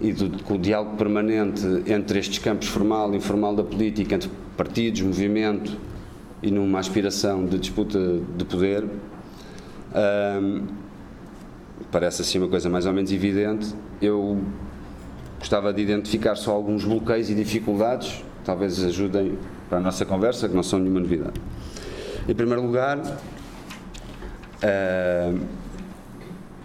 e 0.00 0.12
do, 0.12 0.30
o 0.54 0.58
diálogo 0.58 0.96
permanente 0.96 1.66
entre 1.88 2.20
estes 2.20 2.38
campos 2.38 2.68
formal 2.68 3.12
e 3.14 3.16
informal 3.16 3.56
da 3.56 3.64
política, 3.64 4.14
entre 4.14 4.30
partidos, 4.56 5.00
movimento 5.00 5.76
e 6.40 6.52
numa 6.52 6.78
aspiração 6.78 7.44
de 7.44 7.58
disputa 7.58 7.98
de 8.38 8.44
poder, 8.44 8.84
um, 10.40 10.68
parece 11.90 12.22
assim 12.22 12.38
uma 12.38 12.46
coisa 12.46 12.70
mais 12.70 12.86
ou 12.86 12.92
menos 12.92 13.10
evidente. 13.10 13.74
Eu 14.00 14.40
gostava 15.40 15.72
de 15.72 15.82
identificar 15.82 16.36
só 16.36 16.52
alguns 16.52 16.84
bloqueios 16.84 17.28
e 17.30 17.34
dificuldades, 17.34 18.22
talvez 18.44 18.84
ajudem 18.84 19.36
para 19.68 19.78
a 19.78 19.80
nossa 19.80 20.04
conversa, 20.04 20.48
que 20.48 20.54
não 20.54 20.62
são 20.62 20.78
nenhuma 20.78 21.00
novidade. 21.00 21.40
Em 22.28 22.34
primeiro 22.34 22.62
lugar, 22.62 22.98
uh, 22.98 23.10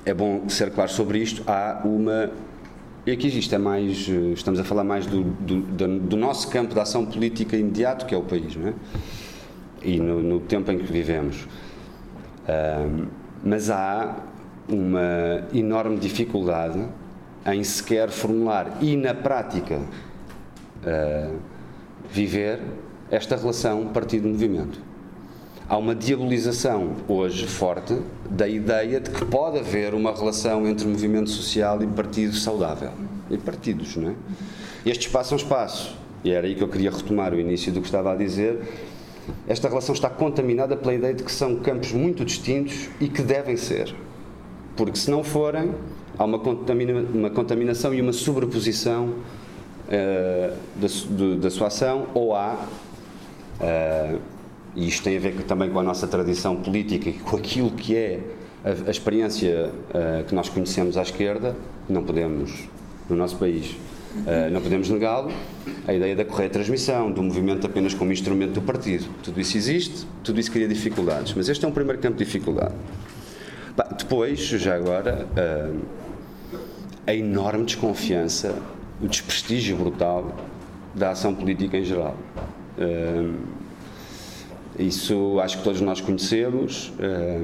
é 0.05 0.13
bom 0.13 0.47
ser 0.49 0.71
claro 0.71 0.91
sobre 0.91 1.19
isto, 1.19 1.41
há 1.47 1.81
uma 1.83 2.29
e 3.07 3.11
aqui 3.11 3.27
isto 3.27 3.53
é 3.53 3.59
mais, 3.59 4.09
eh, 4.09 4.33
estamos 4.33 4.59
a 4.59 4.63
falar 4.63 4.83
mais 4.83 5.05
do, 5.05 5.23
do, 5.23 5.99
do, 5.99 6.17
nosso 6.17 6.49
campo 6.49 6.73
de 6.73 6.79
ação 6.79 7.05
política 7.05 7.55
imediato, 7.55 8.07
que 8.07 8.15
é 8.15 8.17
o 8.17 8.23
país, 8.23 8.55
não 8.55 8.69
é? 8.69 8.73
E 9.83 9.99
no, 9.99 10.23
no 10.23 10.39
tempo 10.39 10.71
em 10.71 10.79
que 10.79 10.91
vivemos. 10.91 11.43
Uh, 12.49 13.05
mas 13.43 13.69
há 13.69 14.15
uma 14.67 15.47
enorme 15.53 15.97
dificuldade 15.97 16.83
em 17.45 17.63
sequer 17.63 18.09
formular 18.09 18.77
e 18.81 18.95
na 18.95 19.13
prática 19.13 19.77
uh, 19.77 21.35
viver 22.09 22.59
esta 23.11 23.35
relação 23.35 23.87
partido-movimento 23.87 24.95
há 25.67 25.77
uma 25.77 25.95
diabolização 25.95 26.93
hoje 27.07 27.47
forte 27.47 27.97
da 28.29 28.47
ideia 28.47 28.99
de 28.99 29.09
que 29.09 29.25
pode 29.25 29.59
haver 29.59 29.93
uma 29.93 30.13
relação 30.13 30.67
entre 30.67 30.87
movimento 30.87 31.29
social 31.29 31.81
e 31.81 31.87
partido 31.87 32.35
saudável. 32.35 32.91
E 33.29 33.37
partidos, 33.37 33.95
não 33.95 34.11
é? 34.11 34.15
Este 34.85 35.07
espaço 35.07 35.33
é 35.33 35.35
um 35.35 35.37
espaço, 35.37 35.97
e 36.23 36.31
era 36.31 36.45
aí 36.45 36.53
que 36.53 36.63
eu 36.63 36.67
queria 36.67 36.91
retomar 36.91 37.33
o 37.33 37.39
início 37.39 37.71
do 37.71 37.81
que 37.81 37.87
estava 37.87 38.13
a 38.13 38.15
dizer. 38.15 38.61
Esta 39.47 39.67
relação 39.67 39.93
está 39.93 40.07
contaminada 40.07 40.77
pela 40.77 40.93
ideia 40.93 41.13
de 41.13 41.23
que 41.23 41.31
são 41.31 41.55
campos 41.55 41.91
muito 41.91 42.23
distintos 42.23 42.89
e 43.01 43.07
que 43.07 43.23
devem 43.23 43.57
ser. 43.57 43.95
Porque 44.75 44.97
se 44.97 45.09
não 45.09 45.23
forem, 45.23 45.71
há 46.17 46.25
uma, 46.25 46.39
contamina 46.39 47.01
uma 47.13 47.29
contaminação 47.29 47.93
e 47.93 48.01
uma 48.01 48.13
sobreposição 48.13 49.13
uh, 49.87 50.55
da, 50.75 51.35
da, 51.39 51.49
sua 51.49 51.67
ação, 51.67 52.07
ou 52.13 52.35
há. 52.35 52.57
Uh, 53.59 54.19
e 54.75 54.87
isto 54.87 55.03
tem 55.03 55.15
a 55.15 55.19
ver 55.19 55.33
também 55.43 55.69
com 55.69 55.79
a 55.79 55.83
nossa 55.83 56.05
tradição 56.05 56.57
política 56.57 57.09
e 57.09 57.13
com 57.13 57.37
aquilo 57.37 57.71
que 57.71 57.95
é 57.95 58.19
a, 58.65 58.89
a 58.89 58.91
experiência 58.91 59.69
uh, 59.69 60.23
que 60.25 60.35
nós 60.35 60.49
conhecemos 60.49 60.97
à 60.97 61.03
esquerda, 61.03 61.55
não 61.87 62.03
podemos, 62.03 62.67
no 63.09 63.15
nosso 63.15 63.37
país, 63.37 63.71
uh, 63.71 64.51
não 64.51 64.59
podemos 64.59 64.89
negá-lo, 64.89 65.31
a 65.87 65.93
ideia 65.93 66.15
da 66.15 66.25
correta 66.25 66.53
transmissão, 66.53 67.11
do 67.11 67.21
movimento 67.21 67.65
apenas 67.65 67.93
como 67.93 68.11
instrumento 68.11 68.53
do 68.53 68.61
partido. 68.61 69.05
Tudo 69.23 69.39
isso 69.39 69.55
existe, 69.55 70.05
tudo 70.23 70.39
isso 70.39 70.51
cria 70.51 70.67
dificuldades, 70.67 71.33
mas 71.35 71.47
este 71.47 71.63
é 71.63 71.67
um 71.67 71.71
primeiro 71.71 72.01
campo 72.01 72.17
de 72.17 72.25
dificuldade. 72.25 72.73
Depois, 73.97 74.39
já 74.39 74.75
agora, 74.75 75.27
uh, 75.35 75.81
a 77.05 77.13
enorme 77.13 77.65
desconfiança, 77.65 78.55
o 79.01 79.07
desprestígio 79.07 79.75
brutal 79.75 80.33
da 80.93 81.11
ação 81.11 81.35
política 81.35 81.77
em 81.77 81.83
geral. 81.83 82.15
Uh, 82.77 83.33
isso 84.77 85.39
acho 85.39 85.57
que 85.57 85.63
todos 85.63 85.81
nós 85.81 86.01
conhecemos. 86.01 86.91
Eh, 86.99 87.39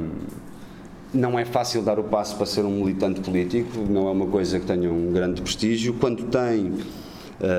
não 1.14 1.40
é 1.40 1.46
fácil 1.46 1.82
dar 1.82 1.98
o 1.98 2.04
passo 2.04 2.36
para 2.36 2.46
ser 2.46 2.66
um 2.66 2.84
militante 2.84 3.22
político, 3.22 3.80
não 3.90 4.08
é 4.08 4.12
uma 4.12 4.28
coisa 4.28 4.60
que 4.60 4.66
tenha 4.66 4.92
um 4.92 5.12
grande 5.12 5.42
prestígio. 5.42 5.94
Quando 5.94 6.24
tem, 6.26 6.74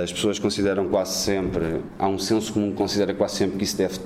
as 0.03 0.13
pessoas 0.13 0.39
consideram 0.39 0.89
quase 0.89 1.15
sempre, 1.15 1.81
há 1.99 2.07
um 2.07 2.19
senso 2.19 2.53
comum 2.53 2.71
que 2.71 2.77
considera 2.77 3.15
quase 3.15 3.37
sempre 3.37 3.57
que 3.57 3.65
isso 3.65 3.77
deve, 3.77 3.99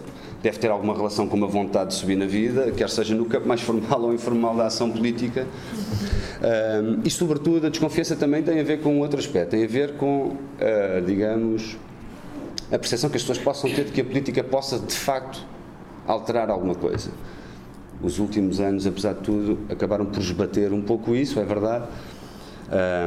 deve 0.47 0.59
ter 0.61 0.71
alguma 0.71 0.95
relação 0.95 1.27
com 1.27 1.37
uma 1.37 1.49
vontade 1.49 1.91
de 1.91 1.97
subir 1.97 2.15
na 2.15 2.27
vida, 2.27 2.71
quer 2.71 2.89
seja 2.89 3.17
no 3.17 3.25
campo 3.25 3.49
mais 3.49 3.61
formal 3.61 4.01
ou 4.07 4.15
informal 4.15 4.55
da 4.55 4.67
ação 4.67 4.89
política. 4.89 5.45
Eh, 6.41 6.83
e, 7.05 7.11
sobretudo, 7.11 7.67
a 7.67 7.71
desconfiança 7.71 8.15
também 8.15 8.45
tem 8.45 8.61
a 8.61 8.63
ver 8.63 8.81
com 8.81 9.01
outro 9.01 9.19
aspecto, 9.19 9.51
tem 9.51 9.65
a 9.65 9.67
ver 9.67 9.95
com, 9.95 10.37
digamos, 11.05 11.77
a 12.71 12.79
percepção 12.79 13.11
que 13.11 13.17
as 13.17 13.23
pessoas 13.23 13.39
possam 13.39 13.69
ter 13.71 13.87
de 13.87 13.91
que 13.91 14.01
a 14.01 14.05
política 14.05 14.45
possa, 14.45 14.79
de 14.79 14.95
facto, 14.95 15.45
alterar 16.07 16.49
alguma 16.49 16.77
coisa. 16.77 17.11
Os 18.01 18.21
últimos 18.21 18.61
anos, 18.61 18.87
apesar 18.87 19.15
de 19.15 19.23
tudo, 19.23 19.59
acabaram 19.69 20.07
por 20.07 20.21
esbater 20.21 20.73
um 20.73 20.83
pouco 20.83 21.17
isso, 21.17 21.41
é 21.41 21.45
verdade, 21.45 21.87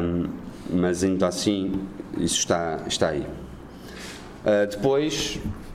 um, 0.03 0.27
mas 0.73 1.05
ainda 1.05 1.27
assim 1.27 1.79
isso 2.17 2.39
está, 2.39 2.81
está 2.85 3.09
aí. 3.09 3.25
Uh, 4.43 4.67
depois, 4.69 5.39
um, 5.45 5.68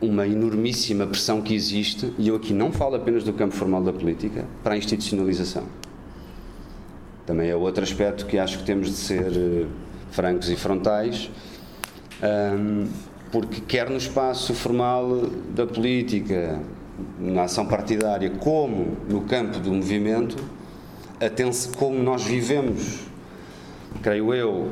uma 0.00 0.26
enormíssima 0.26 1.06
pressão 1.06 1.42
que 1.42 1.54
existe, 1.54 2.12
e 2.18 2.28
eu 2.28 2.36
aqui 2.36 2.52
não 2.52 2.70
falo 2.70 2.94
apenas 2.94 3.24
do 3.24 3.32
campo 3.32 3.54
formal 3.54 3.82
da 3.82 3.92
política, 3.92 4.44
para 4.62 4.74
a 4.74 4.78
institucionalização. 4.78 5.64
Também 7.26 7.50
é 7.50 7.56
outro 7.56 7.82
aspecto 7.82 8.24
que 8.26 8.38
acho 8.38 8.58
que 8.58 8.64
temos 8.64 8.88
de 8.88 8.96
ser 8.96 9.30
uh, 9.30 9.66
francos 10.10 10.48
e 10.48 10.56
frontais. 10.56 11.30
Um, 12.22 12.86
porque 13.30 13.60
quer 13.60 13.90
no 13.90 13.96
espaço 13.96 14.54
formal 14.54 15.26
da 15.54 15.66
política, 15.66 16.60
na 17.18 17.42
ação 17.42 17.66
partidária, 17.66 18.30
como 18.30 18.96
no 19.08 19.22
campo 19.22 19.58
do 19.58 19.72
movimento, 19.72 20.36
como 21.76 22.02
nós 22.02 22.24
vivemos, 22.24 23.00
creio 24.02 24.32
eu, 24.32 24.70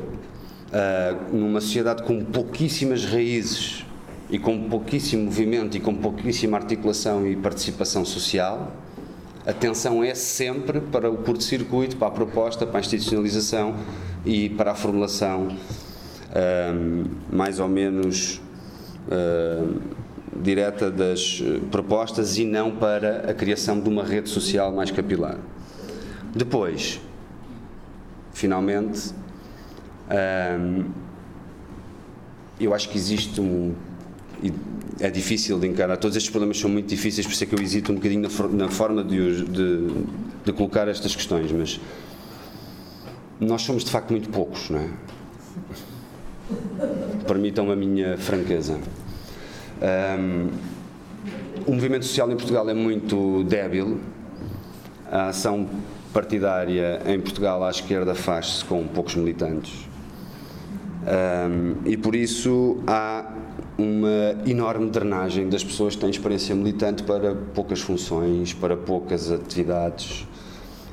uh, 0.71 1.35
numa 1.35 1.61
sociedade 1.61 2.03
com 2.03 2.23
pouquíssimas 2.23 3.05
raízes 3.05 3.85
e 4.29 4.37
com 4.37 4.69
pouquíssimo 4.69 5.25
movimento 5.25 5.77
e 5.77 5.79
com 5.79 5.95
pouquíssima 5.95 6.57
articulação 6.57 7.25
e 7.25 7.35
participação 7.35 8.03
social, 8.03 8.71
a 9.45 9.51
atenção 9.51 10.03
é 10.03 10.13
sempre 10.13 10.81
para 10.81 11.09
o 11.09 11.17
curto-circuito, 11.17 11.95
para 11.95 12.07
a 12.07 12.11
proposta, 12.11 12.65
para 12.65 12.79
a 12.79 12.81
institucionalização 12.81 13.75
e 14.25 14.49
para 14.49 14.71
a 14.71 14.75
formulação 14.75 15.55
ah, 16.37 16.73
mais 17.31 17.59
ou 17.59 17.67
menos 17.67 18.41
uh, 19.07 19.79
direta 20.39 20.91
das 20.91 21.41
eh, 21.43 21.59
propostas 21.71 22.37
e 22.37 22.45
não 22.45 22.75
para 22.75 23.31
a 23.31 23.33
criação 23.33 23.79
de 23.79 23.89
uma 23.89 24.03
rede 24.03 24.29
social 24.29 24.71
mais 24.71 24.91
capilar. 24.91 25.39
Depois, 26.35 27.01
finalmente, 28.33 29.11
um, 30.09 30.85
eu 32.59 32.73
acho 32.73 32.89
que 32.89 32.97
existe 32.97 33.39
um. 33.39 33.73
É 34.99 35.09
difícil 35.09 35.59
de 35.59 35.67
encarar, 35.67 35.97
todos 35.97 36.15
estes 36.17 36.31
problemas 36.31 36.59
são 36.59 36.69
muito 36.69 36.87
difíceis, 36.87 37.25
por 37.25 37.33
isso 37.33 37.43
é 37.43 37.47
que 37.47 37.53
eu 37.53 37.61
hesito 37.61 37.91
um 37.91 37.95
bocadinho 37.95 38.21
na, 38.21 38.47
na 38.65 38.69
forma 38.69 39.03
de, 39.03 39.45
de, 39.45 39.87
de 40.45 40.53
colocar 40.53 40.87
estas 40.87 41.15
questões, 41.15 41.51
mas 41.51 41.79
nós 43.39 43.61
somos 43.61 43.83
de 43.83 43.91
facto 43.91 44.11
muito 44.11 44.29
poucos, 44.29 44.69
não 44.69 44.79
é? 44.79 44.89
Permitam 47.27 47.71
a 47.71 47.75
minha 47.75 48.17
franqueza. 48.17 48.79
Um, 50.19 50.49
o 51.65 51.73
movimento 51.73 52.05
social 52.05 52.31
em 52.31 52.35
Portugal 52.35 52.67
é 52.69 52.73
muito 52.73 53.43
débil. 53.43 53.99
A 55.11 55.27
ação 55.29 55.69
partidária 56.13 57.01
em 57.05 57.19
Portugal 57.19 57.63
à 57.63 57.69
esquerda 57.69 58.15
faz-se 58.15 58.65
com 58.65 58.87
poucos 58.87 59.15
militantes. 59.15 59.87
Um, 61.07 61.87
e 61.89 61.95
por 61.95 62.13
isso 62.13 62.79
há 62.85 63.31
uma 63.77 64.35
enorme 64.45 64.89
drenagem 64.89 65.47
das 65.47 65.63
pessoas 65.63 65.95
que 65.95 66.01
têm 66.01 66.09
experiência 66.09 66.53
militante 66.53 67.03
para 67.03 67.33
poucas 67.33 67.79
funções, 67.79 68.53
para 68.53 68.75
poucas 68.75 69.31
atividades, 69.31 70.27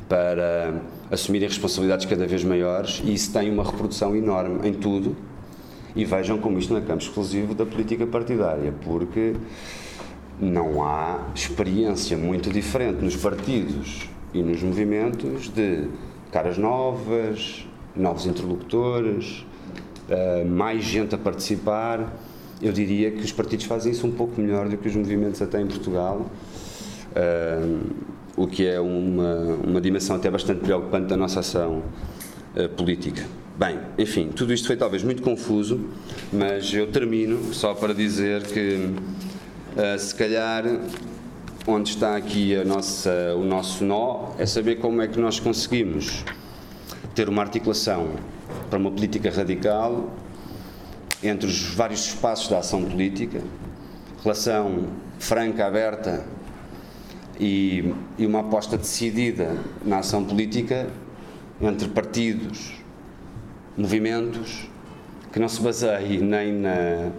para 0.09 0.81
assumirem 1.11 1.49
responsabilidades 1.49 2.07
cada 2.07 2.27
vez 2.27 2.45
maiores, 2.45 3.03
e 3.05 3.13
isso 3.13 3.33
tem 3.33 3.51
uma 3.51 3.65
reprodução 3.65 4.15
enorme 4.15 4.69
em 4.69 4.75
tudo. 4.75 5.17
E 5.97 6.05
vejam 6.05 6.39
como 6.39 6.59
isto 6.59 6.73
não 6.73 6.81
é 6.81 6.83
campo 6.83 7.03
exclusivo 7.03 7.55
da 7.55 7.65
política 7.67 8.07
partidária, 8.07 8.73
porque 8.85 9.35
não 10.41 10.85
há 10.85 11.29
experiência 11.35 12.17
muito 12.17 12.51
diferente 12.51 13.03
nos 13.03 13.17
partidos 13.17 14.09
e 14.33 14.43
nos 14.43 14.63
movimentos 14.63 15.49
de 15.49 15.89
caras 16.31 16.59
novas, 16.59 17.67
novos 17.97 18.27
interlocutores, 18.27 19.47
eh, 20.09 20.45
mais 20.45 20.85
gente 20.85 21.15
a 21.15 21.19
participar 21.19 22.13
eu 22.65 22.73
diria 22.73 23.11
que 23.11 23.23
os 23.23 23.33
partidos 23.33 23.67
fazem 23.67 23.93
isso 23.93 24.07
um 24.07 24.13
pouco 24.13 24.41
melhor 24.41 24.69
do 24.69 24.77
que 24.77 24.89
os 24.89 24.97
movimentos 24.97 25.43
até 25.43 25.61
em 25.61 25.67
Portugal, 25.67 26.31
uh, 27.15 27.81
o 28.37 28.47
que 28.47 28.67
é 28.67 28.81
uma, 28.81 29.59
uma 29.65 29.81
dimensão 29.81 30.17
até 30.17 30.31
bastante 30.31 30.61
preocupante 30.61 31.09
da 31.09 31.17
nossa 31.17 31.41
ação 31.41 31.83
uh, 32.57 32.69
política. 32.71 33.23
Bem, 33.59 33.79
enfim, 33.99 34.31
tudo 34.35 34.53
isto 34.53 34.67
foi 34.67 34.77
talvez 34.77 35.05
muito 35.05 35.23
confuso, 35.23 35.81
mas 36.33 36.73
eu 36.73 36.87
termino 36.87 37.53
só 37.53 37.73
para 37.75 37.95
dizer 37.95 38.43
que 38.43 38.91
se 39.97 40.13
calhar 40.15 40.65
onde 41.65 41.91
está 41.91 42.17
aqui 42.17 42.57
a 42.57 42.65
nossa, 42.65 43.35
o 43.37 43.45
nosso 43.45 43.85
nó 43.85 44.33
é 44.39 44.47
saber 44.47 44.77
como 44.77 45.01
é 45.03 45.07
que 45.07 45.21
nós 45.21 45.39
conseguimos 45.39 46.25
ter 47.15 47.29
uma 47.29 47.43
articulação 47.43 48.11
para 48.75 48.81
uma 48.81 48.91
política 48.91 49.31
radical 49.31 50.11
entre 51.23 51.47
os 51.47 51.63
vários 51.77 52.07
espaços 52.07 52.49
da 52.49 52.59
ação 52.59 52.85
política, 52.85 53.41
relação 54.21 54.89
franca, 55.17 55.65
aberta 55.65 56.25
e, 57.39 57.95
e 58.19 58.27
uma 58.27 58.41
aposta 58.41 58.77
decidida 58.77 59.57
na 59.85 60.01
ação 60.01 60.25
política 60.25 60.89
entre 61.61 61.87
partidos, 61.87 62.73
movimentos, 63.77 64.69
que 65.33 65.39
não 65.39 65.49
se 65.49 65.61
baseie 65.61 66.19
nem 66.19 66.53
na, 66.55 67.13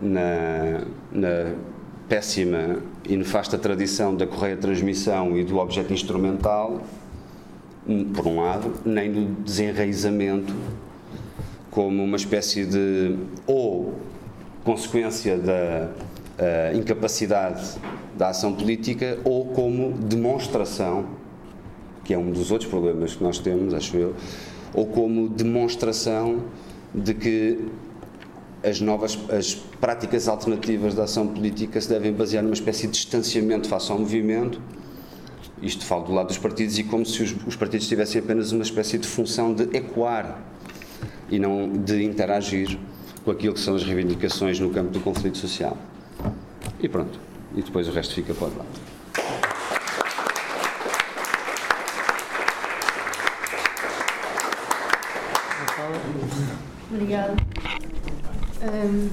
na, 0.00 0.80
na 1.12 1.54
péssima 2.08 2.78
e 3.06 3.18
nefasta 3.18 3.58
tradição 3.58 4.16
da 4.16 4.26
correia 4.26 4.56
de 4.56 4.62
transmissão 4.62 5.36
e 5.36 5.44
do 5.44 5.58
objeto 5.58 5.92
instrumental, 5.92 6.80
por 8.14 8.26
um 8.26 8.40
lado, 8.40 8.72
nem 8.84 9.10
do 9.12 9.42
desenraizamento 9.42 10.54
como 11.70 12.02
uma 12.02 12.16
espécie 12.16 12.64
de 12.66 13.16
ou 13.46 13.94
consequência 14.64 15.38
da 15.38 15.88
uh, 16.38 16.76
incapacidade 16.76 17.76
da 18.16 18.28
ação 18.28 18.52
política 18.52 19.18
ou 19.24 19.46
como 19.46 19.92
demonstração, 19.92 21.06
que 22.04 22.12
é 22.12 22.18
um 22.18 22.30
dos 22.30 22.50
outros 22.50 22.68
problemas 22.68 23.14
que 23.14 23.22
nós 23.22 23.38
temos, 23.38 23.72
acho 23.72 23.96
eu, 23.96 24.14
ou 24.74 24.86
como 24.86 25.28
demonstração 25.28 26.44
de 26.94 27.14
que 27.14 27.58
as 28.62 28.80
novas 28.80 29.18
as 29.30 29.54
práticas 29.54 30.28
alternativas 30.28 30.94
da 30.94 31.04
ação 31.04 31.26
política 31.26 31.80
se 31.80 31.88
devem 31.88 32.12
basear 32.12 32.42
numa 32.42 32.52
espécie 32.52 32.86
de 32.86 32.92
distanciamento 32.92 33.68
face 33.68 33.90
ao 33.90 33.98
movimento. 33.98 34.60
Isto 35.62 35.84
falo 35.84 36.04
do 36.04 36.12
lado 36.12 36.28
dos 36.28 36.38
partidos 36.38 36.78
e 36.78 36.84
como 36.84 37.04
se 37.04 37.22
os, 37.22 37.36
os 37.46 37.56
partidos 37.56 37.86
tivessem 37.86 38.20
apenas 38.20 38.50
uma 38.52 38.62
espécie 38.62 38.96
de 38.96 39.06
função 39.06 39.52
de 39.52 39.64
ecoar 39.76 40.40
e 41.30 41.38
não 41.38 41.70
de 41.70 42.02
interagir 42.02 42.78
com 43.24 43.30
aquilo 43.30 43.54
que 43.54 43.60
são 43.60 43.74
as 43.74 43.84
reivindicações 43.84 44.58
no 44.58 44.70
campo 44.70 44.90
do 44.90 45.00
conflito 45.00 45.36
social. 45.36 45.76
E 46.80 46.88
pronto. 46.88 47.20
E 47.54 47.62
depois 47.62 47.86
o 47.88 47.92
resto 47.92 48.14
fica 48.14 48.32
para 48.32 48.46
o 48.46 48.56
lado. 48.56 49.00
Obrigada. 56.90 57.36
Um, 58.62 59.10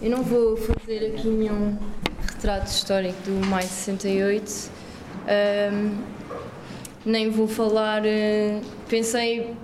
eu 0.00 0.10
não 0.10 0.22
vou 0.22 0.56
fazer 0.56 1.14
aqui 1.14 1.26
nenhum 1.26 1.76
retrato 2.22 2.66
histórico 2.66 3.18
do 3.22 3.46
Maio 3.46 3.66
68, 3.66 4.70
um, 5.24 5.96
nem 7.04 7.30
vou 7.30 7.48
falar. 7.48 8.02
Uh, 8.02 8.60
pensei 8.88 9.54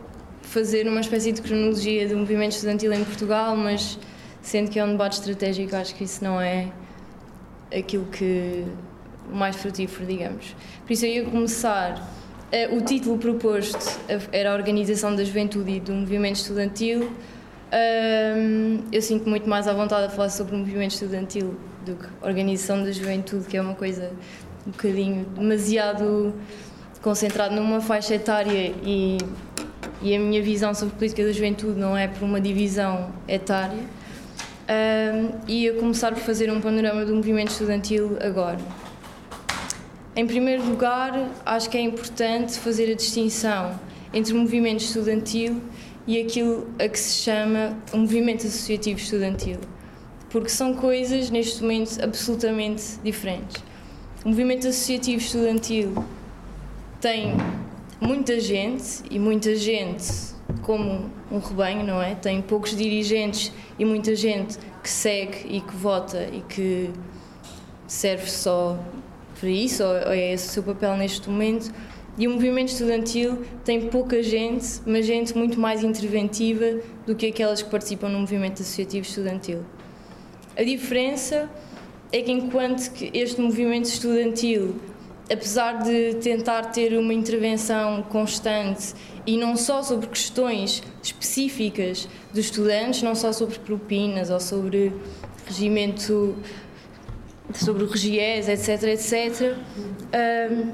fazer 0.42 0.86
uma 0.88 1.00
espécie 1.00 1.32
de 1.32 1.42
cronologia 1.42 2.08
do 2.08 2.16
movimento 2.16 2.52
estudantil 2.52 2.92
em 2.92 3.04
Portugal, 3.04 3.56
mas 3.56 3.98
sendo 4.42 4.70
que 4.70 4.78
é 4.78 4.84
um 4.84 4.92
debate 4.92 5.14
estratégico, 5.14 5.76
acho 5.76 5.94
que 5.94 6.04
isso 6.04 6.24
não 6.24 6.40
é 6.40 6.72
aquilo 7.76 8.06
que 8.06 8.64
mais 9.32 9.54
frutífero, 9.56 10.06
digamos. 10.06 10.56
Por 10.84 10.92
isso 10.92 11.06
eu 11.06 11.10
ia 11.10 11.24
começar. 11.24 11.98
Uh, 12.52 12.76
o 12.76 12.80
título 12.80 13.16
proposto 13.16 14.00
era 14.32 14.52
a 14.52 14.54
Organização 14.54 15.14
da 15.14 15.22
Juventude 15.22 15.70
e 15.70 15.80
do 15.80 15.92
Movimento 15.92 16.36
Estudantil. 16.36 17.10
Eu 18.90 19.00
sinto 19.00 19.28
muito 19.28 19.48
mais 19.48 19.68
à 19.68 19.72
vontade 19.72 20.06
a 20.06 20.08
falar 20.10 20.30
sobre 20.30 20.56
o 20.56 20.58
movimento 20.58 20.90
estudantil 20.90 21.54
do 21.86 21.94
que 21.94 22.06
a 22.20 22.26
Organização 22.26 22.82
da 22.82 22.90
Juventude, 22.90 23.46
que 23.46 23.56
é 23.56 23.62
uma 23.62 23.76
coisa 23.76 24.10
um 24.66 24.70
bocadinho 24.70 25.24
demasiado 25.36 26.34
concentrada 27.02 27.54
numa 27.54 27.80
faixa 27.80 28.14
etária 28.14 28.74
e 28.84 29.18
e 30.02 30.16
a 30.16 30.18
minha 30.18 30.42
visão 30.42 30.74
sobre 30.74 30.94
política 30.94 31.24
da 31.24 31.32
juventude 31.32 31.78
não 31.78 31.96
é 31.96 32.08
por 32.08 32.22
uma 32.24 32.40
divisão 32.40 33.12
etária. 33.28 33.78
Um, 34.68 35.32
e 35.48 35.68
a 35.68 35.74
começar 35.74 36.12
por 36.12 36.22
fazer 36.22 36.50
um 36.50 36.60
panorama 36.60 37.04
do 37.04 37.14
movimento 37.14 37.48
estudantil 37.48 38.16
agora. 38.20 38.58
Em 40.14 40.26
primeiro 40.26 40.64
lugar, 40.64 41.28
acho 41.44 41.68
que 41.68 41.76
é 41.76 41.80
importante 41.80 42.58
fazer 42.58 42.90
a 42.90 42.94
distinção 42.94 43.78
entre 44.14 44.32
o 44.32 44.36
movimento 44.36 44.80
estudantil 44.80 45.60
e 46.06 46.20
aquilo 46.20 46.68
a 46.78 46.88
que 46.88 46.98
se 46.98 47.22
chama 47.22 47.76
o 47.92 47.98
movimento 47.98 48.46
associativo 48.46 48.98
estudantil, 48.98 49.58
porque 50.30 50.48
são 50.48 50.74
coisas, 50.74 51.30
neste 51.30 51.62
momento, 51.62 52.02
absolutamente 52.02 52.98
diferentes. 53.02 53.62
O 54.22 54.28
movimento 54.28 54.68
associativo 54.68 55.16
estudantil 55.16 55.94
tem 57.00 57.32
muita 57.98 58.38
gente 58.38 59.02
e 59.10 59.18
muita 59.18 59.56
gente 59.56 60.04
como 60.60 61.10
um 61.32 61.38
rebanho, 61.38 61.82
não 61.82 62.02
é? 62.02 62.14
Tem 62.14 62.42
poucos 62.42 62.76
dirigentes 62.76 63.50
e 63.78 63.84
muita 63.86 64.14
gente 64.14 64.58
que 64.82 64.90
segue 64.90 65.46
e 65.48 65.62
que 65.62 65.74
vota 65.74 66.28
e 66.30 66.42
que 66.42 66.90
serve 67.86 68.28
só 68.28 68.78
para 69.38 69.48
isso, 69.48 69.82
ou 69.82 70.12
é 70.12 70.34
esse 70.34 70.48
o 70.48 70.50
seu 70.50 70.62
papel 70.64 70.98
neste 70.98 71.30
momento. 71.30 71.72
E 72.18 72.28
o 72.28 72.32
movimento 72.32 72.68
estudantil 72.68 73.42
tem 73.64 73.88
pouca 73.88 74.22
gente, 74.22 74.82
mas 74.84 75.06
gente 75.06 75.34
muito 75.34 75.58
mais 75.58 75.82
interventiva 75.82 76.78
do 77.06 77.14
que 77.14 77.24
aquelas 77.24 77.62
que 77.62 77.70
participam 77.70 78.10
no 78.10 78.18
movimento 78.18 78.60
associativo 78.60 79.06
estudantil. 79.06 79.64
A 80.54 80.62
diferença 80.62 81.48
é 82.12 82.22
que 82.22 82.32
enquanto 82.32 82.90
que 82.92 83.10
este 83.14 83.40
movimento 83.40 83.86
estudantil 83.86 84.80
apesar 85.32 85.82
de 85.84 86.14
tentar 86.14 86.66
ter 86.66 86.98
uma 86.98 87.14
intervenção 87.14 88.02
constante 88.02 88.92
e 89.24 89.36
não 89.36 89.56
só 89.56 89.80
sobre 89.80 90.08
questões 90.08 90.82
específicas 91.00 92.08
dos 92.34 92.46
estudantes, 92.46 93.02
não 93.02 93.14
só 93.14 93.32
sobre 93.32 93.58
propinas 93.60 94.28
ou 94.28 94.40
sobre 94.40 94.92
regimento, 95.46 96.34
sobre 97.54 97.86
regiés, 97.86 98.48
etc, 98.48 98.82
etc, 98.88 99.56
um, 100.50 100.72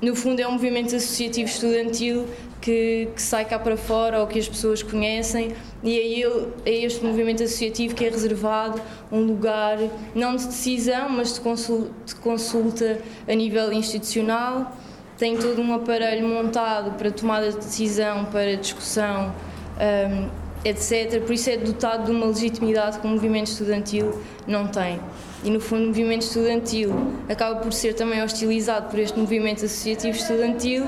no 0.00 0.16
fundo 0.16 0.40
é 0.40 0.48
um 0.48 0.52
movimento 0.52 0.96
associativo 0.96 1.50
estudantil 1.50 2.26
que, 2.60 3.08
que, 3.14 3.22
sai 3.22 3.44
cá 3.44 3.58
para 3.58 3.76
fora 3.76 4.20
ou 4.20 4.26
que 4.26 4.38
as 4.38 4.48
pessoas 4.48 4.82
conhecem 4.82 5.54
e 5.82 5.96
ele, 5.96 6.48
é 6.66 6.84
este 6.84 7.04
movimento 7.04 7.42
associativo 7.42 7.94
que 7.94 8.04
é 8.04 8.10
reservado 8.10 8.80
um 9.10 9.20
lugar 9.20 9.78
não 10.14 10.36
de 10.36 10.46
decisão 10.46 11.08
mas 11.08 11.34
de 11.34 11.40
consulta, 11.40 11.90
de 12.04 12.14
consulta 12.16 13.00
a 13.28 13.34
nível 13.34 13.72
institucional 13.72 14.72
tem 15.18 15.36
todo 15.36 15.60
um 15.60 15.74
aparelho 15.74 16.26
montado 16.28 16.96
para 16.96 17.10
tomada 17.10 17.50
de 17.50 17.56
decisão, 17.56 18.24
para 18.26 18.56
discussão, 18.56 19.34
um, 19.80 20.28
etc. 20.64 21.20
Por 21.22 21.32
isso 21.32 21.50
é 21.50 21.56
dotado 21.56 22.06
de 22.06 22.12
uma 22.12 22.26
legitimidade 22.26 23.00
que 23.00 23.06
o 23.06 23.10
movimento 23.10 23.48
estudantil 23.48 24.22
não 24.46 24.68
tem. 24.68 25.00
E 25.42 25.50
no 25.50 25.60
fundo, 25.60 25.84
o 25.84 25.86
movimento 25.88 26.22
estudantil 26.22 26.94
acaba 27.28 27.56
por 27.56 27.72
ser 27.72 27.94
também 27.94 28.22
hostilizado 28.22 28.88
por 28.88 28.98
este 29.00 29.18
movimento 29.18 29.64
associativo 29.64 30.16
estudantil 30.16 30.84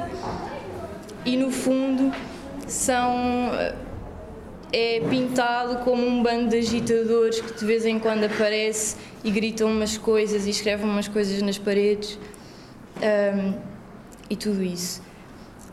e 1.25 1.37
no 1.37 1.51
fundo 1.51 2.13
são 2.67 3.51
é 4.73 5.01
pintado 5.11 5.79
como 5.85 6.07
um 6.07 6.23
bando 6.23 6.49
de 6.49 6.59
agitadores 6.59 7.41
que 7.41 7.59
de 7.59 7.65
vez 7.65 7.85
em 7.85 7.99
quando 7.99 8.25
aparece 8.25 8.97
e 9.25 9.31
gritam 9.31 9.69
umas 9.69 9.99
coisas 9.99 10.47
e 10.47 10.51
escrevem 10.51 10.87
umas 10.87 11.09
coisas 11.09 11.43
nas 11.43 11.59
paredes 11.59 12.19
um, 13.03 13.55
e 14.29 14.37
tudo 14.37 14.63
isso. 14.63 15.03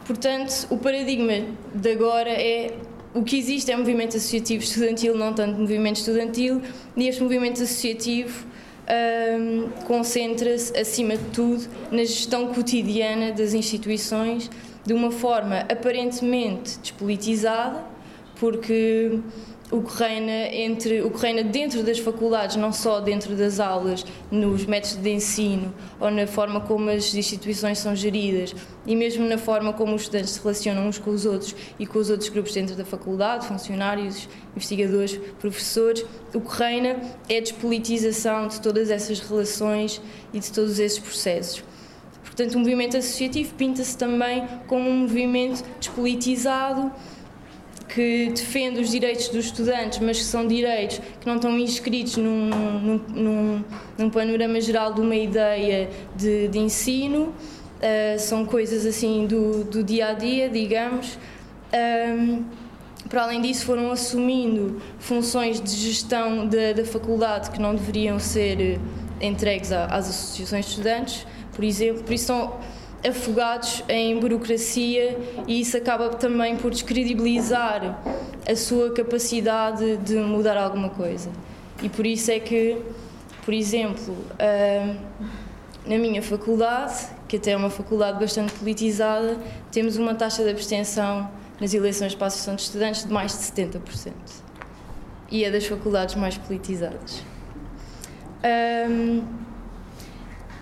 Portanto, 0.05 0.67
o 0.71 0.77
paradigma 0.77 1.45
de 1.75 1.91
agora 1.91 2.31
é 2.31 2.73
o 3.13 3.23
que 3.23 3.37
existe 3.37 3.71
é 3.71 3.75
movimento 3.75 4.17
associativo 4.17 4.63
estudantil, 4.63 5.15
não 5.15 5.33
tanto 5.33 5.59
movimento 5.59 5.97
estudantil, 5.97 6.61
e 6.95 7.07
este 7.07 7.21
movimento 7.21 7.61
associativo 7.61 8.45
um, 8.87 9.69
concentra-se, 9.85 10.77
acima 10.77 11.17
de 11.17 11.23
tudo, 11.25 11.67
na 11.91 11.99
gestão 11.99 12.53
cotidiana 12.53 13.31
das 13.31 13.53
instituições 13.53 14.49
de 14.87 14.93
uma 14.93 15.11
forma 15.11 15.65
aparentemente 15.69 16.79
despolitizada, 16.79 17.83
porque 18.39 19.19
o 19.69 19.81
que 19.81 19.97
reina 20.01 20.31
entre 20.31 21.01
o 21.01 21.11
que 21.11 21.21
reina 21.21 21.43
dentro 21.43 21.83
das 21.83 21.99
faculdades, 21.99 22.55
não 22.55 22.71
só 22.71 23.01
dentro 23.01 23.35
das 23.35 23.59
aulas, 23.59 24.05
nos 24.31 24.65
métodos 24.65 24.95
de 24.95 25.09
ensino 25.09 25.73
ou 25.99 26.09
na 26.09 26.25
forma 26.25 26.61
como 26.61 26.89
as 26.89 27.13
instituições 27.13 27.79
são 27.79 27.93
geridas 27.93 28.55
e 28.85 28.95
mesmo 28.95 29.27
na 29.27 29.37
forma 29.37 29.73
como 29.73 29.93
os 29.93 30.03
estudantes 30.03 30.29
se 30.29 30.39
relacionam 30.39 30.87
uns 30.87 30.97
com 30.97 31.11
os 31.11 31.25
outros 31.25 31.53
e 31.77 31.85
com 31.85 31.99
os 31.99 32.09
outros 32.09 32.29
grupos 32.29 32.53
dentro 32.53 32.73
da 32.73 32.85
faculdade, 32.85 33.45
funcionários, 33.45 34.29
investigadores, 34.55 35.19
professores, 35.37 36.05
o 36.33 36.39
que 36.39 36.57
reina 36.59 36.95
é 37.27 37.39
a 37.39 37.41
despolitização 37.41 38.47
de 38.47 38.61
todas 38.61 38.89
essas 38.89 39.19
relações 39.19 40.01
e 40.33 40.39
de 40.39 40.49
todos 40.49 40.79
esses 40.79 40.99
processos. 40.99 41.66
Portanto, 42.27 42.55
o 42.55 42.59
movimento 42.59 42.95
associativo 42.95 43.55
pinta-se 43.55 43.97
também 43.97 44.47
como 44.67 44.87
um 44.89 44.99
movimento 44.99 45.63
despolitizado 45.79 46.91
que 47.87 48.29
defende 48.29 48.79
os 48.79 48.91
direitos 48.91 49.29
dos 49.29 49.45
estudantes, 49.45 49.99
mas 49.99 50.19
que 50.19 50.25
são 50.25 50.45
direitos 50.45 51.01
que 51.19 51.25
não 51.25 51.37
estão 51.37 51.57
inscritos 51.57 52.17
num, 52.17 52.49
num, 52.49 53.01
num, 53.09 53.63
num 53.97 54.09
panorama 54.09 54.61
geral 54.61 54.93
de 54.93 55.01
uma 55.01 55.15
ideia 55.15 55.89
de, 56.15 56.47
de 56.47 56.59
ensino, 56.59 57.33
uh, 57.77 58.19
são 58.19 58.45
coisas 58.45 58.85
assim 58.85 59.25
do, 59.25 59.63
do, 59.63 59.83
dia 59.83 60.09
a 60.09 60.13
dia, 60.13 60.49
digamos. 60.49 61.17
Um, 61.73 62.43
para 63.09 63.23
além 63.23 63.41
disso, 63.41 63.65
foram 63.65 63.89
assumindo 63.91 64.81
funções 64.99 65.61
de 65.61 65.71
gestão 65.71 66.45
da, 66.45 66.73
da 66.75 66.85
faculdade 66.85 67.49
que 67.51 67.59
não 67.59 67.73
deveriam 67.73 68.19
ser 68.19 68.79
entregues 69.21 69.71
às 69.71 70.09
associações 70.09 70.65
de 70.65 70.71
estudantes, 70.71 71.25
por 71.57 71.63
exemplo, 71.63 72.03
por 72.03 72.13
isso 72.13 72.25
são 72.25 72.53
afogados 73.03 73.83
em 73.89 74.19
burocracia 74.19 75.17
e 75.47 75.59
isso 75.59 75.75
acaba 75.75 76.09
também 76.09 76.55
por 76.55 76.69
descredibilizar 76.69 77.99
a 78.47 78.55
sua 78.55 78.91
capacidade 78.91 79.97
de 79.97 80.17
mudar 80.17 80.55
alguma 80.55 80.91
coisa. 80.91 81.31
E 81.81 81.89
por 81.89 82.05
isso 82.05 82.29
é 82.29 82.39
que, 82.39 82.79
por 83.43 83.55
exemplo, 83.55 84.15
na 85.83 85.97
minha 85.97 86.21
faculdade, 86.21 87.07
que 87.27 87.37
até 87.37 87.53
é 87.53 87.57
uma 87.57 87.71
faculdade 87.71 88.19
bastante 88.19 88.53
politizada, 88.53 89.39
temos 89.71 89.97
uma 89.97 90.13
taxa 90.13 90.43
de 90.43 90.51
abstenção 90.51 91.27
nas 91.59 91.73
eleições 91.73 92.13
para 92.13 92.25
a 92.25 92.27
Associação 92.27 92.55
de 92.55 92.61
Estudantes 92.61 93.03
de 93.03 93.11
mais 93.11 93.31
de 93.31 93.39
70%. 93.39 94.11
E 95.31 95.43
é 95.43 95.49
das 95.49 95.65
faculdades 95.65 96.13
mais 96.13 96.37
politizadas. 96.37 97.23
Um, 98.43 99.46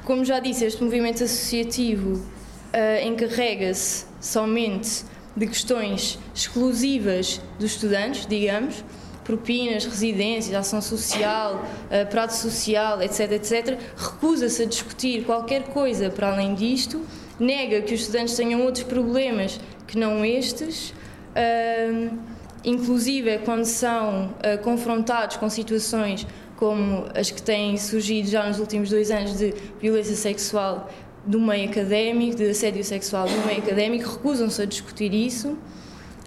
como 0.05 0.23
já 0.23 0.39
disse, 0.39 0.63
este 0.63 0.83
movimento 0.83 1.23
associativo 1.23 2.13
uh, 2.13 3.07
encarrega-se 3.07 4.05
somente 4.21 5.03
de 5.35 5.47
questões 5.47 6.19
exclusivas 6.33 7.41
dos 7.59 7.71
estudantes, 7.71 8.25
digamos, 8.27 8.85
propinas, 9.23 9.83
residências, 9.85 10.55
ação 10.55 10.79
social, 10.79 11.65
uh, 11.85 12.09
prato 12.09 12.33
social, 12.33 13.01
etc, 13.01 13.31
etc, 13.31 13.79
recusa-se 13.97 14.61
a 14.61 14.65
discutir 14.65 15.25
qualquer 15.25 15.63
coisa 15.63 16.09
para 16.11 16.31
além 16.31 16.53
disto, 16.53 17.01
nega 17.39 17.81
que 17.81 17.93
os 17.93 18.01
estudantes 18.01 18.35
tenham 18.35 18.61
outros 18.61 18.83
problemas 18.83 19.59
que 19.87 19.97
não 19.97 20.23
estes, 20.23 20.91
uh, 20.91 22.15
inclusive 22.63 23.39
quando 23.39 23.65
são 23.65 24.27
uh, 24.27 24.61
confrontados 24.63 25.37
com 25.37 25.49
situações 25.49 26.27
como 26.55 27.05
as 27.13 27.29
que 27.29 27.41
têm 27.41 27.77
surgido 27.77 28.29
já 28.29 28.47
nos 28.47 28.59
últimos 28.59 28.89
dois 28.89 29.11
anos 29.11 29.37
de 29.37 29.53
violência 29.81 30.15
sexual 30.15 30.89
do 31.25 31.39
meio 31.39 31.69
académico, 31.69 32.35
de 32.35 32.49
assédio 32.49 32.83
sexual 32.83 33.27
do 33.27 33.45
meio 33.45 33.59
académico, 33.59 34.09
recusam-se 34.09 34.61
a 34.61 34.65
discutir 34.65 35.13
isso. 35.13 35.57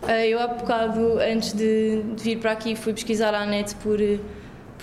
Ah, 0.03 0.25
eu 0.25 0.39
há 0.39 0.47
bocado, 0.47 1.19
antes 1.19 1.53
de, 1.53 2.03
de, 2.15 2.23
vir 2.23 2.39
para 2.39 2.53
aqui, 2.53 2.77
fui 2.77 2.93
pesquisar 2.93 3.35
à 3.35 3.45
net 3.47 3.75
por, 3.77 3.99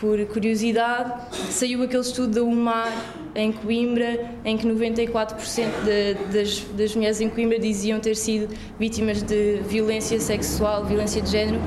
por 0.05 0.23
curiosidade. 0.27 1.11
Saiu 1.49 1.81
aquele 1.81 2.03
estudo 2.03 2.35
da 2.35 2.43
UMAR 2.43 2.93
em 3.33 3.51
Coimbra, 3.51 4.31
em 4.45 4.55
que 4.55 4.67
94% 4.67 5.35
de, 5.83 6.13
das, 6.31 6.59
das 6.77 6.95
mulheres 6.95 7.19
em 7.19 7.27
Coimbra 7.27 7.57
diziam 7.57 7.99
ter 7.99 8.15
sido 8.15 8.55
vítimas 8.79 9.23
de 9.23 9.61
violência 9.67 10.19
sexual, 10.19 10.85
violência 10.85 11.23
de 11.23 11.31
género, 11.31 11.59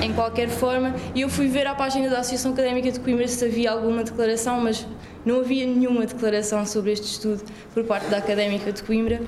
em 0.00 0.12
qualquer 0.12 0.48
forma. 0.48 0.94
E 1.16 1.22
eu 1.22 1.28
fui 1.28 1.48
ver 1.48 1.66
à 1.66 1.74
página 1.74 2.08
da 2.08 2.20
Associação 2.20 2.52
Académica 2.52 2.92
de 2.92 3.00
Coimbra 3.00 3.26
se 3.26 3.44
havia 3.44 3.72
alguma 3.72 4.04
declaração, 4.04 4.60
mas 4.60 4.86
não 5.26 5.40
havia 5.40 5.66
nenhuma 5.66 6.06
declaração 6.06 6.64
sobre 6.64 6.92
este 6.92 7.06
estudo 7.06 7.42
por 7.74 7.82
parte 7.84 8.08
da 8.08 8.18
Académica 8.18 8.70
de 8.70 8.84
Coimbra. 8.84 9.20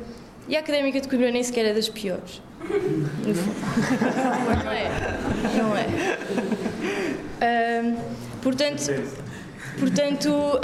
E 0.48 0.56
a 0.56 0.60
Académica 0.60 1.00
de 1.00 1.08
Coimbra 1.08 1.32
nem 1.32 1.42
sequer 1.42 1.66
é 1.66 1.74
das 1.74 1.88
piores. 1.88 2.40
Não 4.64 4.70
é? 4.72 4.88
Não 5.58 5.76
é. 5.76 5.86
Um, 7.42 7.96
portanto, 8.43 8.82
portanto 9.78 10.61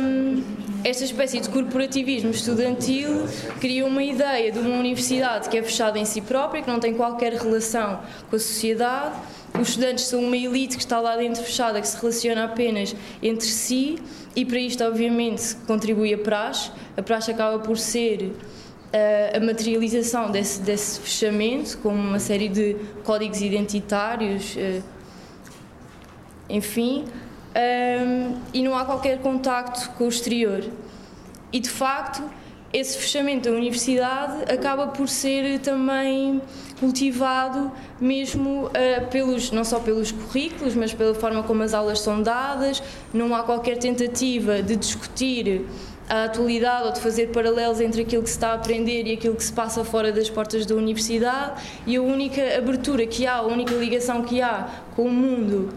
um, 0.00 0.42
esta 0.82 1.04
espécie 1.04 1.40
de 1.40 1.48
corporativismo 1.50 2.30
estudantil 2.30 3.26
cria 3.60 3.84
uma 3.84 4.02
ideia 4.02 4.50
de 4.50 4.58
uma 4.58 4.78
universidade 4.78 5.48
que 5.48 5.58
é 5.58 5.62
fechada 5.62 5.98
em 5.98 6.06
si 6.06 6.22
própria, 6.22 6.62
que 6.62 6.68
não 6.68 6.80
tem 6.80 6.94
qualquer 6.94 7.34
relação 7.34 8.00
com 8.28 8.36
a 8.36 8.38
sociedade. 8.38 9.14
Os 9.60 9.68
estudantes 9.68 10.04
são 10.04 10.22
uma 10.24 10.36
elite 10.36 10.76
que 10.76 10.82
está 10.82 10.98
lá 11.00 11.16
dentro 11.16 11.42
fechada, 11.42 11.80
que 11.80 11.88
se 11.88 12.00
relaciona 12.00 12.44
apenas 12.44 12.94
entre 13.22 13.46
si, 13.46 13.98
e 14.34 14.44
para 14.44 14.58
isto, 14.58 14.82
obviamente, 14.82 15.54
contribui 15.66 16.14
a 16.14 16.18
praxe. 16.18 16.70
A 16.96 17.02
praxe 17.02 17.30
acaba 17.30 17.58
por 17.58 17.76
ser 17.76 18.22
uh, 18.22 19.36
a 19.36 19.40
materialização 19.40 20.30
desse, 20.30 20.62
desse 20.62 21.00
fechamento, 21.00 21.76
com 21.78 21.90
uma 21.90 22.18
série 22.18 22.48
de 22.48 22.76
códigos 23.04 23.42
identitários, 23.42 24.56
uh, 24.56 24.82
enfim 26.50 27.04
um, 27.54 28.36
e 28.52 28.62
não 28.62 28.76
há 28.76 28.84
qualquer 28.84 29.18
contacto 29.18 29.90
com 29.90 30.04
o 30.04 30.08
exterior. 30.08 30.64
E 31.52 31.58
de 31.58 31.68
facto, 31.68 32.22
esse 32.72 32.96
fechamento 32.96 33.50
da 33.50 33.56
universidade 33.56 34.50
acaba 34.52 34.86
por 34.86 35.08
ser 35.08 35.58
também 35.58 36.40
cultivado 36.78 37.70
mesmo 38.00 38.66
uh, 38.66 39.06
pelos 39.10 39.50
não 39.50 39.64
só 39.64 39.80
pelos 39.80 40.12
currículos, 40.12 40.74
mas 40.74 40.94
pela 40.94 41.14
forma 41.14 41.42
como 41.42 41.62
as 41.62 41.74
aulas 41.74 42.00
são 42.00 42.22
dadas. 42.22 42.80
Não 43.12 43.34
há 43.34 43.42
qualquer 43.42 43.78
tentativa 43.78 44.62
de 44.62 44.76
discutir 44.76 45.66
a 46.08 46.24
atualidade 46.24 46.86
ou 46.86 46.92
de 46.92 47.00
fazer 47.00 47.28
paralelos 47.28 47.80
entre 47.80 48.02
aquilo 48.02 48.22
que 48.22 48.30
se 48.30 48.36
está 48.36 48.50
a 48.50 48.54
aprender 48.54 49.06
e 49.06 49.12
aquilo 49.12 49.34
que 49.34 49.44
se 49.44 49.52
passa 49.52 49.84
fora 49.84 50.12
das 50.12 50.30
portas 50.30 50.64
da 50.64 50.74
universidade. 50.76 51.60
E 51.86 51.96
a 51.96 52.02
única 52.02 52.56
abertura 52.56 53.04
que 53.04 53.26
há, 53.26 53.36
a 53.36 53.42
única 53.42 53.74
ligação 53.74 54.22
que 54.22 54.40
há 54.40 54.68
com 54.94 55.02
o 55.02 55.10
mundo 55.10 55.70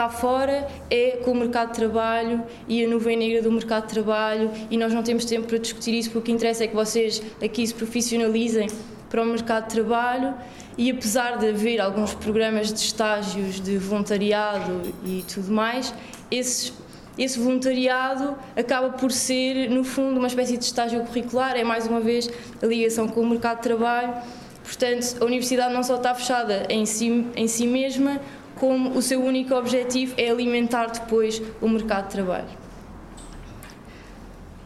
cá 0.00 0.08
fora 0.08 0.66
é 0.88 1.18
com 1.22 1.32
o 1.32 1.34
mercado 1.34 1.72
de 1.72 1.74
trabalho 1.74 2.42
e 2.66 2.82
a 2.82 2.88
nuvem 2.88 3.18
negra 3.18 3.42
do 3.42 3.52
mercado 3.52 3.86
de 3.86 3.92
trabalho 3.92 4.50
e 4.70 4.78
nós 4.78 4.94
não 4.94 5.02
temos 5.02 5.26
tempo 5.26 5.46
para 5.46 5.58
discutir 5.58 5.92
isso 5.92 6.08
porque 6.08 6.18
o 6.20 6.22
que 6.22 6.32
interessa 6.32 6.64
é 6.64 6.68
que 6.68 6.74
vocês 6.74 7.20
aqui 7.44 7.66
se 7.66 7.74
profissionalizem 7.74 8.70
para 9.10 9.22
o 9.22 9.26
mercado 9.26 9.64
de 9.64 9.74
trabalho 9.74 10.32
e 10.78 10.90
apesar 10.90 11.36
de 11.36 11.50
haver 11.50 11.82
alguns 11.82 12.14
programas 12.14 12.72
de 12.72 12.80
estágios 12.80 13.60
de 13.60 13.76
voluntariado 13.76 14.90
e 15.04 15.22
tudo 15.34 15.52
mais, 15.52 15.92
esses, 16.30 16.72
esse 17.18 17.38
voluntariado 17.38 18.38
acaba 18.56 18.88
por 18.88 19.12
ser, 19.12 19.68
no 19.68 19.84
fundo, 19.84 20.16
uma 20.16 20.28
espécie 20.28 20.56
de 20.56 20.64
estágio 20.64 21.04
curricular, 21.04 21.58
é 21.58 21.62
mais 21.62 21.86
uma 21.86 22.00
vez 22.00 22.30
a 22.62 22.64
ligação 22.64 23.06
com 23.06 23.20
o 23.20 23.26
mercado 23.26 23.58
de 23.58 23.64
trabalho. 23.64 24.14
Portanto, 24.62 25.16
a 25.20 25.24
universidade 25.24 25.74
não 25.74 25.82
só 25.82 25.96
está 25.96 26.14
fechada 26.14 26.64
em 26.70 26.86
si, 26.86 27.26
em 27.34 27.48
si 27.48 27.66
mesma, 27.66 28.20
como 28.60 28.90
o 28.90 29.00
seu 29.00 29.24
único 29.24 29.54
objetivo 29.54 30.14
é 30.18 30.30
alimentar 30.30 30.88
depois 30.88 31.40
o 31.62 31.68
mercado 31.68 32.08
de 32.08 32.10
trabalho. 32.10 32.60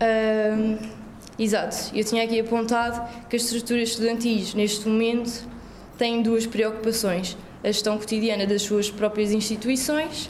Um, 0.03 0.77
exato, 1.39 1.93
eu 1.95 2.03
tinha 2.05 2.25
aqui 2.25 2.41
apontado 2.41 3.09
que 3.31 3.37
as 3.37 3.45
estruturas 3.45 3.91
estudantis, 3.91 4.53
neste 4.53 4.89
momento, 4.89 5.49
têm 5.97 6.23
duas 6.23 6.45
preocupações: 6.45 7.37
a 7.63 7.69
gestão 7.69 7.97
cotidiana 7.97 8.45
das 8.45 8.63
suas 8.63 8.91
próprias 8.91 9.31
instituições 9.31 10.29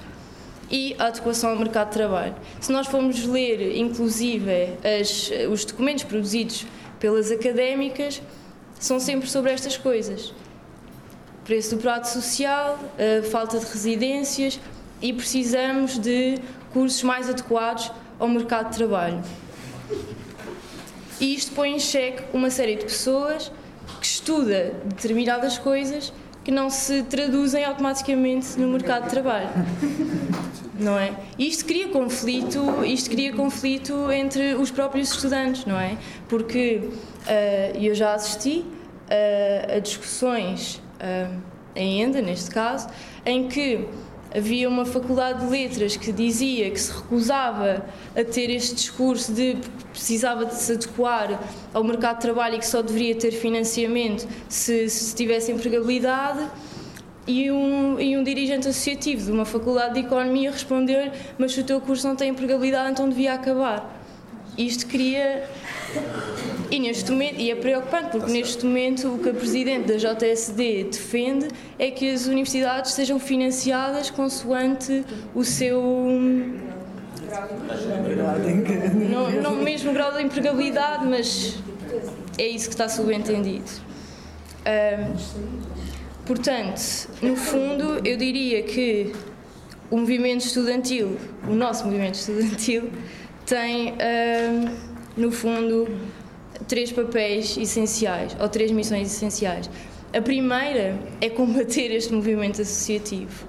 e 0.71 0.95
a 0.99 1.07
adequação 1.07 1.51
ao 1.51 1.57
mercado 1.57 1.89
de 1.89 1.95
trabalho. 1.95 2.35
Se 2.61 2.71
nós 2.71 2.87
formos 2.87 3.25
ler, 3.25 3.79
inclusive, 3.79 4.75
as, 5.01 5.31
os 5.51 5.65
documentos 5.65 6.05
produzidos 6.05 6.67
pelas 7.01 7.31
académicas, 7.31 8.21
são 8.79 9.01
sempre 9.01 9.29
sobre 9.31 9.53
estas 9.53 9.79
coisas 9.79 10.35
preço 11.45 11.77
do 11.77 11.83
prato 11.83 12.09
social, 12.09 12.79
falta 13.31 13.59
de 13.59 13.67
residências 13.67 14.59
e 15.03 15.13
precisamos 15.13 15.99
de 15.99 16.39
cursos 16.73 17.03
mais 17.03 17.29
adequados 17.29 17.93
ao 18.19 18.29
mercado 18.29 18.71
de 18.71 18.77
trabalho. 18.77 19.23
E 21.21 21.35
isto 21.35 21.53
põe 21.53 21.75
em 21.75 21.79
xeque 21.79 22.25
uma 22.33 22.51
série 22.51 22.77
de 22.77 22.85
pessoas 22.85 23.51
que 24.01 24.07
estuda 24.07 24.75
determinadas 24.85 25.59
coisas 25.59 26.13
que 26.43 26.51
não 26.51 26.69
se 26.69 27.03
traduzem 27.05 27.65
automaticamente 27.65 28.59
no 28.59 28.69
mercado 28.69 29.05
de 29.05 29.11
trabalho. 29.11 29.49
Não 30.79 30.99
é? 30.99 31.15
Isto 31.39 31.65
cria 31.65 31.89
conflito, 31.89 32.85
isto 32.85 33.09
cria 33.09 33.33
conflito 33.33 34.11
entre 34.11 34.55
os 34.55 34.71
próprios 34.71 35.11
estudantes, 35.13 35.65
não 35.65 35.79
é? 35.79 35.97
Porque 36.29 36.83
uh, 36.83 37.79
eu 37.81 37.95
já 37.95 38.13
assisti 38.13 38.59
uh, 38.59 39.77
a 39.77 39.79
discussões 39.79 40.83
em 41.75 42.03
ENDA, 42.03 42.23
neste 42.23 42.51
caso, 42.51 42.89
em 43.25 43.49
que 43.49 43.89
havia 44.35 44.69
uma 44.69 44.85
faculdade 44.85 45.45
de 45.45 45.51
letras 45.51 45.97
que 45.97 46.11
dizia 46.11 46.69
que 46.71 46.81
se 46.81 46.93
recusava 46.93 47.87
a 48.17 48.25
ter 48.25 48.51
este 48.51 48.75
discurso 48.75 49.33
de 49.33 49.57
precisava 49.93 50.45
de 50.45 50.55
se 50.55 50.73
adequar 50.73 51.41
ao 51.73 51.85
mercado 51.85 52.17
de 52.17 52.23
trabalho 52.23 52.57
e 52.57 52.59
que 52.59 52.67
só 52.67 52.83
deveria 52.83 53.15
ter 53.15 53.31
financiamento 53.31 54.27
se, 54.49 54.89
se 54.89 55.15
tivesse 55.15 55.53
empregabilidade. 55.53 56.45
E 57.27 57.51
um, 57.51 57.99
e 57.99 58.19
um 58.19 58.23
dirigente 58.23 58.69
associativo 58.69 59.25
de 59.25 59.33
uma 59.33 59.47
faculdade 59.47 59.95
de 59.95 60.01
economia 60.01 60.51
respondeu 60.51 61.11
mas 61.39 61.53
se 61.53 61.61
o 61.61 61.65
teu 61.65 61.81
curso 61.81 62.07
não 62.07 62.15
tem 62.15 62.29
empregabilidade 62.29 62.91
então 62.91 63.09
devia 63.09 63.33
acabar. 63.33 63.94
Isto 64.57 64.87
cria 64.87 65.49
e 66.71 66.79
neste 66.81 67.11
momento, 67.11 67.41
e 67.41 67.51
é 67.51 67.55
preocupante 67.55 68.11
porque 68.11 68.33
neste 68.33 68.65
momento 68.65 69.15
o 69.15 69.19
que 69.19 69.29
a 69.29 69.35
Presidente 69.35 69.87
da 69.87 69.97
JSD 69.97 70.85
defende 70.85 71.49
é 71.79 71.91
que 71.91 72.11
as 72.11 72.27
universidades 72.27 72.93
sejam 72.93 73.19
financiadas 73.19 74.11
consoante 74.11 75.05
o 75.35 75.45
seu 75.45 75.81
não, 79.11 79.31
não 79.43 79.57
mesmo 79.57 79.93
grau 79.93 80.13
de 80.13 80.23
empregabilidade, 80.23 81.07
mas 81.07 81.59
é 82.39 82.47
isso 82.47 82.69
que 82.69 82.75
está 82.75 82.89
subentendido. 82.89 83.71
Um, 84.67 85.17
portanto, 86.25 87.09
no 87.21 87.37
fundo, 87.37 88.01
eu 88.05 88.17
diria 88.17 88.63
que 88.63 89.13
o 89.91 89.99
movimento 89.99 90.45
estudantil, 90.45 91.17
o 91.49 91.55
nosso 91.55 91.85
movimento 91.85 92.15
estudantil, 92.15 92.91
tem, 93.47 93.93
um, 93.93 95.21
no 95.21 95.31
fundo, 95.31 95.89
três 96.67 96.91
papéis 96.93 97.57
essenciais, 97.57 98.37
ou 98.41 98.49
três 98.49 98.71
missões 98.71 99.13
essenciais. 99.13 99.71
A 100.17 100.21
primeira 100.21 100.99
é 101.21 101.29
combater 101.29 101.91
este 101.91 102.13
movimento 102.13 102.63
associativo. 102.63 103.47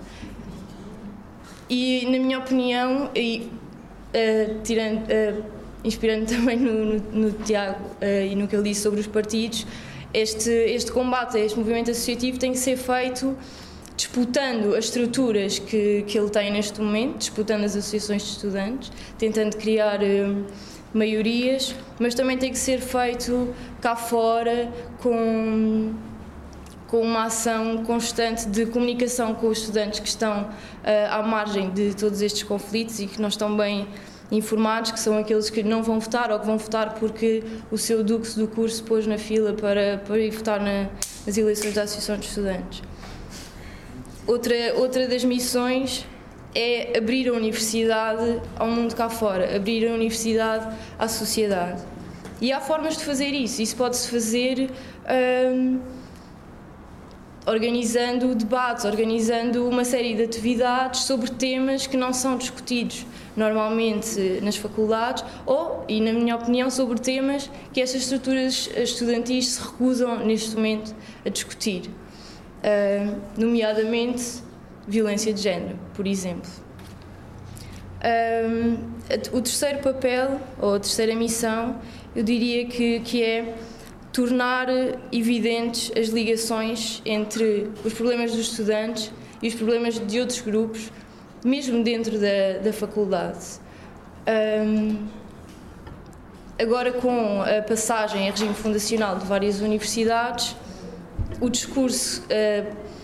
E, 1.70 2.06
na 2.06 2.20
minha 2.20 2.40
opinião, 2.40 3.10
e, 3.16 3.50
uh, 4.14 4.62
tirando, 4.64 5.04
uh, 5.04 5.44
inspirando 5.84 6.26
também 6.34 6.58
no, 6.58 6.86
no, 6.86 7.00
no 7.12 7.32
Tiago 7.32 7.84
uh, 8.02 8.26
e 8.26 8.36
no 8.36 8.48
que 8.48 8.56
ele 8.56 8.70
disse 8.70 8.82
sobre 8.82 9.00
os 9.00 9.08
partidos, 9.08 9.66
este, 10.14 10.50
este 10.50 10.92
combate 10.92 11.38
a 11.38 11.40
este 11.40 11.58
movimento 11.58 11.92
associativo 11.92 12.40
tem 12.40 12.52
que 12.52 12.58
ser 12.58 12.78
feito 12.78 13.36
disputando 13.96 14.76
as 14.76 14.86
estruturas 14.86 15.60
que, 15.60 16.04
que 16.08 16.18
ele 16.18 16.30
tem 16.30 16.52
neste 16.52 16.82
momento, 16.82 17.18
disputando 17.18 17.64
as 17.64 17.76
associações 17.76 18.24
de 18.24 18.30
estudantes, 18.30 18.92
tentando 19.18 19.56
criar 19.58 20.00
maiorias, 20.94 21.76
mas 22.00 22.16
também 22.16 22.38
tem 22.38 22.52
que 22.52 22.58
ser 22.58 22.80
feito 22.80 23.54
cá 23.82 23.96
fora 23.96 24.72
com 25.02 25.94
com 26.88 27.02
uma 27.02 27.26
ação 27.26 27.84
constante 27.84 28.48
de 28.48 28.68
comunicação 28.68 29.34
com 29.34 29.48
os 29.48 29.58
estudantes 29.58 30.00
que 30.00 30.08
estão 30.08 30.44
uh, 30.44 30.50
à 31.12 31.24
margem 31.24 31.72
de 31.72 31.96
todos 31.96 32.22
estes 32.22 32.44
conflitos 32.44 33.00
e 33.00 33.08
que 33.08 33.20
não 33.20 33.28
estão 33.28 33.58
bem 33.58 33.88
informados, 34.32 34.92
que 34.92 35.00
são 35.00 35.18
aqueles 35.18 35.50
que 35.50 35.64
não 35.64 35.84
vão 35.84 36.00
votar 36.00 36.32
ou 36.32 36.40
que 36.40 36.46
vão 36.46 36.58
votar 36.58 36.94
porque 36.96 37.44
o 37.72 37.78
seu 37.78 38.04
duque 38.04 38.30
do 38.36 38.48
curso 38.48 38.84
pôs 38.84 39.06
na 39.06 39.18
fila 39.18 39.54
para, 39.54 40.02
para 40.06 40.20
ir 40.20 40.32
votar 40.32 40.60
na, 40.60 40.90
nas 41.26 41.38
eleições 41.38 41.74
da 41.74 41.84
Associação 41.84 42.18
de 42.18 42.28
Estudantes. 42.28 42.82
Outra, 44.28 44.56
outra 44.76 45.08
das 45.08 45.24
missões 45.24 46.06
é 46.56 46.98
abrir 46.98 47.30
a 47.30 47.34
universidade 47.34 48.42
ao 48.58 48.68
mundo 48.68 48.96
cá 48.96 49.10
fora, 49.10 49.56
abrir 49.56 49.88
a 49.88 49.94
universidade 49.94 50.76
à 50.98 51.08
sociedade. 51.08 51.84
E 52.42 52.52
há 52.52 52.60
formas 52.60 52.98
de 52.98 53.04
fazer 53.06 53.30
isso. 53.30 53.62
Isso 53.62 53.76
pode-se 53.76 54.10
fazer 54.10 54.70
hum, 55.54 55.80
organizando 57.46 58.34
debates, 58.34 58.84
organizando 58.86 59.68
uma 59.70 59.86
série 59.86 60.16
de 60.16 60.24
atividades 60.24 61.02
sobre 61.02 61.30
temas 61.30 61.86
que 61.86 61.96
não 61.96 62.12
são 62.12 62.38
discutidos 62.38 63.06
normalmente 63.36 64.40
nas 64.42 64.56
faculdades 64.56 65.24
ou, 65.46 65.86
e 65.88 66.02
na 66.02 66.12
minha 66.12 66.36
opinião, 66.36 66.70
sobre 66.70 67.00
temas 67.00 67.50
que 67.72 67.80
estas 67.80 68.02
estruturas 68.02 68.70
estudantis 68.76 69.50
se 69.50 69.62
recusam 69.62 70.26
neste 70.26 70.56
momento 70.56 70.96
a 71.26 71.30
discutir, 71.30 71.90
hum, 72.66 73.16
nomeadamente 73.38 74.44
violência 74.88 75.34
de 75.34 75.42
género, 75.42 75.78
por 75.94 76.08
exemplo. 76.08 76.50
Um, 78.06 78.96
o 79.32 79.42
terceiro 79.42 79.80
papel, 79.80 80.40
ou 80.62 80.76
a 80.76 80.80
terceira 80.80 81.16
missão, 81.16 81.80
eu 82.16 82.24
diria 82.24 82.66
que, 82.66 83.00
que 83.00 83.24
é 83.24 83.56
tornar 84.14 84.68
evidentes 85.12 85.92
as 85.98 86.08
ligações 86.10 87.02
entre 87.06 87.70
os 87.84 87.94
problemas 87.94 88.32
dos 88.32 88.52
estudantes 88.52 89.12
e 89.42 89.48
os 89.48 89.56
problemas 89.56 90.00
de 90.00 90.20
outros 90.20 90.42
grupos, 90.42 90.92
mesmo 91.44 91.84
dentro 91.84 92.18
da, 92.20 92.60
da 92.64 92.72
faculdade. 92.72 93.46
Um, 94.28 95.08
agora, 96.60 96.94
com 96.94 97.42
a 97.42 97.62
passagem 97.62 98.28
a 98.28 98.32
regime 98.32 98.54
fundacional 98.54 99.18
de 99.18 99.26
várias 99.26 99.62
universidades, 99.62 100.56
o 101.42 101.50
discurso 101.50 102.24
uh, 102.24 102.96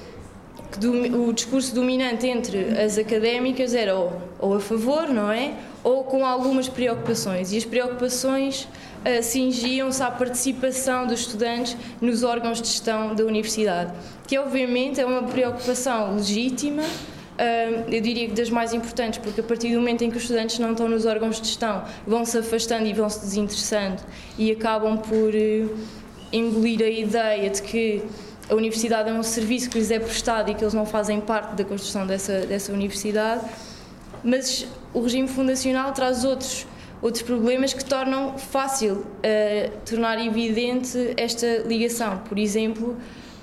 o 1.28 1.34
discurso 1.34 1.76
dominante 1.76 2.28
entre 2.28 2.80
as 2.80 2.98
académicas 2.98 3.74
era 3.74 3.96
ou, 3.96 4.22
ou, 4.40 4.56
a 4.56 4.60
favor, 4.60 5.08
não 5.10 5.32
é? 5.32 5.54
Ou 5.84 6.04
com 6.04 6.26
algumas 6.26 6.70
preocupações. 6.70 7.52
E 7.52 7.58
as 7.58 7.66
preocupações 7.66 8.64
uh, 8.64 9.22
cingiam-se 9.22 10.02
à 10.02 10.10
participação 10.10 11.06
dos 11.06 11.22
estudantes 11.22 11.76
nos 12.00 12.24
órgãos 12.24 12.62
de 12.62 12.68
gestão 12.70 13.14
da 13.14 13.24
universidade, 13.26 13.92
que 14.28 14.38
obviamente 14.38 15.02
é 15.02 15.06
uma 15.06 15.24
preocupação 15.24 16.16
legítima. 16.16 16.84
Uh, 16.84 17.90
eu 17.90 18.02
diria 18.02 18.28
que 18.28 18.34
das 18.34 18.50
mais 18.50 18.74
importantes, 18.74 19.20
porque 19.20 19.42
a 19.42 19.44
partir 19.44 19.74
do 19.74 19.80
momento 19.80 20.04
em 20.04 20.12
que 20.12 20.18
os 20.18 20.24
estudantes 20.24 20.60
não 20.60 20.72
estão 20.72 20.88
nos 20.88 21.06
órgãos 21.06 21.42
de 21.42 21.48
gestão, 21.48 21.84
vão 22.06 22.24
se 22.24 22.38
afastando 22.38 22.86
e 22.86 22.94
vão 22.94 23.10
se 23.10 23.20
desinteressando 23.20 24.02
e 24.38 24.52
acabam 24.52 24.98
por 24.98 25.34
uh, 25.34 25.78
engolir 26.32 26.82
a 26.82 26.90
ideia 26.90 27.50
de 27.50 27.62
que 27.62 28.04
a 28.50 28.56
universidade 28.56 29.10
é 29.10 29.14
um 29.14 29.24
serviço 29.24 29.70
que 29.70 29.78
lhes 29.78 29.92
é 29.92 30.00
prestado 30.00 30.52
e 30.52 30.56
que 30.56 30.64
eles 30.64 30.74
não 30.74 30.86
fazem 30.86 31.22
parte 31.22 31.56
da 31.56 31.64
construção 31.64 32.06
dessa, 32.06 32.42
dessa 32.42 32.74
universidade, 32.74 33.46
mas 34.24 34.68
o 34.94 35.02
regime 35.02 35.28
fundacional 35.28 35.94
traz 35.94 36.26
outros, 36.26 36.68
outros 37.02 37.24
problemas 37.24 37.74
que 37.74 37.84
tornam 37.84 38.38
fácil 38.38 38.94
uh, 38.96 39.78
tornar 39.86 40.24
evidente 40.26 41.14
esta 41.18 41.60
ligação. 41.66 42.18
Por 42.20 42.38
exemplo, 42.38 42.98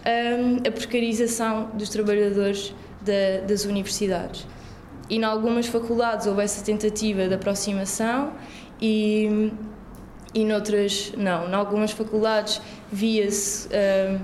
um, 0.05 0.57
eh, 0.65 0.69
a 0.69 0.73
precarização 0.73 1.71
dos 1.75 1.89
trabalhadores 1.89 2.75
da, 3.01 3.47
das 3.47 3.65
universidades. 3.65 4.47
E 5.11 5.17
em 5.17 5.25
algumas 5.25 5.67
faculdades 5.67 6.27
houve 6.27 6.43
essa 6.43 6.63
tentativa 6.63 7.27
de 7.27 7.35
aproximação 7.35 8.33
e, 8.81 9.51
e 10.35 10.45
noutras 10.45 11.13
não. 11.17 11.49
Em 11.49 11.55
algumas 11.55 11.93
faculdades 11.93 12.61
via-se. 12.93 13.69
Uh, 13.69 14.21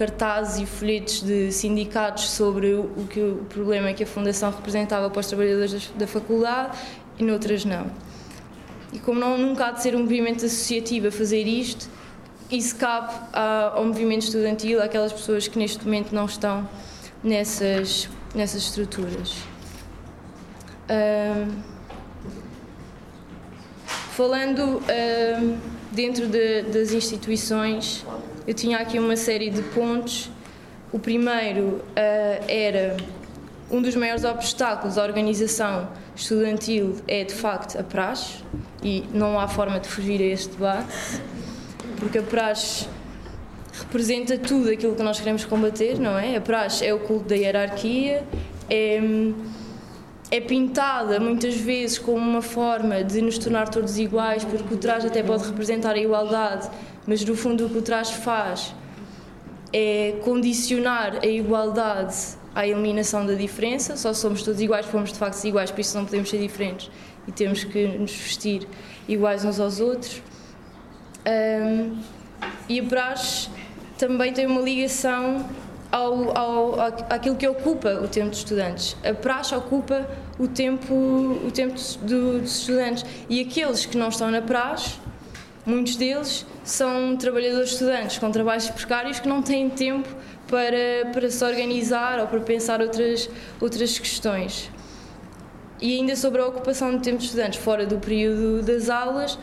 cartazes 0.00 0.62
e 0.62 0.64
folhetos 0.64 1.20
de 1.20 1.52
sindicatos 1.52 2.30
sobre 2.30 2.72
o, 2.72 3.06
que 3.10 3.20
o 3.20 3.44
problema 3.50 3.92
que 3.92 4.02
a 4.02 4.06
Fundação 4.06 4.50
representava 4.50 5.10
para 5.10 5.20
os 5.20 5.26
trabalhadores 5.26 5.92
da, 5.94 6.06
faculdade 6.06 6.78
e 7.18 7.22
noutras 7.22 7.66
não. 7.66 7.90
E 8.94 8.98
como 8.98 9.20
não, 9.20 9.36
nunca 9.36 9.66
há 9.66 9.72
de 9.72 9.82
ser 9.82 9.94
um 9.94 10.00
movimento 10.00 10.46
associativo 10.46 11.08
a 11.08 11.12
fazer 11.12 11.46
isto, 11.46 11.86
isso 12.50 12.76
cabe 12.76 13.12
ao 13.30 13.84
movimento 13.84 14.22
estudantil, 14.22 14.82
àquelas 14.82 15.12
pessoas 15.12 15.46
que 15.46 15.58
neste 15.58 15.84
momento 15.84 16.14
não 16.14 16.24
estão 16.24 16.66
nessas, 17.22 18.08
nessas 18.34 18.62
estruturas. 18.62 19.34
falando 24.16 24.80
dentro 25.90 26.26
de, 26.26 26.62
das 26.62 26.92
instituições, 26.92 28.04
eu 28.46 28.54
tinha 28.54 28.78
aqui 28.78 28.98
uma 28.98 29.16
série 29.16 29.50
de 29.50 29.62
pontos. 29.62 30.30
O 30.92 30.98
primeiro 30.98 31.62
uh, 31.62 32.44
era 32.48 32.96
um 33.70 33.80
dos 33.80 33.94
maiores 33.94 34.24
obstáculos 34.24 34.98
à 34.98 35.04
organização 35.04 35.88
estudantil 36.16 36.96
é 37.06 37.24
de 37.24 37.32
facto 37.32 37.78
a 37.78 37.82
praxe 37.82 38.42
e 38.82 39.04
não 39.12 39.38
há 39.38 39.46
forma 39.46 39.78
de 39.78 39.88
fugir 39.88 40.20
a 40.20 40.24
este 40.24 40.50
debate, 40.50 41.20
porque 41.98 42.18
a 42.18 42.22
praxe 42.22 42.88
representa 43.72 44.36
tudo 44.36 44.70
aquilo 44.70 44.94
que 44.94 45.02
nós 45.02 45.18
queremos 45.18 45.44
combater, 45.44 45.98
não 45.98 46.18
é? 46.18 46.36
A 46.36 46.40
praxe 46.40 46.84
é 46.84 46.92
o 46.92 46.98
culto 46.98 47.28
da 47.28 47.36
hierarquia, 47.36 48.24
é, 48.68 49.00
é 50.30 50.40
pintada 50.40 51.18
muitas 51.18 51.56
vezes 51.56 51.98
como 51.98 52.18
uma 52.18 52.42
forma 52.42 53.02
de 53.02 53.20
nos 53.20 53.36
tornar 53.36 53.68
todos 53.68 53.98
iguais, 53.98 54.44
porque 54.44 54.74
o 54.74 54.76
traje 54.76 55.08
até 55.08 55.22
pode 55.22 55.44
representar 55.44 55.94
a 55.94 55.98
igualdade, 55.98 56.70
mas 57.06 57.24
no 57.24 57.34
fundo 57.34 57.66
o 57.66 57.70
que 57.70 57.78
o 57.78 57.82
traje 57.82 58.14
faz 58.14 58.72
é 59.72 60.14
condicionar 60.22 61.18
a 61.22 61.26
igualdade 61.26 62.16
à 62.54 62.66
eliminação 62.66 63.26
da 63.26 63.34
diferença. 63.34 63.96
Só 63.96 64.12
somos 64.14 64.42
todos 64.42 64.60
iguais, 64.60 64.86
fomos 64.86 65.12
de 65.12 65.18
facto 65.18 65.44
iguais, 65.44 65.70
por 65.70 65.80
isso 65.80 65.96
não 65.96 66.04
podemos 66.04 66.30
ser 66.30 66.38
diferentes 66.38 66.90
e 67.26 67.32
temos 67.32 67.64
que 67.64 67.86
nos 67.86 68.12
vestir 68.12 68.66
iguais 69.08 69.44
uns 69.44 69.58
aos 69.58 69.80
outros. 69.80 70.22
Um, 71.26 71.98
e 72.68 72.80
a 72.80 72.84
praxe 72.84 73.48
também 73.98 74.32
tem 74.32 74.46
uma 74.46 74.60
ligação 74.60 75.46
ao, 75.90 76.36
ao, 76.36 76.80
àquilo 77.10 77.36
que 77.36 77.46
ocupa 77.46 78.00
o 78.02 78.08
tempo 78.08 78.30
dos 78.30 78.38
estudantes. 78.38 78.96
A 79.04 79.12
praxe 79.12 79.54
ocupa 79.54 80.08
o 80.38 80.46
tempo, 80.46 80.94
o 80.94 81.50
tempo 81.52 81.74
do, 82.02 82.40
dos 82.40 82.60
estudantes 82.60 83.04
e 83.28 83.40
aqueles 83.40 83.86
que 83.86 83.96
não 83.96 84.08
estão 84.08 84.30
na 84.30 84.40
praxe, 84.40 84.94
muitos 85.66 85.96
deles 85.96 86.46
são 86.64 87.16
trabalhadores 87.16 87.72
estudantes 87.72 88.18
com 88.18 88.30
trabalhos 88.30 88.68
precários 88.70 89.20
que 89.20 89.28
não 89.28 89.42
têm 89.42 89.68
tempo 89.68 90.08
para, 90.46 91.10
para 91.12 91.30
se 91.30 91.44
organizar 91.44 92.20
ou 92.20 92.26
para 92.26 92.40
pensar 92.40 92.80
outras, 92.80 93.28
outras 93.60 93.98
questões. 93.98 94.70
E 95.80 95.96
ainda 95.96 96.14
sobre 96.14 96.42
a 96.42 96.46
ocupação 96.46 96.92
do 96.92 97.00
tempo 97.00 97.16
dos 97.16 97.26
estudantes 97.26 97.58
fora 97.58 97.86
do 97.86 97.98
período 97.98 98.62
das 98.62 98.90
aulas, 98.90 99.38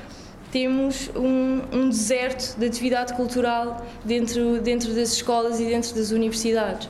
temos 0.58 1.12
um, 1.16 1.62
um, 1.72 1.90
deserto 1.90 2.58
de 2.58 2.66
atividade 2.66 3.14
cultural 3.14 3.86
dentro, 4.04 4.60
dentro 4.60 4.92
das 4.96 5.14
escolas 5.14 5.60
e 5.60 5.66
dentro 5.66 5.94
das 5.94 6.10
universidades. 6.10 6.90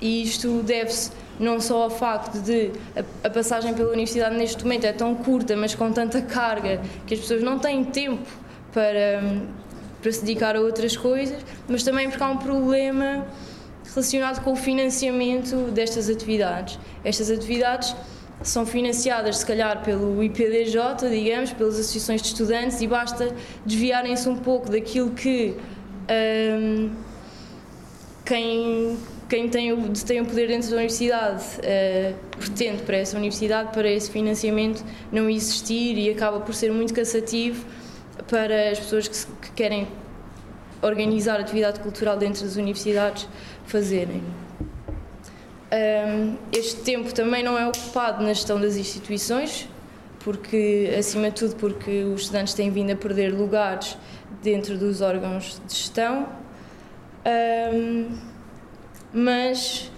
E 0.00 0.22
isto 0.22 0.62
deve-se 0.62 1.10
não 1.38 1.60
só 1.60 1.82
ao 1.82 1.90
facto 1.90 2.40
de 2.40 2.70
a, 3.24 3.28
passagem 3.28 3.74
pela 3.74 3.90
universidade 3.90 4.36
neste 4.36 4.62
momento 4.62 4.84
é 4.84 4.92
tão 4.92 5.16
curta, 5.16 5.56
mas 5.56 5.74
com 5.74 5.90
tanta 5.90 6.22
carga 6.22 6.80
que 7.04 7.14
as 7.14 7.18
pessoas 7.20 7.42
não 7.42 7.58
têm 7.58 7.82
tempo 7.82 8.30
para, 8.72 9.20
para 10.00 10.12
se 10.12 10.20
dedicar 10.20 10.54
a 10.54 10.60
outras 10.60 10.96
coisas, 10.96 11.44
mas 11.68 11.82
também 11.82 12.08
porque 12.08 12.22
há 12.22 12.28
um 12.28 12.36
problema 12.36 13.26
relacionado 13.92 14.44
com 14.44 14.52
o 14.52 14.56
financiamento 14.56 15.72
destas 15.72 16.08
atividades. 16.08 16.78
Estas 17.02 17.28
atividades 17.28 17.92
são 18.42 18.64
financiadas, 18.64 19.38
se 19.38 19.46
calhar, 19.46 19.82
pelo 19.82 20.22
IPDJ, 20.22 21.08
digamos, 21.10 21.52
pelas 21.52 21.78
associações 21.78 22.22
de 22.22 22.28
estudantes, 22.28 22.80
e 22.80 22.86
basta 22.86 23.34
desviarem-se 23.66 24.28
um 24.28 24.36
pouco 24.36 24.70
daquilo 24.70 25.10
que 25.10 25.54
um, 26.10 26.90
quem, 28.24 28.96
quem 29.28 29.48
tem, 29.48 29.72
o, 29.72 29.92
tem 29.92 30.20
o 30.20 30.26
poder 30.26 30.48
dentro 30.48 30.70
da 30.70 30.76
universidade 30.76 31.44
uh, 31.58 32.14
pretende 32.38 32.82
para 32.82 32.96
essa 32.96 33.16
universidade, 33.16 33.72
para 33.72 33.88
esse 33.88 34.10
financiamento 34.10 34.84
não 35.12 35.28
existir 35.28 35.98
e 35.98 36.10
acaba 36.10 36.40
por 36.40 36.54
ser 36.54 36.72
muito 36.72 36.94
cansativo 36.94 37.66
para 38.28 38.70
as 38.70 38.78
pessoas 38.78 39.08
que, 39.08 39.26
que 39.42 39.52
querem 39.52 39.86
organizar 40.82 41.38
atividade 41.40 41.80
cultural 41.80 42.16
dentro 42.16 42.42
das 42.42 42.56
universidades 42.56 43.28
fazerem. 43.66 44.22
Um, 45.72 46.36
este 46.52 46.80
tempo 46.80 47.14
também 47.14 47.44
não 47.44 47.56
é 47.56 47.66
ocupado 47.66 48.22
na 48.24 48.32
gestão 48.32 48.60
das 48.60 48.76
instituições, 48.76 49.68
porque, 50.18 50.92
acima 50.98 51.30
de 51.30 51.36
tudo, 51.36 51.56
porque 51.56 52.02
os 52.04 52.22
estudantes 52.22 52.54
têm 52.54 52.70
vindo 52.70 52.90
a 52.90 52.96
perder 52.96 53.32
lugares 53.32 53.96
dentro 54.42 54.76
dos 54.76 55.00
órgãos 55.00 55.60
de 55.66 55.74
gestão. 55.74 56.28
Um, 57.72 58.18
mas 59.12 59.90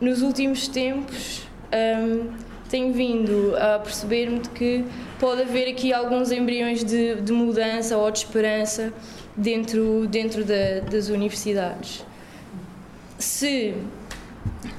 nos 0.00 0.22
últimos 0.22 0.68
tempos 0.68 1.42
um, 1.72 2.30
tenho 2.68 2.92
vindo 2.92 3.54
a 3.56 3.78
perceber-me 3.78 4.40
de 4.40 4.48
que 4.50 4.84
pode 5.18 5.42
haver 5.42 5.70
aqui 5.70 5.92
alguns 5.92 6.30
embriões 6.30 6.84
de, 6.84 7.16
de 7.16 7.32
mudança 7.32 7.96
ou 7.96 8.10
de 8.10 8.18
esperança 8.18 8.92
dentro, 9.36 10.06
dentro 10.08 10.44
da, 10.44 10.80
das 10.90 11.08
universidades. 11.08 12.04
Se 13.18 13.74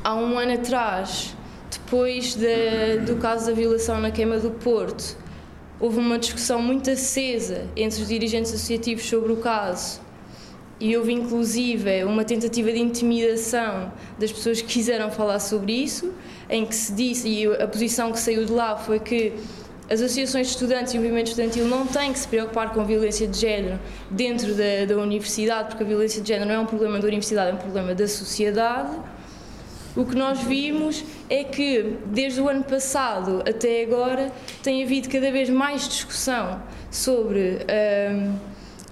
há 0.03 0.15
um 0.15 0.38
ano 0.38 0.53
atrás, 0.53 1.36
depois 1.72 2.36
de, 2.36 2.97
do 3.05 3.18
caso 3.18 3.47
da 3.47 3.53
violação 3.53 3.99
na 3.99 4.11
queima 4.11 4.38
do 4.39 4.51
Porto, 4.51 5.18
houve 5.80 5.99
uma 5.99 6.18
discussão 6.18 6.61
muito 6.61 6.89
acesa 6.89 7.65
entre 7.76 8.01
os 8.01 8.07
dirigentes 8.07 8.53
associativos 8.53 9.05
sobre 9.05 9.32
o 9.32 9.38
caso. 9.38 10.01
E 10.80 10.95
houve 10.95 11.11
inclusive 11.11 12.03
uma 12.03 12.24
tentativa 12.24 12.72
de 12.72 12.80
intimidação 12.80 13.91
das 14.18 14.32
pessoas 14.32 14.61
que 14.61 14.68
quiseram 14.68 15.09
falar 15.09 15.39
sobre 15.39 15.74
isso, 15.74 16.13
em 16.49 16.65
que 16.65 16.76
se 16.76 16.93
disse, 16.93 17.28
e 17.28 17.45
a 17.47 17.68
posição 17.68 18.11
que 18.11 18.20
saiu 18.20 18.45
de 18.45 18.51
lá 18.51 18.78
foi 18.78 18.99
que 18.99 19.34
as 19.89 20.01
associações 20.01 20.47
de 20.47 20.53
estudantes 20.53 20.93
e 20.93 20.97
o 20.97 21.01
movimento 21.01 21.28
estudantil 21.28 21.65
não 21.65 21.88
têm 21.88 22.13
que 22.13 22.20
se 22.20 22.28
preocupar 22.28 22.74
com 22.74 22.84
violência 22.86 23.26
de 23.28 23.38
género 23.38 23.80
dentro 24.11 24.53
da, 24.53 24.86
da 24.88 25.01
universidade, 25.01 25.70
porque 25.70 25.84
a 25.84 25.88
violência 25.88 26.22
de 26.22 26.28
género 26.28 26.47
não 26.47 26.55
é 26.55 26.59
um 26.59 26.65
problema 26.65 26.99
da 26.99 27.07
universidade, 27.07 27.51
é 27.51 27.53
um 27.53 27.57
problema 27.57 27.95
da 27.95 28.07
sociedade 28.07 28.91
o 29.98 30.06
que 30.06 30.16
nós 30.16 30.39
vimos 30.43 31.04
é 31.28 31.43
que, 31.43 31.98
desde 32.06 32.39
o 32.39 32.48
ano 32.48 32.64
passado 32.64 33.43
até 33.48 33.84
agora, 33.84 34.32
tem 34.62 34.84
havido 34.84 35.10
cada 35.10 35.32
vez 35.32 35.50
mais 35.50 35.89
discussão 35.89 36.62
sobre, 36.91 37.58
um, 38.14 38.36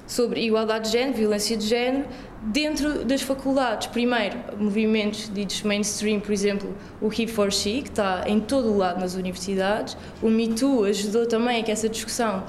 sobre 0.07 0.41
igualdade 0.41 0.85
de 0.85 0.97
género, 0.97 1.17
violência 1.17 1.55
de 1.55 1.67
género, 1.67 2.05
dentro 2.41 3.05
das 3.05 3.21
faculdades. 3.21 3.87
Primeiro, 3.87 4.35
movimentos 4.57 5.31
ditos 5.31 5.61
mainstream, 5.61 6.19
por 6.19 6.31
exemplo, 6.31 6.75
o 6.99 7.07
He 7.07 7.27
for 7.27 7.51
She, 7.51 7.83
que 7.83 7.89
está 7.89 8.23
em 8.25 8.39
todo 8.39 8.71
o 8.71 8.77
lado 8.77 8.99
nas 8.99 9.13
universidades. 9.13 9.95
O 10.23 10.29
Me 10.29 10.47
Too 10.47 10.85
ajudou 10.85 11.27
também 11.27 11.61
a 11.61 11.63
que 11.63 11.71
essa 11.71 11.87
discussão 11.87 12.43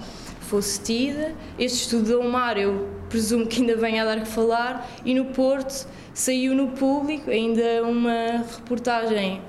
fosse 0.46 0.80
tida. 0.80 1.34
Este 1.58 1.82
estudo 1.82 2.10
da 2.10 2.18
UMAR, 2.18 2.56
eu 2.56 2.88
presumo 3.08 3.46
que 3.46 3.60
ainda 3.60 3.76
venha 3.76 4.02
a 4.02 4.04
dar 4.04 4.20
que 4.20 4.28
falar. 4.28 4.88
E 5.04 5.14
no 5.14 5.26
Porto 5.26 5.86
saiu 6.14 6.54
no 6.54 6.68
público 6.68 7.30
ainda 7.30 7.82
uma 7.82 8.44
reportagem 8.56 9.42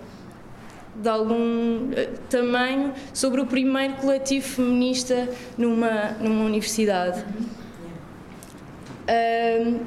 de 0.96 1.08
algum 1.10 1.92
eh, 1.94 2.10
tamanho 2.30 2.94
sobre 3.14 3.40
o 3.40 3.46
primeiro 3.46 3.94
coletivo 3.96 4.48
feminista 4.48 5.30
numa, 5.58 6.18
numa 6.20 6.44
universidade. 6.46 7.24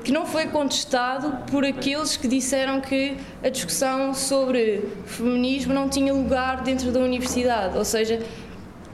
Que 0.02 0.10
não 0.12 0.24
foi 0.24 0.46
contestado 0.46 1.44
por 1.50 1.62
aqueles 1.62 2.16
que 2.16 2.26
disseram 2.26 2.80
que 2.80 3.18
a 3.44 3.50
discussão 3.50 4.14
sobre 4.14 4.82
feminismo 5.04 5.74
não 5.74 5.90
tinha 5.90 6.12
lugar 6.12 6.62
dentro 6.62 6.90
da 6.90 7.00
universidade, 7.00 7.76
ou 7.76 7.84
seja, 7.84 8.22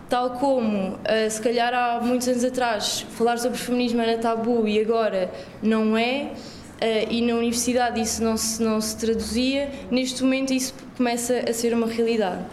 tal 0.09 0.31
como 0.31 0.95
uh, 0.95 1.31
se 1.31 1.41
calhar 1.41 1.75
há 1.75 2.01
muitos 2.01 2.29
anos 2.29 2.45
atrás 2.45 3.07
falar 3.11 3.39
sobre 3.39 3.59
feminismo 3.59 4.01
era 4.01 4.19
tabu 4.19 4.67
e 4.67 4.81
agora 4.81 5.31
não 5.63 5.97
é, 5.97 6.33
Uh, 6.77 7.11
e 7.11 7.23
na 7.23 7.37
universidade 7.37 7.99
isso 7.99 8.23
não 8.23 8.37
se, 8.37 8.63
não 8.63 8.79
se 8.83 8.95
traduzia, 8.99 9.71
neste 9.91 10.23
momento 10.23 10.53
isso 10.53 10.75
começa 10.95 11.43
a 11.49 11.53
ser 11.55 11.73
uma 11.73 11.87
realidade. 11.87 12.45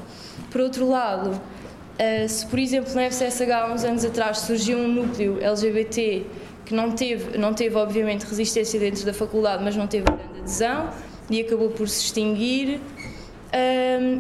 Por 0.50 0.62
outro 0.62 0.88
lado, 0.88 1.32
uh, 1.32 2.30
se 2.30 2.46
por 2.48 2.58
exemplo 2.58 2.94
na 2.96 3.02
FCSH 3.02 3.52
há 3.52 3.74
uns 3.74 3.84
anos 3.84 4.06
atrás 4.06 4.38
surgiu 4.38 4.78
um 4.78 4.88
núcleo 4.88 5.44
LGBT 5.44 6.26
que 6.64 6.74
não 6.74 6.92
teve, 6.92 7.38
não 7.38 7.54
teve 7.54 7.76
obviamente 7.76 8.24
resistência 8.24 8.80
dentro 8.80 9.06
da 9.06 9.14
faculdade, 9.14 9.62
mas 9.62 9.76
não 9.76 9.88
teve 9.88 10.06
grande 10.06 10.40
adesão 10.40 10.90
e 11.30 11.42
acabou 11.42 11.72
por 11.72 11.90
se 11.90 12.06
extinguir, 12.06 12.80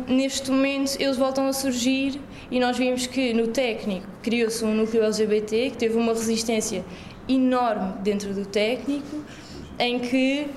neste 0.05 0.51
momento 0.51 0.97
eles 0.99 1.15
voltam 1.15 1.47
a 1.47 1.53
surgir 1.53 2.19
e 2.49 2.59
nós 2.59 2.77
vimos 2.77 3.07
que 3.07 3.33
no 3.33 3.47
técnico 3.47 4.07
criou-se 4.21 4.63
um 4.63 4.73
núcleo 4.73 5.03
LGBT 5.03 5.71
que 5.71 5.77
teve 5.77 5.97
uma 5.97 6.13
resistência 6.13 6.83
enorme 7.27 7.93
dentro 8.01 8.33
do 8.33 8.45
técnico, 8.45 9.23
em 9.79 9.99
que 9.99 10.47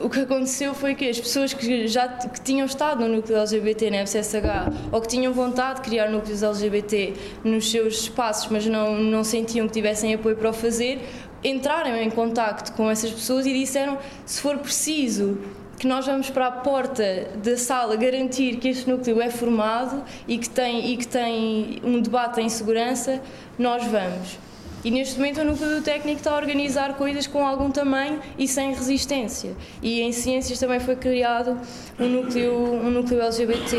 o 0.00 0.10
que 0.10 0.20
aconteceu 0.20 0.74
foi 0.74 0.94
que 0.94 1.08
as 1.08 1.20
pessoas 1.20 1.54
que 1.54 1.86
já 1.86 2.08
que 2.08 2.40
tinham 2.40 2.66
estado 2.66 3.06
no 3.06 3.16
núcleo 3.16 3.38
LGBT 3.38 3.90
na 3.90 3.98
FCSH 3.98 4.90
ou 4.90 5.00
que 5.00 5.08
tinham 5.08 5.32
vontade 5.32 5.80
de 5.80 5.88
criar 5.88 6.10
núcleos 6.10 6.42
LGBT 6.42 7.14
nos 7.44 7.70
seus 7.70 8.00
espaços, 8.00 8.50
mas 8.50 8.66
não, 8.66 8.98
não 8.98 9.22
sentiam 9.22 9.68
que 9.68 9.72
tivessem 9.72 10.12
apoio 10.12 10.36
para 10.36 10.50
o 10.50 10.52
fazer, 10.52 11.00
entraram 11.44 11.96
em 11.96 12.10
contacto 12.10 12.72
com 12.72 12.90
essas 12.90 13.10
pessoas 13.10 13.46
e 13.46 13.52
disseram: 13.52 13.98
se 14.26 14.40
for 14.40 14.58
preciso 14.58 15.38
que 15.84 15.88
nós 15.88 16.06
vamos 16.06 16.30
para 16.30 16.46
a 16.46 16.50
porta 16.50 17.28
da 17.44 17.58
sala 17.58 17.94
garantir 17.94 18.56
que 18.56 18.68
este 18.68 18.88
núcleo 18.88 19.20
é 19.20 19.28
formado 19.28 20.02
e 20.26 20.38
que 20.38 20.48
tem, 20.48 20.92
e 20.92 20.96
que 20.96 21.06
tem 21.06 21.78
um 21.84 22.00
debate 22.00 22.40
em 22.40 22.48
segurança, 22.48 23.20
nós 23.58 23.84
vamos. 23.84 24.38
E 24.82 24.90
neste 24.90 25.18
momento 25.18 25.42
o 25.42 25.44
núcleo 25.44 25.76
do 25.76 25.82
técnico 25.82 26.20
está 26.20 26.30
a 26.30 26.36
organizar 26.36 26.94
coisas 26.94 27.26
com 27.26 27.46
algum 27.46 27.70
tamanho 27.70 28.18
e 28.38 28.48
sem 28.48 28.72
resistência. 28.72 29.54
E 29.82 30.00
em 30.00 30.10
ciências 30.10 30.58
também 30.58 30.80
foi 30.80 30.96
criado 30.96 31.60
um 32.00 32.08
núcleo, 32.08 32.54
um 32.54 32.90
núcleo 32.90 33.20
LGBT. 33.20 33.76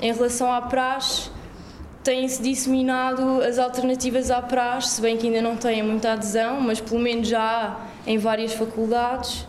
Em 0.00 0.10
relação 0.10 0.50
à 0.50 0.62
praxe, 0.62 1.28
têm-se 2.02 2.40
disseminado 2.40 3.42
as 3.42 3.58
alternativas 3.58 4.30
à 4.30 4.40
praxe, 4.40 4.88
se 4.94 5.02
bem 5.02 5.18
que 5.18 5.26
ainda 5.26 5.42
não 5.42 5.54
têm 5.54 5.82
muita 5.82 6.12
adesão, 6.12 6.62
mas 6.62 6.80
pelo 6.80 7.00
menos 7.00 7.28
já 7.28 7.42
há 7.42 8.10
em 8.10 8.16
várias 8.16 8.54
faculdades. 8.54 9.46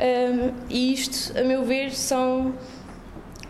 Um, 0.00 0.52
e 0.70 0.92
isto, 0.92 1.36
a 1.36 1.42
meu 1.42 1.64
ver, 1.64 1.92
são 1.92 2.54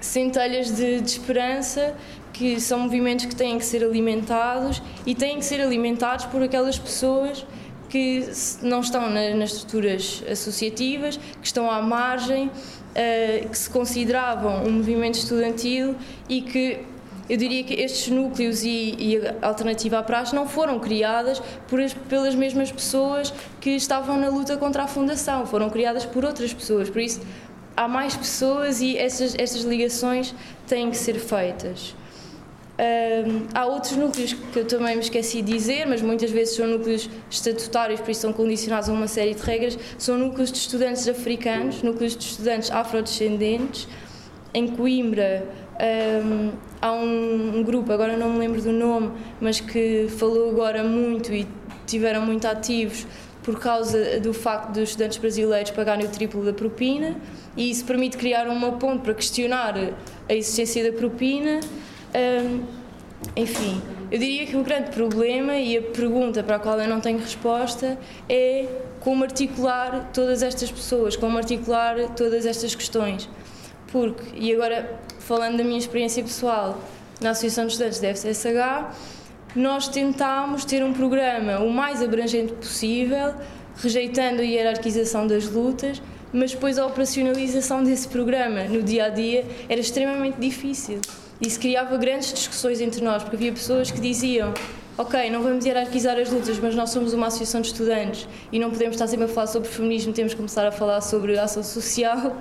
centelhas 0.01 0.75
de, 0.75 1.01
de 1.01 1.11
esperança 1.11 1.95
que 2.33 2.61
são 2.61 2.81
movimentos 2.81 3.27
que 3.27 3.35
têm 3.35 3.59
que 3.59 3.65
ser 3.65 3.85
alimentados 3.85 4.81
e 5.05 5.15
têm 5.15 5.39
que 5.39 5.45
ser 5.45 5.61
alimentados 5.61 6.25
por 6.27 6.43
aquelas 6.43 6.79
pessoas 6.79 7.45
que 7.89 8.29
não 8.63 8.81
estão 8.81 9.11
nas 9.11 9.53
estruturas 9.53 10.23
associativas, 10.31 11.17
que 11.17 11.47
estão 11.47 11.71
à 11.71 11.81
margem, 11.81 12.51
eh, 12.95 13.47
que 13.51 13.57
se 13.57 13.69
consideravam 13.69 14.65
um 14.65 14.73
movimento 14.73 15.15
estudantil 15.15 15.97
e 16.29 16.43
que 16.43 16.81
eu 17.29 17.37
diria 17.37 17.63
que 17.63 17.75
estes 17.75 18.09
núcleos 18.09 18.63
e, 18.65 18.95
e 18.99 19.19
a 19.43 19.47
alternativa 19.47 19.99
à 19.99 20.03
praxe 20.03 20.35
não 20.35 20.49
foram 20.49 20.79
criadas 20.79 21.41
por, 21.67 21.81
pelas 22.09 22.35
mesmas 22.35 22.73
pessoas 22.73 23.33
que 23.61 23.71
estavam 23.71 24.19
na 24.19 24.29
luta 24.29 24.57
contra 24.57 24.85
a 24.85 24.87
fundação, 24.87 25.47
foram 25.47 25.69
criadas 25.69 26.05
por 26.05 26.25
outras 26.25 26.53
pessoas. 26.53 26.89
Por 26.89 27.01
isso, 27.01 27.21
há 27.77 27.87
mais 27.87 28.17
pessoas 28.17 28.81
e 28.81 28.97
essas, 28.97 29.35
essas 29.39 29.63
ligações 29.63 30.35
têm 30.67 30.91
que 30.91 30.97
ser 30.97 31.15
feitas. 31.19 31.95
Há 33.53 33.67
outros 33.67 33.97
núcleos 33.97 34.33
que 34.33 34.61
eu 34.61 34.65
também 34.65 34.95
me 34.95 35.03
esqueci 35.03 35.43
de 35.43 35.53
dizer, 35.53 35.85
mas 35.85 36.01
muitas 36.01 36.31
vezes 36.31 36.55
são 36.55 36.67
núcleos 36.67 37.11
estatutários, 37.29 38.01
por 38.01 38.11
isso 38.11 38.21
são 38.21 38.33
condicionados 38.33 38.89
a 38.89 38.93
uma 38.93 39.09
série 39.09 39.35
de 39.35 39.43
regras. 39.43 39.77
São 39.99 40.17
núcleos 40.17 40.53
de 40.53 40.59
estudantes 40.59 41.09
africanos, 41.09 41.83
núcleos 41.83 42.17
de 42.17 42.25
estudantes 42.25 42.71
afrodescendentes. 42.71 43.89
Em 44.55 44.69
Coimbra 44.69 45.45
um, 46.25 46.53
há 46.81 46.93
um, 46.93 47.59
um, 47.59 47.63
grupo, 47.63 47.93
agora 47.93 48.17
não 48.17 48.31
me 48.31 48.39
lembro 48.39 48.61
do 48.61 48.73
nome, 48.73 49.13
mas 49.41 49.61
que 49.61 50.09
falou 50.19 50.51
agora 50.51 50.83
muito 50.85 51.33
e 51.33 51.47
tiveram 51.87 52.25
muito 52.25 52.47
ativos 52.47 53.07
por 53.43 53.59
causa 53.59 54.21
do 54.21 54.35
facto 54.35 54.73
dos 54.73 54.91
estudantes 54.91 55.17
brasileiros 55.19 55.71
pagarem 55.71 56.05
o 56.05 56.09
triplo 56.09 56.45
da 56.45 56.53
propina 56.53 57.17
e 57.57 57.71
isso 57.71 57.85
permite 57.85 58.17
criar 58.17 58.47
uma 58.47 58.73
ponte 58.73 59.03
para 59.03 59.15
questionar 59.15 59.75
a 60.29 60.35
existência 60.35 60.91
da 60.91 60.97
propina 60.97 61.61
um, 62.15 62.79
enfim, 63.35 63.81
eu 64.11 64.19
diria 64.19 64.47
que 64.47 64.57
o 64.57 64.63
grande 64.63 64.91
problema 64.91 65.57
e 65.57 65.77
a 65.77 65.83
pergunta 65.83 66.43
para 66.43 66.57
a 66.57 66.59
qual 66.59 66.81
eu 66.81 66.89
não 66.89 67.01
tenho 67.01 67.19
resposta 67.19 67.99
é 68.29 68.67
como 69.01 69.25
articular 69.25 70.11
todas 70.13 70.43
estas 70.43 70.71
pessoas, 70.71 71.17
como 71.17 71.37
articular 71.37 72.15
todas 72.15 72.47
estas 72.47 72.75
questões. 72.75 73.29
Porque, 73.91 74.23
e 74.35 74.55
agora 74.55 74.99
falando 75.29 75.59
da 75.59 75.63
minha 75.63 75.79
experiência 75.79 76.23
pessoal 76.23 76.81
na 77.21 77.31
Associação 77.31 77.67
de 77.67 77.73
Estudantes 77.73 78.01
da 78.01 78.09
FCSH, 78.09 78.97
nós 79.55 79.87
tentámos 79.87 80.65
ter 80.65 80.83
um 80.83 80.95
programa 80.95 81.59
o 81.59 81.71
mais 81.71 82.03
abrangente 82.03 82.55
possível, 82.55 83.35
rejeitando 83.77 84.41
a 84.41 84.43
hierarquização 84.43 85.27
das 85.27 85.47
lutas, 85.47 86.01
mas 86.33 86.53
depois 86.53 86.79
a 86.79 86.87
operacionalização 86.87 87.85
desse 87.85 88.09
programa 88.09 88.65
no 88.65 88.83
dia 88.83 89.05
a 89.05 89.09
dia 89.11 89.45
era 89.69 89.79
extremamente 89.79 90.41
difícil. 90.41 90.99
Isso 91.39 91.61
criava 91.61 91.99
grandes 91.99 92.33
discussões 92.33 92.81
entre 92.81 93.03
nós, 93.05 93.23
porque 93.23 93.37
havia 93.37 93.53
pessoas 93.53 93.91
que 93.91 94.01
diziam 94.01 94.55
ok, 94.99 95.31
não 95.31 95.41
vamos 95.43 95.65
hierarquizar 95.65 96.19
as 96.19 96.29
lutas, 96.29 96.59
mas 96.59 96.75
nós 96.75 96.91
somos 96.91 97.13
uma 97.13 97.29
associação 97.29 97.61
de 97.61 97.69
estudantes 97.69 98.27
e 98.51 98.59
não 98.59 98.69
podemos 98.69 98.97
estar 98.97 99.07
sempre 99.07 99.27
a 99.27 99.29
falar 99.29 99.47
sobre 99.47 99.69
feminismo, 99.69 100.13
temos 100.13 100.33
que 100.33 100.37
começar 100.37 100.67
a 100.67 100.73
falar 100.73 101.01
sobre 101.01 101.39
ação 101.39 101.63
social. 101.63 102.37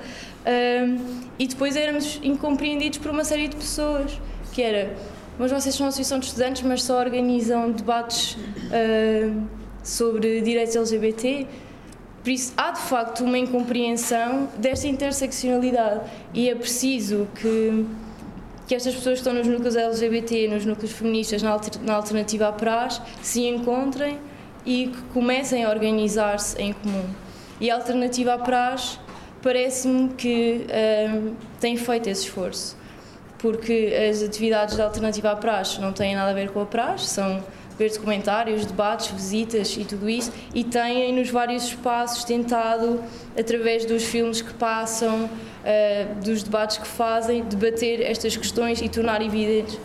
Um, 0.45 1.27
e 1.37 1.47
depois 1.47 1.75
éramos 1.75 2.19
incompreendidos 2.23 2.99
por 2.99 3.11
uma 3.11 3.23
série 3.23 3.47
de 3.47 3.55
pessoas, 3.55 4.19
que 4.53 4.61
era, 4.61 4.95
mas 5.37 5.51
vocês 5.51 5.75
são 5.75 5.87
associação 5.87 6.19
de 6.19 6.27
estudantes, 6.27 6.61
mas 6.63 6.83
só 6.83 6.99
organizam 6.99 7.71
debates 7.71 8.35
uh, 8.35 9.43
sobre 9.83 10.41
direitos 10.41 10.75
LGBT. 10.75 11.47
Por 12.23 12.29
isso, 12.29 12.53
há 12.57 12.71
de 12.71 12.81
facto 12.81 13.23
uma 13.23 13.37
incompreensão 13.37 14.49
desta 14.57 14.87
interseccionalidade 14.87 16.01
e 16.33 16.49
é 16.49 16.55
preciso 16.55 17.27
que 17.35 17.85
que 18.67 18.75
estas 18.75 18.93
pessoas 18.93 19.21
que 19.21 19.27
estão 19.27 19.33
nos 19.33 19.47
núcleos 19.47 19.77
LGBT, 19.77 20.49
nos 20.49 20.65
núcleos 20.65 20.91
feministas, 20.91 21.41
na, 21.41 21.51
alter, 21.51 21.81
na 21.81 21.93
alternativa 21.95 22.49
à 22.49 22.51
praxe, 22.51 23.01
se 23.21 23.47
encontrem 23.47 24.19
e 24.65 24.87
que 24.87 25.01
comecem 25.13 25.63
a 25.63 25.69
organizar-se 25.69 26.61
em 26.61 26.73
comum. 26.73 27.05
E 27.61 27.71
a 27.71 27.75
alternativa 27.75 28.33
à 28.33 28.37
praxe 28.37 28.99
parece-me 29.41 30.09
que 30.09 30.65
um, 31.09 31.33
tem 31.59 31.77
feito 31.77 32.07
esse 32.09 32.23
esforço, 32.23 32.77
porque 33.37 33.93
as 34.09 34.23
atividades 34.23 34.75
da 34.75 34.85
alternativa 34.85 35.31
à 35.31 35.35
praxe 35.35 35.79
não 35.79 35.93
têm 35.93 36.15
nada 36.15 36.31
a 36.31 36.33
ver 36.33 36.49
com 36.49 36.61
a 36.61 36.65
praxe, 36.65 37.07
são 37.07 37.43
ver 37.77 37.91
documentários, 37.91 38.65
debates, 38.65 39.11
visitas 39.11 39.77
e 39.77 39.85
tudo 39.85 40.09
isso, 40.09 40.31
e 40.53 40.63
têm 40.63 41.13
nos 41.13 41.29
vários 41.29 41.65
espaços 41.65 42.23
tentado, 42.23 43.03
através 43.37 43.85
dos 43.85 44.03
filmes 44.03 44.41
que 44.41 44.53
passam, 44.53 45.25
uh, 45.25 46.15
dos 46.23 46.41
debates 46.41 46.77
que 46.77 46.87
fazem, 46.87 47.43
debater 47.43 48.01
estas 48.01 48.35
questões 48.35 48.81
e 48.81 48.89
tornar 48.89 49.21
evidentes 49.21 49.77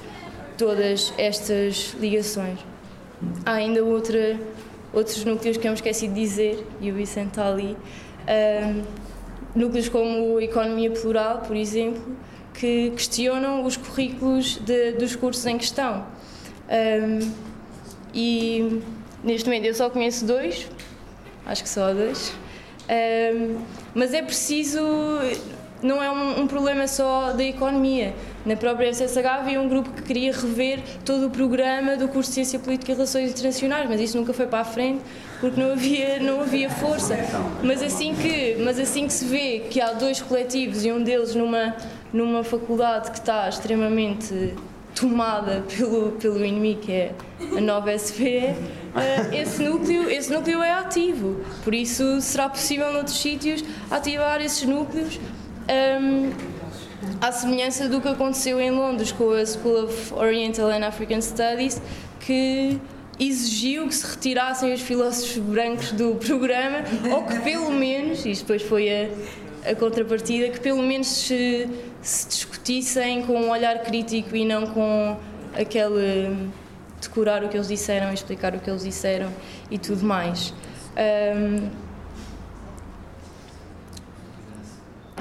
todas 0.57 1.13
estas 1.19 1.95
ligações. 2.01 2.59
Há 3.45 3.53
ainda 3.53 3.85
outra, 3.85 4.39
outros 4.93 5.23
núcleos 5.25 5.59
que 5.59 5.67
eu 5.67 5.73
me 5.73 5.77
esqueci 5.77 6.09
de 6.09 6.15
dizer, 6.15 6.67
e 6.81 6.91
o 6.91 6.95
Vicente 6.95 7.29
está 7.29 7.47
ali, 7.47 7.77
uh, 7.77 8.83
núcleos 9.55 9.89
como 9.89 10.41
economia 10.41 10.91
plural, 10.91 11.43
por 11.47 11.57
exemplo, 11.57 12.17
que 12.55 12.91
questionam 12.91 13.65
os 13.65 13.77
currículos 13.77 14.57
de, 14.57 14.93
dos 14.93 15.17
cursos 15.17 15.45
em 15.47 15.59
questão. 15.59 16.07
Um, 16.69 17.33
e 18.15 18.83
neste 19.23 19.49
momento 19.49 19.67
eu 19.67 19.75
só 19.75 19.89
conheço 19.91 20.25
dois, 20.25 20.69
acho 21.47 21.63
que 21.63 21.69
só 21.69 21.93
dois, 21.93 22.33
um, 22.89 23.61
mas 23.95 24.13
é 24.13 24.23
preciso, 24.23 24.81
não 25.83 26.03
é 26.03 26.11
um, 26.11 26.43
um, 26.43 26.47
problema 26.47 26.87
só 26.87 27.33
da 27.33 27.45
economia. 27.45 28.15
Na 28.45 28.57
própria 28.57 28.89
FCSH 28.93 29.27
havia 29.27 29.61
um 29.61 29.69
grupo 29.69 29.91
que 29.91 30.03
queria 30.03 30.33
rever 30.33 30.81
todo 31.05 31.27
o 31.27 31.31
programa 31.31 31.97
do 31.97 32.09
curso 32.09 32.31
de 32.31 32.35
Ciência 32.35 32.59
Política 32.59 32.91
e 32.91 32.95
Relações 32.95 33.31
Internacionais, 33.31 33.89
mas 33.89 34.01
isso 34.01 34.17
nunca 34.17 34.33
foi 34.33 34.47
para 34.47 34.61
a 34.61 34.65
frente 34.65 35.01
porque 35.41 35.61
não 35.61 35.73
havia, 35.73 36.19
não 36.19 36.41
havia 36.41 36.69
força. 36.69 37.17
Mas 37.63 37.83
assim, 37.83 38.15
que, 38.15 38.57
mas 38.65 38.79
assim 38.79 39.07
que 39.07 39.13
se 39.13 39.25
vê 39.25 39.61
que 39.71 39.81
há 39.81 39.93
dois 39.93 40.21
coletivos 40.21 40.85
e 40.85 40.91
um 40.91 41.03
deles 41.03 41.35
numa, 41.35 41.77
numa 42.13 42.43
faculdade 42.43 43.11
que 43.13 43.19
está 43.19 43.49
extremamente 43.49 44.55
tomada 44.95 45.65
pelo, 45.77 46.13
pelo 46.13 46.45
inimigo, 46.45 46.81
que 46.81 46.93
é 46.93 47.15
a 47.57 47.61
nova 47.61 47.91
uh, 47.91 47.95
eh, 47.95 48.57
esse, 49.33 49.63
núcleo, 49.63 50.11
esse 50.11 50.33
núcleo 50.33 50.63
é 50.63 50.73
ativo. 50.73 51.41
Por 51.65 51.75
isso, 51.75 52.21
será 52.21 52.49
possível 52.49 52.93
noutros 52.93 53.19
sítios 53.19 53.65
ativar 53.91 54.41
esses 54.41 54.67
núcleos. 54.67 55.17
Um, 55.17 55.69
ehm, 55.69 56.52
à 57.21 57.33
semelhança 57.33 57.89
do 57.89 58.01
que 58.01 58.09
aconteceu 58.09 58.61
em 58.61 58.71
Londres 58.71 59.13
com 59.13 59.31
a 59.33 59.45
School 59.45 59.85
of 59.85 60.15
Oriental 60.15 60.71
and 60.71 60.87
African 60.87 61.21
Studies, 61.21 61.81
que 62.21 62.81
exigiu 63.19 63.87
que 63.87 63.95
se 63.95 64.07
retirassem 64.07 64.73
os 64.73 64.81
filósofos 64.81 65.39
brancos 65.39 65.93
do 65.93 66.15
programa, 66.25 66.79
ou 67.13 67.25
que 67.25 67.39
pelo 67.41 67.71
menos, 67.71 68.25
isto 68.25 68.43
depois 68.43 68.63
foi 68.63 68.89
a, 68.91 69.71
a 69.71 69.75
contrapartida, 69.75 70.49
que 70.49 70.61
pelo 70.61 70.83
menos 70.83 71.07
se, 71.07 71.69
se 72.01 72.29
discutissem 72.29 73.23
com 73.23 73.35
um 73.35 73.51
olhar 73.51 73.83
crítico 73.83 74.35
e 74.35 74.45
não 74.45 74.67
com 74.67 75.17
aquele 75.55 76.51
decorar 77.01 77.45
o 77.45 77.49
que 77.49 77.57
eles 77.57 77.69
disseram, 77.69 78.13
explicar 78.13 78.55
o 78.55 78.61
que 78.61 78.71
eles 78.71 78.85
disseram 78.85 79.29
e 79.71 79.79
tudo 79.79 80.05
mais. 80.05 80.55
Um, 80.97 81.92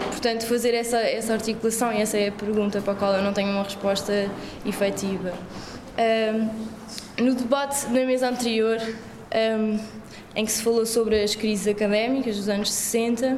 portanto, 0.10 0.45
fazer 0.45 0.74
essa, 0.74 0.97
essa 0.97 1.34
articulação, 1.34 1.91
e 1.91 2.02
essa 2.02 2.18
é 2.18 2.30
a 2.30 2.32
pergunta 2.32 2.82
para 2.82 2.93
a 2.93 2.95
qual 2.95 3.14
eu 3.14 3.22
não 3.22 3.34
tenho 3.34 3.52
uma 3.52 3.64
resposta 3.64 4.30
efetiva. 4.66 5.34
Um, 5.97 7.24
no 7.24 7.36
debate 7.36 7.86
na 7.88 8.06
mesa 8.06 8.30
anterior, 8.30 8.78
um, 8.80 9.80
em 10.36 10.45
que 10.45 10.52
se 10.52 10.64
falou 10.64 10.86
sobre 10.86 11.22
as 11.22 11.36
crises 11.36 11.68
académicas 11.68 12.38
dos 12.38 12.49
anos 12.49 12.72
60, 12.72 13.38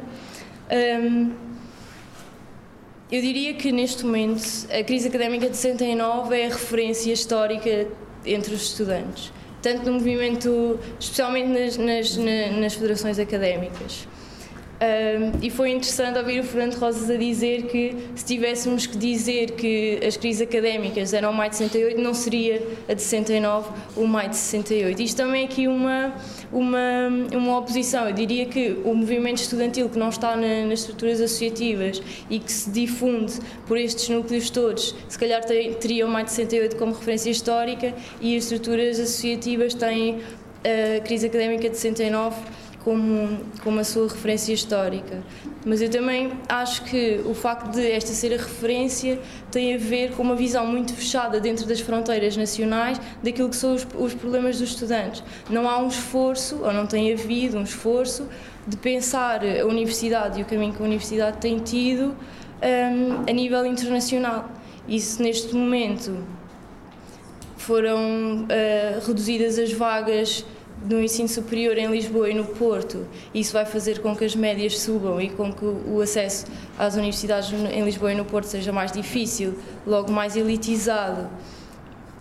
eu 3.10 3.20
diria 3.20 3.54
que 3.54 3.70
neste 3.70 4.04
momento 4.04 4.42
a 4.70 4.82
crise 4.82 5.08
académica 5.08 5.48
de 5.48 5.56
69 5.56 6.36
é 6.36 6.46
a 6.46 6.48
referência 6.48 7.12
histórica 7.12 7.86
entre 8.24 8.54
os 8.54 8.62
estudantes, 8.62 9.32
tanto 9.60 9.84
no 9.86 9.92
movimento, 9.94 10.78
especialmente 10.98 11.48
nas, 11.48 11.76
nas, 11.76 12.16
nas 12.16 12.74
federações 12.74 13.18
académicas. 13.18 14.08
Um, 14.84 15.38
e 15.40 15.48
foi 15.48 15.70
interessante 15.70 16.18
ouvir 16.18 16.40
o 16.40 16.44
Fernando 16.44 16.74
Rosas 16.74 17.08
a 17.08 17.16
dizer 17.16 17.62
que 17.62 17.96
se 18.14 18.24
tivéssemos 18.24 18.86
que 18.86 18.98
dizer 18.98 19.52
que 19.52 19.98
as 20.06 20.16
crises 20.16 20.42
académicas 20.42 21.14
eram 21.14 21.30
o 21.30 21.34
maio 21.34 21.50
de 21.50 21.56
68, 21.56 22.00
não 22.00 22.12
seria 22.12 22.62
a 22.86 22.92
de 22.92 23.00
69 23.00 23.70
o 23.96 24.06
maio 24.06 24.28
de 24.28 24.36
68. 24.36 25.00
Isto 25.00 25.16
também 25.16 25.42
é 25.42 25.44
aqui 25.46 25.66
uma, 25.68 26.14
uma, 26.52 27.08
uma 27.32 27.58
oposição. 27.58 28.06
Eu 28.06 28.12
diria 28.12 28.44
que 28.44 28.76
o 28.84 28.94
movimento 28.94 29.38
estudantil 29.38 29.88
que 29.88 29.98
não 29.98 30.10
está 30.10 30.36
na, 30.36 30.66
nas 30.66 30.80
estruturas 30.80 31.20
associativas 31.20 32.02
e 32.28 32.38
que 32.38 32.52
se 32.52 32.70
difunde 32.70 33.32
por 33.66 33.78
estes 33.78 34.10
núcleos 34.10 34.50
todos, 34.50 34.94
se 35.08 35.18
calhar 35.18 35.42
teria 35.44 36.04
o 36.04 36.10
maio 36.10 36.26
de 36.26 36.32
68 36.32 36.76
como 36.76 36.92
referência 36.92 37.30
histórica 37.30 37.94
e 38.20 38.36
as 38.36 38.44
estruturas 38.44 39.00
associativas 39.00 39.72
têm 39.72 40.20
a 40.64 41.00
crise 41.00 41.26
académica 41.26 41.68
de 41.70 41.76
69 41.76 42.36
como, 42.84 43.40
como 43.62 43.80
a 43.80 43.84
sua 43.84 44.06
referência 44.06 44.52
histórica. 44.52 45.22
Mas 45.64 45.80
eu 45.80 45.88
também 45.88 46.32
acho 46.48 46.84
que 46.84 47.20
o 47.24 47.32
facto 47.32 47.72
de 47.72 47.90
esta 47.90 48.12
ser 48.12 48.34
a 48.34 48.36
referência 48.36 49.18
tem 49.50 49.74
a 49.74 49.78
ver 49.78 50.12
com 50.12 50.22
uma 50.22 50.36
visão 50.36 50.66
muito 50.66 50.92
fechada 50.92 51.40
dentro 51.40 51.66
das 51.66 51.80
fronteiras 51.80 52.36
nacionais 52.36 53.00
daquilo 53.22 53.48
que 53.48 53.56
são 53.56 53.74
os, 53.74 53.86
os 53.98 54.12
problemas 54.12 54.58
dos 54.58 54.68
estudantes. 54.68 55.24
Não 55.48 55.68
há 55.68 55.78
um 55.78 55.88
esforço, 55.88 56.60
ou 56.62 56.72
não 56.72 56.86
tem 56.86 57.10
havido 57.12 57.56
um 57.56 57.62
esforço, 57.62 58.28
de 58.66 58.76
pensar 58.76 59.40
a 59.44 59.64
universidade 59.66 60.38
e 60.38 60.42
o 60.42 60.46
caminho 60.46 60.74
que 60.74 60.82
a 60.82 60.84
universidade 60.84 61.38
tem 61.38 61.58
tido 61.58 62.14
um, 62.62 63.24
a 63.28 63.32
nível 63.32 63.64
internacional. 63.64 64.50
Isso, 64.86 65.22
neste 65.22 65.54
momento, 65.54 66.18
foram 67.56 68.44
uh, 68.44 69.06
reduzidas 69.06 69.58
as 69.58 69.72
vagas 69.72 70.44
do 70.84 71.00
ensino 71.00 71.28
superior 71.28 71.78
em 71.78 71.90
Lisboa 71.90 72.30
e 72.30 72.34
no 72.34 72.44
Porto, 72.44 73.06
isso 73.34 73.52
vai 73.54 73.64
fazer 73.64 74.00
com 74.00 74.14
que 74.14 74.24
as 74.24 74.36
médias 74.36 74.78
subam 74.78 75.20
e 75.20 75.30
com 75.30 75.52
que 75.52 75.64
o 75.64 76.00
acesso 76.00 76.46
às 76.78 76.94
universidades 76.94 77.50
em 77.52 77.82
Lisboa 77.84 78.12
e 78.12 78.14
no 78.14 78.24
Porto 78.24 78.44
seja 78.44 78.70
mais 78.70 78.92
difícil, 78.92 79.58
logo 79.86 80.12
mais 80.12 80.36
elitizado. 80.36 81.28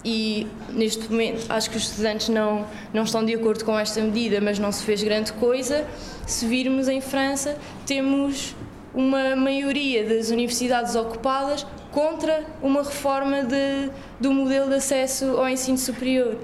E 0.05 0.47
neste 0.69 1.09
momento 1.09 1.45
acho 1.49 1.69
que 1.69 1.77
os 1.77 1.83
estudantes 1.83 2.29
não, 2.29 2.65
não 2.93 3.03
estão 3.03 3.23
de 3.23 3.33
acordo 3.33 3.63
com 3.63 3.77
esta 3.77 4.01
medida, 4.01 4.39
mas 4.41 4.59
não 4.59 4.71
se 4.71 4.83
fez 4.83 5.03
grande 5.03 5.31
coisa. 5.33 5.85
Se 6.25 6.45
virmos 6.45 6.87
em 6.87 7.01
França, 7.01 7.57
temos 7.85 8.55
uma 8.93 9.35
maioria 9.35 10.07
das 10.07 10.29
universidades 10.29 10.95
ocupadas 10.95 11.65
contra 11.91 12.45
uma 12.61 12.83
reforma 12.83 13.43
de, 13.43 13.89
do 14.19 14.31
modelo 14.31 14.69
de 14.69 14.75
acesso 14.75 15.37
ao 15.37 15.47
ensino 15.49 15.77
superior. 15.77 16.37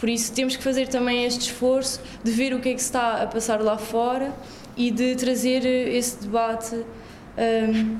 Por 0.00 0.08
isso 0.08 0.32
temos 0.32 0.56
que 0.56 0.64
fazer 0.64 0.88
também 0.88 1.26
este 1.26 1.42
esforço 1.42 2.00
de 2.24 2.30
ver 2.30 2.54
o 2.54 2.58
que 2.58 2.70
é 2.70 2.74
que 2.74 2.80
se 2.80 2.86
está 2.86 3.22
a 3.22 3.26
passar 3.26 3.60
lá 3.60 3.76
fora 3.76 4.32
e 4.74 4.90
de 4.90 5.14
trazer 5.14 5.66
esse 5.66 6.22
debate 6.22 6.74
um, 6.74 7.98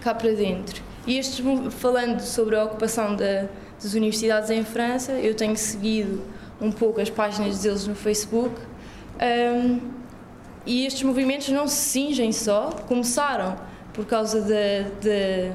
cá 0.00 0.12
para 0.12 0.32
dentro. 0.32 0.82
E 1.06 1.16
este, 1.16 1.40
falando 1.70 2.20
sobre 2.20 2.56
a 2.56 2.64
ocupação 2.64 3.14
da, 3.14 3.46
das 3.80 3.94
universidades 3.94 4.50
em 4.50 4.64
França, 4.64 5.12
eu 5.12 5.36
tenho 5.36 5.56
seguido 5.56 6.20
um 6.60 6.72
pouco 6.72 7.00
as 7.00 7.08
páginas 7.08 7.62
deles 7.62 7.86
no 7.86 7.94
Facebook 7.94 8.54
um, 9.20 9.80
e 10.66 10.84
estes 10.84 11.04
movimentos 11.04 11.48
não 11.50 11.68
se 11.68 11.76
cingem 11.76 12.32
só, 12.32 12.70
começaram 12.88 13.56
por 13.92 14.04
causa 14.04 14.40
da, 14.40 15.54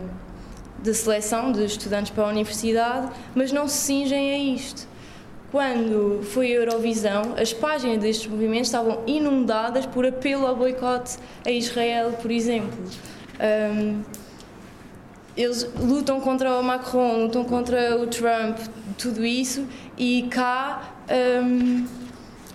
da 0.82 0.94
seleção 0.94 1.52
de 1.52 1.66
estudantes 1.66 2.12
para 2.12 2.24
a 2.24 2.28
universidade, 2.30 3.12
mas 3.36 3.52
não 3.52 3.68
se 3.68 3.76
cingem 3.76 4.32
a 4.32 4.38
isto 4.56 4.89
quando 5.52 6.22
foi 6.24 6.52
a 6.52 6.56
Eurovisão, 6.56 7.34
as 7.40 7.52
páginas 7.52 7.98
destes 7.98 8.28
movimentos 8.28 8.68
estavam 8.68 9.02
inundadas 9.08 9.86
por 9.86 10.06
apelo 10.06 10.46
ao 10.46 10.56
boicote 10.56 11.18
a 11.46 11.50
Israel, 11.50 12.14
por 12.22 12.30
exemplo. 12.30 12.78
Um, 13.40 14.02
eles 15.36 15.68
lutam 15.80 16.20
contra 16.20 16.60
o 16.60 16.64
Macron, 16.64 17.24
lutam 17.24 17.44
contra 17.46 17.98
o 17.98 18.06
Trump, 18.08 18.58
tudo 18.98 19.26
isso, 19.26 19.66
e 19.98 20.28
cá, 20.30 20.94
um, 21.44 21.88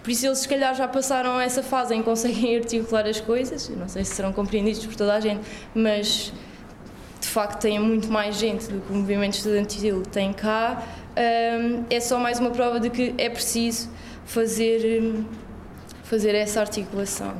por 0.02 0.10
isso 0.10 0.26
eles 0.26 0.38
se 0.38 0.48
calhar 0.48 0.74
já 0.74 0.86
passaram 0.86 1.40
essa 1.40 1.62
fase 1.62 1.94
em 1.94 1.98
que 1.98 2.04
conseguem 2.04 2.54
articular 2.60 3.06
as 3.06 3.20
coisas, 3.20 3.68
não 3.70 3.88
sei 3.88 4.04
se 4.04 4.14
serão 4.14 4.32
compreendidos 4.32 4.84
por 4.84 4.94
toda 4.94 5.14
a 5.14 5.20
gente, 5.20 5.40
mas 5.74 6.32
de 7.20 7.26
facto 7.26 7.58
têm 7.58 7.78
muito 7.78 8.12
mais 8.12 8.36
gente 8.36 8.68
do 8.68 8.80
que 8.82 8.92
o 8.92 8.96
movimento 8.96 9.34
estudantil 9.34 10.02
tem 10.02 10.32
cá 10.32 10.82
um, 11.16 11.84
é 11.90 12.00
só 12.00 12.18
mais 12.18 12.38
uma 12.40 12.50
prova 12.50 12.80
de 12.80 12.90
que 12.90 13.14
é 13.18 13.28
preciso 13.28 13.88
fazer, 14.24 15.24
fazer 16.02 16.34
essa 16.34 16.60
articulação. 16.60 17.34